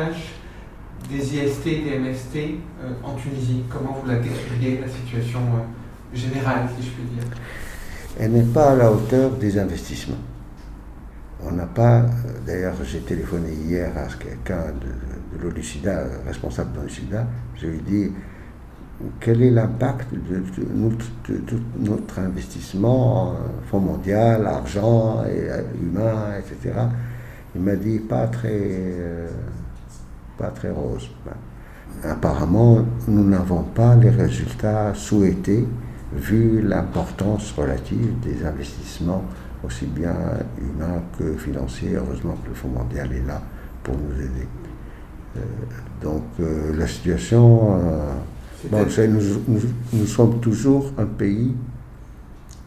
des 1.09 1.37
IST, 1.37 1.63
des 1.63 1.99
MST 1.99 2.35
euh, 2.35 2.91
en 3.03 3.15
Tunisie? 3.15 3.63
Comment 3.69 3.97
vous 4.01 4.09
la 4.09 4.19
décririez, 4.19 4.81
la 4.81 4.87
situation 4.87 5.39
euh, 5.39 6.15
générale, 6.17 6.67
si 6.77 6.85
je 6.85 6.91
puis 6.91 7.03
dire? 7.03 7.23
Elle 8.19 8.31
n'est 8.31 8.53
pas 8.53 8.71
à 8.71 8.75
la 8.75 8.91
hauteur 8.91 9.31
des 9.31 9.57
investissements. 9.57 10.17
On 11.43 11.51
n'a 11.51 11.65
pas, 11.65 12.05
d'ailleurs 12.45 12.75
j'ai 12.83 13.01
téléphoné 13.01 13.51
hier 13.51 13.91
à 13.97 14.07
quelqu'un 14.21 14.71
de, 14.81 15.37
de 15.37 15.43
l'Olicida, 15.43 16.05
responsable 16.25 16.71
de 16.83 16.87
je 17.55 17.67
lui 17.67 17.77
ai 17.77 17.81
dit, 17.81 18.11
quel 19.19 19.41
est 19.43 19.51
l'impact 19.51 20.13
de, 20.13 20.43
notre, 21.83 22.19
investissement, 22.19 23.31
euh, 23.31 23.35
Fonds 23.69 23.79
mondial, 23.79 24.45
argent, 24.45 25.23
euh, 25.25 25.61
humain, 25.81 26.33
etc. 26.39 26.79
Il 27.55 27.61
m'a 27.61 27.75
dit 27.75 27.99
pas 27.99 28.27
très, 28.27 28.49
euh, 28.53 29.27
pas 30.37 30.49
très 30.49 30.71
rose. 30.71 31.09
Ben, 31.25 32.09
apparemment, 32.09 32.85
nous 33.07 33.23
n'avons 33.23 33.63
pas 33.63 33.95
les 33.95 34.09
résultats 34.09 34.93
souhaités 34.93 35.67
vu 36.13 36.61
l'importance 36.61 37.51
relative 37.51 38.19
des 38.21 38.45
investissements, 38.45 39.25
aussi 39.65 39.85
bien 39.85 40.15
humains 40.59 41.01
que 41.17 41.35
financiers. 41.37 41.95
Heureusement 41.95 42.35
que 42.43 42.49
le 42.49 42.55
Fonds 42.55 42.69
mondial 42.69 43.11
est 43.13 43.27
là 43.27 43.41
pour 43.83 43.95
nous 43.95 44.19
aider. 44.19 44.47
donc 46.01 46.23
la 46.39 46.87
situation 46.87 47.77
nous, 49.93 50.05
sommes 50.05 50.39
toujours 50.39 50.91
un 50.97 51.05
pays 51.05 51.53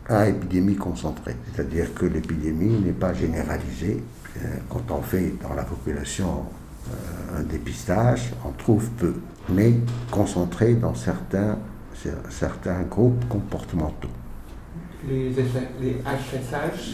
à 0.09 0.28
épidémie 0.28 0.76
concentrée, 0.76 1.36
c'est-à-dire 1.53 1.92
que 1.94 2.07
l'épidémie 2.07 2.80
n'est 2.80 2.92
pas 2.92 3.12
généralisée. 3.12 4.03
Euh, 4.36 4.57
quand 4.70 4.90
on 4.90 5.03
fait 5.03 5.34
dans 5.42 5.55
la 5.55 5.64
population 5.64 6.44
euh, 6.88 7.40
un 7.40 7.42
dépistage, 7.42 8.32
on 8.44 8.53
trouve 8.53 8.88
peu, 8.90 9.14
mais 9.51 9.74
concentré 10.11 10.74
dans 10.74 10.94
certains, 10.94 11.59
certains 12.30 12.82
groupes 12.82 13.28
comportementaux. 13.28 14.09
Les, 15.07 15.30
les 15.80 15.96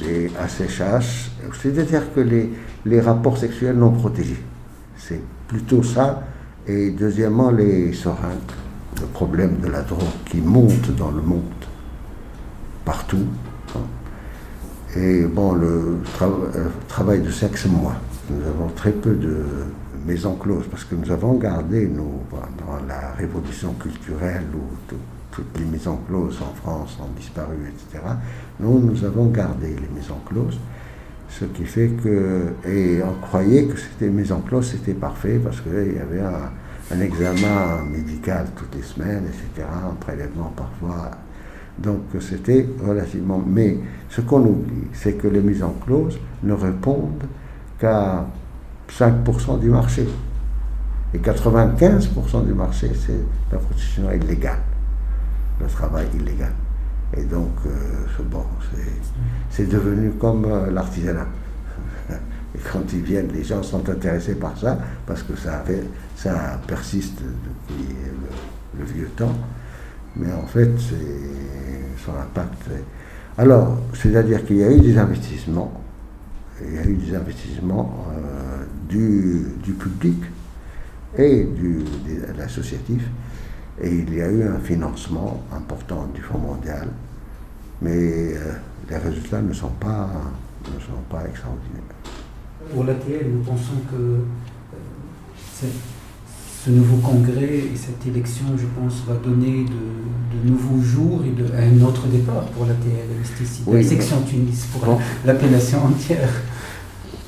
Les 0.03 0.29
HSH, 0.29 1.31
c'est-à-dire 1.63 2.13
que 2.15 2.21
les, 2.21 3.01
rapports 3.01 3.39
sexuels 3.39 3.77
non 3.77 3.93
protégés. 3.93 4.43
C'est 4.97 5.23
plutôt 5.49 5.83
ça. 5.83 6.23
Et 6.67 6.91
deuxièmement, 6.91 7.51
les 7.51 7.93
seringues 7.93 8.53
le 9.01 9.07
problème 9.07 9.59
de 9.59 9.69
la 9.69 9.83
drogue 9.83 10.03
qui 10.27 10.41
monte 10.41 10.95
dans 10.97 11.11
le 11.11 11.23
monde, 11.23 11.43
partout. 12.85 13.27
Hein. 13.75 13.81
Et 14.97 15.25
bon, 15.25 15.55
le 15.55 15.99
euh, 16.23 16.69
travail 16.89 17.21
de 17.21 17.31
sexe, 17.31 17.67
moi, 17.67 17.95
nous 18.31 18.47
avons 18.47 18.69
très 18.69 18.93
peu 18.93 19.15
de 19.15 19.45
maisons 20.07 20.37
closes 20.37 20.67
parce 20.71 20.85
que 20.85 20.95
nous 20.95 21.11
avons 21.11 21.35
gardé, 21.35 21.87
nous, 21.87 22.21
dans 22.31 22.87
la 22.87 23.13
révolution 23.13 23.73
culturelle 23.75 24.45
où 24.55 24.95
toutes 25.35 25.59
les 25.59 25.65
maisons 25.65 25.99
closes 26.09 26.39
en 26.41 26.55
France 26.55 26.97
ont 27.01 27.13
disparu, 27.17 27.57
etc. 27.69 28.05
Nous, 28.61 28.79
nous 28.79 29.05
avons 29.05 29.27
gardé 29.27 29.69
les 29.69 29.89
maisons 29.95 30.21
closes, 30.25 30.59
ce 31.29 31.45
qui 31.47 31.65
fait 31.65 31.89
que, 32.03 32.53
et 32.67 33.03
on 33.03 33.21
croyait 33.21 33.65
que 33.65 33.77
c'était 33.77 34.09
maisons 34.09 34.41
closes, 34.41 34.71
c'était 34.71 34.95
parfait 34.95 35.41
parce 35.43 35.61
qu'il 35.61 35.95
y 35.95 35.99
avait 35.99 36.21
un, 36.21 36.51
examen 37.01 37.83
médical 37.91 38.47
toutes 38.55 38.77
les 38.77 38.83
semaines, 38.83 39.25
etc., 39.27 39.67
un 39.91 39.95
prélèvement 39.95 40.53
parfois. 40.55 41.11
Donc 41.77 42.03
c'était 42.21 42.69
relativement... 42.87 43.43
Mais 43.45 43.79
ce 44.11 44.21
qu'on 44.21 44.43
oublie, 44.43 44.87
c'est 44.93 45.15
que 45.15 45.27
les 45.27 45.63
en 45.63 45.75
clause 45.85 46.19
ne 46.45 46.53
répondent 46.53 47.25
qu'à 47.81 48.27
5% 48.89 49.59
du 49.59 49.71
marché. 49.71 50.07
Et 51.15 51.19
95% 51.19 52.47
du 52.47 52.53
marché, 52.55 52.91
c'est 52.95 53.21
la 53.51 53.59
prostitution 53.59 54.13
illégale, 54.13 54.61
le 55.61 55.67
travail 55.67 56.07
illégal. 56.15 56.53
Et 57.17 57.23
donc, 57.25 57.53
euh, 57.67 58.23
bon, 58.31 58.45
c'est 59.51 59.69
devenu 59.69 60.11
comme 60.13 60.45
euh, 60.47 60.71
l'artisanat. 60.71 61.27
Et 62.11 62.59
quand 62.73 62.83
ils 62.93 63.03
viennent, 63.03 63.31
les 63.33 63.45
gens 63.45 63.63
sont 63.63 63.89
intéressés 63.89 64.35
par 64.35 64.57
ça, 64.57 64.79
parce 65.07 65.23
que 65.23 65.35
ça, 65.37 65.65
persiste 66.67 67.21
depuis 67.21 67.95
le, 68.79 68.85
vieux 68.85 69.11
temps. 69.17 69.35
Mais 70.17 70.33
en 70.33 70.47
fait, 70.47 70.71
son 72.05 72.13
impact. 72.13 72.71
Alors, 73.37 73.79
c'est-à-dire 73.93 74.45
qu'il 74.45 74.59
y 74.59 74.65
a 74.65 74.71
eu 74.71 74.81
des 74.81 74.97
investissements, 74.97 75.73
il 76.65 76.75
y 76.75 76.79
a 76.79 76.85
eu 76.85 76.95
des 76.95 77.15
investissements 77.17 78.07
euh, 78.13 78.65
du, 78.89 79.73
public 79.73 80.23
et 81.19 81.45
de 81.45 82.39
l'associatif, 82.39 83.03
et 83.83 83.91
il 83.91 84.15
y 84.15 84.21
a 84.21 84.31
eu 84.31 84.43
un 84.45 84.59
financement 84.59 85.43
important 85.53 86.07
du 86.15 86.21
Fonds 86.21 86.39
mondial, 86.39 86.89
mais 87.83 88.35
euh, 88.35 88.53
les 88.89 88.97
résultats 88.97 89.43
ne 89.43 89.53
sont 89.53 89.73
pas, 89.81 90.09
ne 90.67 90.81
sont 90.81 91.03
pas 91.11 91.25
extraordinaires. 91.29 91.83
Pour 92.73 92.85
l'ATL, 92.85 93.27
nous 93.33 93.43
pensons 93.43 93.81
que 93.91 93.97
euh, 93.97 95.69
ce 96.65 96.71
nouveau 96.71 96.97
congrès 96.97 97.59
et 97.59 97.77
cette 97.77 98.07
élection, 98.07 98.47
je 98.57 98.67
pense, 98.81 99.03
va 99.07 99.15
donner 99.15 99.65
de, 99.65 100.49
nouveaux 100.49 100.83
jours 100.83 101.23
et 101.25 101.31
de, 101.31 101.47
un 101.55 101.85
autre 101.85 102.07
départ 102.07 102.45
pour 102.47 102.67
l'ATL, 102.67 103.09
la 103.73 103.83
section 103.83 104.23
Tunis, 104.23 104.67
pour 104.73 104.99
l'appellation 105.25 105.85
entière. 105.85 106.31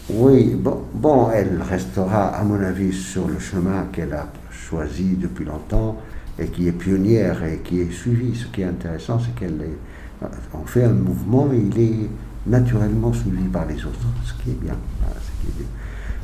Oui, 0.08 0.54
bon, 0.54 0.82
bon, 0.94 1.30
elle 1.32 1.60
restera, 1.60 2.28
à 2.28 2.44
mon 2.44 2.60
avis, 2.60 2.92
sur 2.92 3.26
le 3.26 3.38
chemin 3.38 3.86
qu'elle 3.92 4.12
a 4.12 4.28
choisi 4.50 5.16
depuis 5.16 5.44
longtemps 5.44 5.96
et 6.38 6.46
qui 6.48 6.68
est 6.68 6.72
pionnière 6.72 7.42
et 7.44 7.58
qui 7.58 7.80
est 7.80 7.90
suivie. 7.90 8.34
Ce 8.36 8.46
qui 8.46 8.62
est 8.62 8.66
intéressant, 8.66 9.18
c'est 9.18 9.34
qu'elle 9.34 9.60
est, 9.60 10.26
fait 10.66 10.84
un 10.84 10.92
mouvement 10.92 11.48
et 11.52 11.58
il 11.58 11.78
est 11.78 12.08
naturellement 12.46 13.12
suivi 13.12 13.44
par 13.44 13.66
les 13.66 13.84
autres, 13.84 14.06
ce 14.24 14.32
qui 14.42 14.50
est 14.50 14.60
bien. 14.60 14.76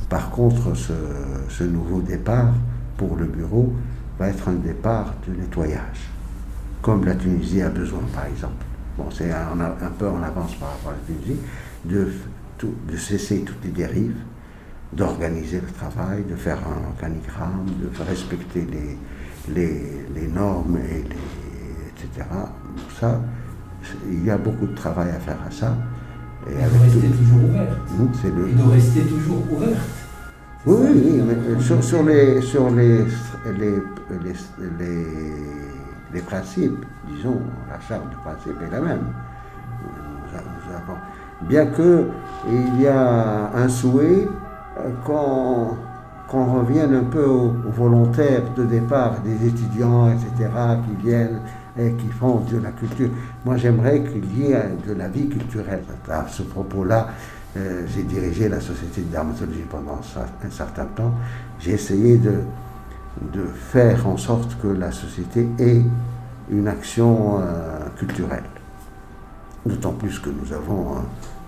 Par 0.09 0.31
contre, 0.31 0.77
ce, 0.77 0.93
ce 1.49 1.65
nouveau 1.65 2.01
départ, 2.01 2.53
pour 2.97 3.17
le 3.17 3.27
bureau 3.27 3.73
va 4.19 4.29
être 4.29 4.49
un 4.49 4.55
départ 4.55 5.15
de 5.27 5.35
nettoyage, 5.35 6.11
comme 6.83 7.05
la 7.05 7.15
Tunisie 7.15 7.63
a 7.63 7.71
besoin, 7.71 8.03
par 8.15 8.27
exemple. 8.27 8.65
Bon, 8.99 9.07
c'est 9.11 9.33
un, 9.33 9.59
un, 9.59 9.91
peu 9.99 10.07
en 10.07 10.23
avance 10.23 10.55
par 10.57 10.71
rapport 10.71 10.93
à 10.93 10.95
la 10.95 11.15
Tunisie, 11.15 11.41
de, 11.87 12.13
de 12.63 12.97
cesser 12.97 13.41
toutes 13.41 13.65
les 13.65 13.71
dérives, 13.71 14.17
d'organiser 14.93 15.61
le 15.61 15.73
travail, 15.73 16.25
de 16.29 16.37
faire 16.37 16.59
un 16.59 16.87
organigramme, 16.91 17.67
de 17.81 18.05
respecter 18.05 18.67
les, 18.71 18.99
les, 19.49 20.07
les 20.15 20.29
normes, 20.29 20.79
et 20.79 21.03
les, 21.03 22.05
etc. 22.05 22.27
Ça, 22.99 23.21
il 24.09 24.25
y 24.25 24.31
a 24.31 24.39
beaucoup 24.39 24.67
de 24.67 24.75
travail 24.75 25.11
à 25.11 25.21
faire 25.21 25.39
à 25.47 25.51
ça. 25.51 25.77
Et, 26.49 26.55
de 26.55 26.83
rester 26.83 27.09
toujours 27.09 27.45
ouverte. 27.45 27.79
Mmh, 27.99 28.27
et 28.27 28.55
de 28.55 28.71
rester 28.71 29.01
toujours 29.03 29.43
ouverte. 29.53 30.03
Oui, 30.65 30.77
oui, 30.95 31.23
mais 31.27 31.61
sur, 31.61 31.83
sur, 31.83 32.05
les, 32.05 32.41
sur 32.41 32.71
les, 32.71 33.05
les, 33.59 33.75
les, 34.79 35.07
les, 36.15 36.21
principes, 36.21 36.85
disons, 37.09 37.41
la 37.69 37.81
charte 37.81 38.09
de 38.11 38.17
principe 38.17 38.63
est 38.65 38.71
la 38.71 38.81
même. 38.81 39.07
bien 41.49 41.67
qu'il 41.67 42.81
y 42.81 42.87
a 42.87 43.51
un 43.57 43.69
souhait 43.69 44.29
euh, 44.79 44.91
qu'on 46.33 46.47
revienne 46.47 46.95
un 46.95 47.05
peu 47.05 47.25
aux, 47.25 47.55
volontaires 47.77 48.43
de 48.57 48.65
départ 48.65 49.21
des 49.21 49.47
étudiants, 49.47 50.11
etc., 50.11 50.51
qui 50.87 51.07
viennent 51.07 51.41
et 51.79 51.93
qui 51.93 52.09
font 52.09 52.41
de 52.51 52.57
la 52.57 52.71
culture. 52.71 53.11
Moi, 53.45 53.59
j'aimerais 53.59 54.03
qu'il 54.03 54.39
y 54.39 54.53
ait 54.53 54.71
de 54.87 54.95
la 54.95 55.09
vie 55.09 55.29
culturelle. 55.29 55.85
À 56.09 56.27
ce 56.29 56.43
propos-là, 56.43 57.09
euh, 57.59 57.83
j'ai 57.87 58.05
dirigé 58.05 58.49
la 58.49 58.61
Société 58.61 59.03
de 59.03 59.09
dermatologie 59.09 59.67
pendant 59.71 60.01
un 60.01 60.51
certain 60.51 60.87
temps. 60.87 61.13
J'ai 61.61 61.73
essayé 61.73 62.17
de, 62.17 62.33
faire 63.55 64.07
en 64.09 64.17
sorte 64.17 64.57
que 64.61 64.69
la 64.69 64.91
société 64.91 65.47
ait 65.59 65.83
une 66.51 66.67
action 66.67 67.41
euh, 67.41 67.79
culturelle. 67.99 68.45
D'autant 69.67 69.93
plus 69.93 70.19
que 70.19 70.31
nous 70.31 70.51
avons 70.53 70.95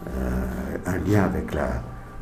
euh, 0.09 0.76
un 0.87 0.99
lien 0.99 1.24
avec 1.24 1.55
la, 1.55 1.68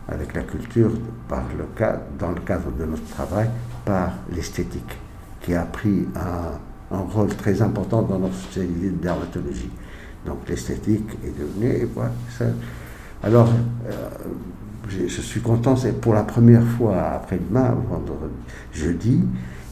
avec 0.08 0.34
la 0.34 0.42
culture 0.42 0.90
dans 1.28 2.30
le 2.30 2.40
cadre 2.40 2.70
de 2.72 2.84
notre 2.84 3.06
travail 3.08 3.48
par 3.84 4.12
l'esthétique, 4.34 4.98
qui 5.40 5.54
a 5.54 5.62
pris 5.62 6.06
un, 6.16 6.98
rôle 6.98 7.28
très 7.28 7.62
important 7.62 8.02
dans 8.02 8.18
notre 8.18 8.34
société 8.34 8.90
de 8.90 9.02
dermatologie. 9.02 9.70
Donc 10.26 10.46
l'esthétique 10.48 11.08
est 11.24 11.38
devenue, 11.38 11.88
alors, 13.24 13.48
euh, 13.86 14.08
je, 14.88 15.20
suis 15.20 15.40
content, 15.40 15.76
c'est 15.76 16.00
pour 16.00 16.12
la 16.12 16.24
première 16.24 16.64
fois 16.64 17.12
après-demain, 17.14 17.76
jeudi, 18.72 19.22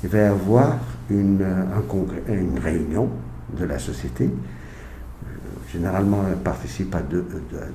il 0.04 0.08
va 0.08 0.18
y 0.18 0.22
avoir 0.22 0.76
une, 1.10 1.42
un 1.42 2.32
une 2.32 2.58
réunion 2.58 3.08
de 3.58 3.64
la 3.64 3.78
société. 3.78 4.30
Euh, 5.70 5.78
généralement, 5.78 6.24
elle 6.28 6.38
participe 6.38 6.94
à 6.94 7.02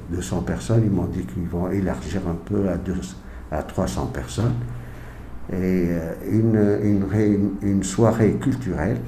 200 0.10 0.42
personnes. 0.42 0.82
Ils 0.86 0.92
m'ont 0.92 1.06
dit 1.06 1.26
qu'ils 1.26 1.48
vont 1.48 1.70
élargir 1.70 2.22
un 2.28 2.36
peu 2.36 2.68
à, 2.70 3.58
à 3.58 3.64
300 3.64 4.08
personnes. 4.08 4.56
Et 5.52 5.88
euh, 5.90 6.14
une, 6.32 7.58
une, 7.62 7.84
soirée 7.84 8.34
culturelle, 8.34 9.00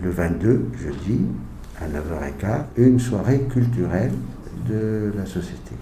le 0.00 0.10
22, 0.10 0.70
jeudi, 0.82 1.20
à 1.80 1.86
9h15, 1.86 2.64
une 2.76 3.00
soirée 3.00 3.40
culturelle 3.50 4.12
de 4.68 5.12
la 5.16 5.26
société. 5.26 5.74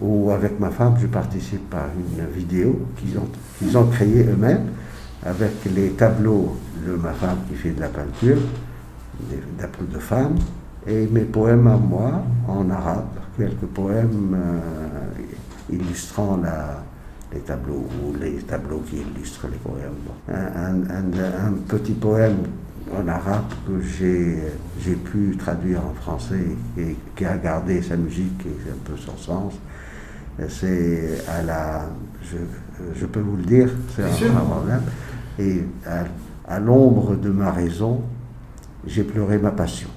Ou 0.00 0.30
avec 0.30 0.58
ma 0.60 0.70
femme, 0.70 0.94
je 1.00 1.06
participe 1.06 1.74
à 1.74 1.86
une 1.96 2.26
vidéo 2.32 2.86
qu'ils 2.96 3.18
ont, 3.18 3.80
ont 3.80 3.86
créée 3.86 4.24
eux-mêmes 4.24 4.66
avec 5.24 5.52
les 5.74 5.90
tableaux 5.90 6.56
de 6.86 6.94
ma 6.94 7.12
femme 7.12 7.38
qui 7.48 7.54
fait 7.54 7.72
de 7.72 7.80
la 7.80 7.88
peinture, 7.88 8.38
des 9.28 9.36
de 9.36 9.98
femmes, 9.98 10.36
et 10.86 11.06
mes 11.06 11.24
poèmes 11.24 11.66
à 11.66 11.76
moi 11.76 12.22
en 12.48 12.70
arabe, 12.70 13.08
quelques 13.36 13.66
poèmes 13.74 14.34
euh, 14.34 15.74
illustrant 15.74 16.38
la, 16.42 16.82
les 17.32 17.40
tableaux 17.40 17.86
ou 18.02 18.14
les 18.18 18.36
tableaux 18.42 18.82
qui 18.88 18.96
illustrent 18.96 19.48
les 19.48 19.58
poèmes. 19.58 19.92
Un, 20.28 20.82
un, 20.90 21.48
un 21.48 21.52
petit 21.68 21.92
poème 21.92 22.38
en 22.96 23.06
arabe 23.06 23.52
que 23.66 23.80
j'ai 23.80 24.94
pu 24.94 25.36
traduire 25.36 25.80
en 25.84 25.94
français 25.94 26.46
et 26.78 26.96
qui 27.14 27.24
a 27.24 27.36
gardé 27.36 27.82
sa 27.82 27.96
musique 27.96 28.46
et 28.46 28.70
un 28.70 28.78
peu 28.84 28.96
son 28.96 29.16
sens. 29.16 29.54
C'est 30.48 31.18
à 31.28 31.42
la. 31.42 31.82
Je, 32.22 32.38
je, 32.98 33.06
peux 33.06 33.20
vous 33.20 33.36
le 33.36 33.42
dire, 33.42 33.68
c'est 33.94 34.04
un, 34.04 34.40
problème. 34.40 34.82
Et 35.38 35.64
à, 35.86 36.04
à 36.54 36.58
l'ombre 36.58 37.14
de 37.16 37.28
ma 37.28 37.50
raison, 37.50 38.00
j'ai 38.86 39.04
pleuré 39.04 39.36
ma 39.36 39.50
passion. 39.50 39.88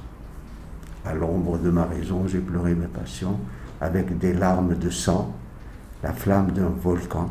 À 1.04 1.14
l'ombre 1.14 1.58
de 1.58 1.70
ma 1.70 1.84
raison, 1.84 2.26
j'ai 2.26 2.40
pleuré 2.40 2.74
ma 2.74 2.86
passion 2.86 3.38
avec 3.80 4.18
des 4.18 4.34
larmes 4.34 4.74
de 4.74 4.90
sang, 4.90 5.34
la 6.02 6.12
flamme 6.12 6.52
d'un 6.52 6.68
volcan 6.82 7.30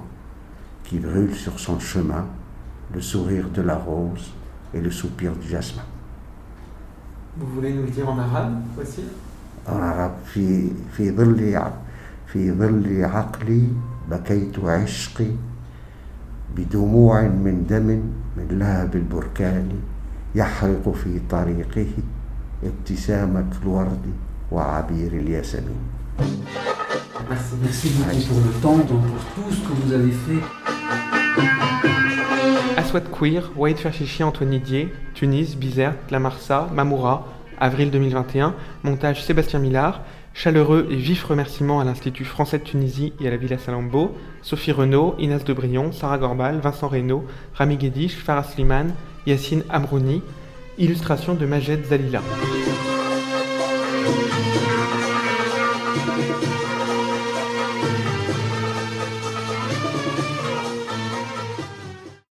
qui 0.84 1.00
brûle 1.00 1.36
sur 1.36 1.60
son 1.60 1.80
chemin, 1.80 2.26
le 2.94 3.02
sourire 3.02 3.50
de 3.50 3.62
la 3.62 3.76
rose 3.76 4.32
et 4.74 4.80
le 4.80 4.90
soupir 4.90 5.34
du 5.36 5.48
jasmin. 5.48 5.84
Vous 7.38 7.48
voulez 7.48 7.74
nous 7.74 7.84
le 7.84 7.90
dire 7.90 8.10
en 8.10 8.18
arabe 8.18 8.62
aussi 8.80 9.04
En 9.68 9.80
arabe, 9.80 10.16
في 10.34 10.72
في 10.98 11.12
ظل 11.12 11.72
في 12.28 12.52
ظل 12.52 13.06
عقلي 13.06 13.68
بكيت 14.12 14.60
عشقي 14.60 15.32
بدموع 16.56 17.22
من 17.22 17.66
دم 17.70 17.88
من 18.38 18.60
لهب 18.60 18.96
البركان 18.96 19.70
يحرق 20.36 20.90
في 21.04 21.20
طريقه 21.30 21.92
ابتسامة 22.64 23.50
الورد 23.64 24.14
وعبير 24.52 25.12
الياسمين. 25.14 25.82
Merci, 27.30 27.56
merci 27.62 27.90
beaucoup 27.90 28.22
pour 28.28 28.40
le 28.40 28.52
temps, 28.62 28.78
pour 28.88 29.00
tout 29.36 29.52
ce 29.52 29.60
que 29.68 29.74
vous 29.82 29.94
avez 29.94 30.12
fait. 30.12 30.42
Aswad 32.78 33.10
Queer, 33.12 33.52
Wade 33.58 33.78
Ferchichi, 33.78 34.24
Antoine 34.24 34.52
Didier, 34.52 34.94
Tunis, 35.14 35.58
Bizerte, 35.58 36.10
La 36.10 36.20
Marsa, 36.20 36.70
Mamoura, 36.74 37.28
avril 37.60 37.92
2021, 37.92 38.54
montage 38.84 39.24
Sébastien 39.26 39.60
Millard, 39.60 40.02
chaleureux 40.34 40.88
et 40.90 40.96
vif 40.96 41.24
remerciements 41.24 41.80
à 41.80 41.84
l'Institut 41.84 42.24
français 42.24 42.60
de 42.60 42.64
Tunisie 42.64 43.14
et 43.20 43.28
à 43.28 43.32
la 43.32 43.38
Villa 43.38 43.58
Salambo, 43.58 44.16
Sophie 44.42 44.72
Renaud, 44.72 45.16
Inès 45.20 45.44
Debrion, 45.44 45.92
Sarah 45.92 46.18
Gorbal, 46.18 46.60
Vincent 46.60 46.88
Reynaud, 46.88 47.26
Rami 47.56 47.78
Guédiche, 47.78 48.16
Farah 48.16 48.44
Sliman, 48.44 48.94
Yassine 49.26 49.64
Amrouni, 49.70 50.22
Illustration 50.79 51.35
de 51.35 51.47
Majed 51.47 51.85
Zalila. 51.85 52.92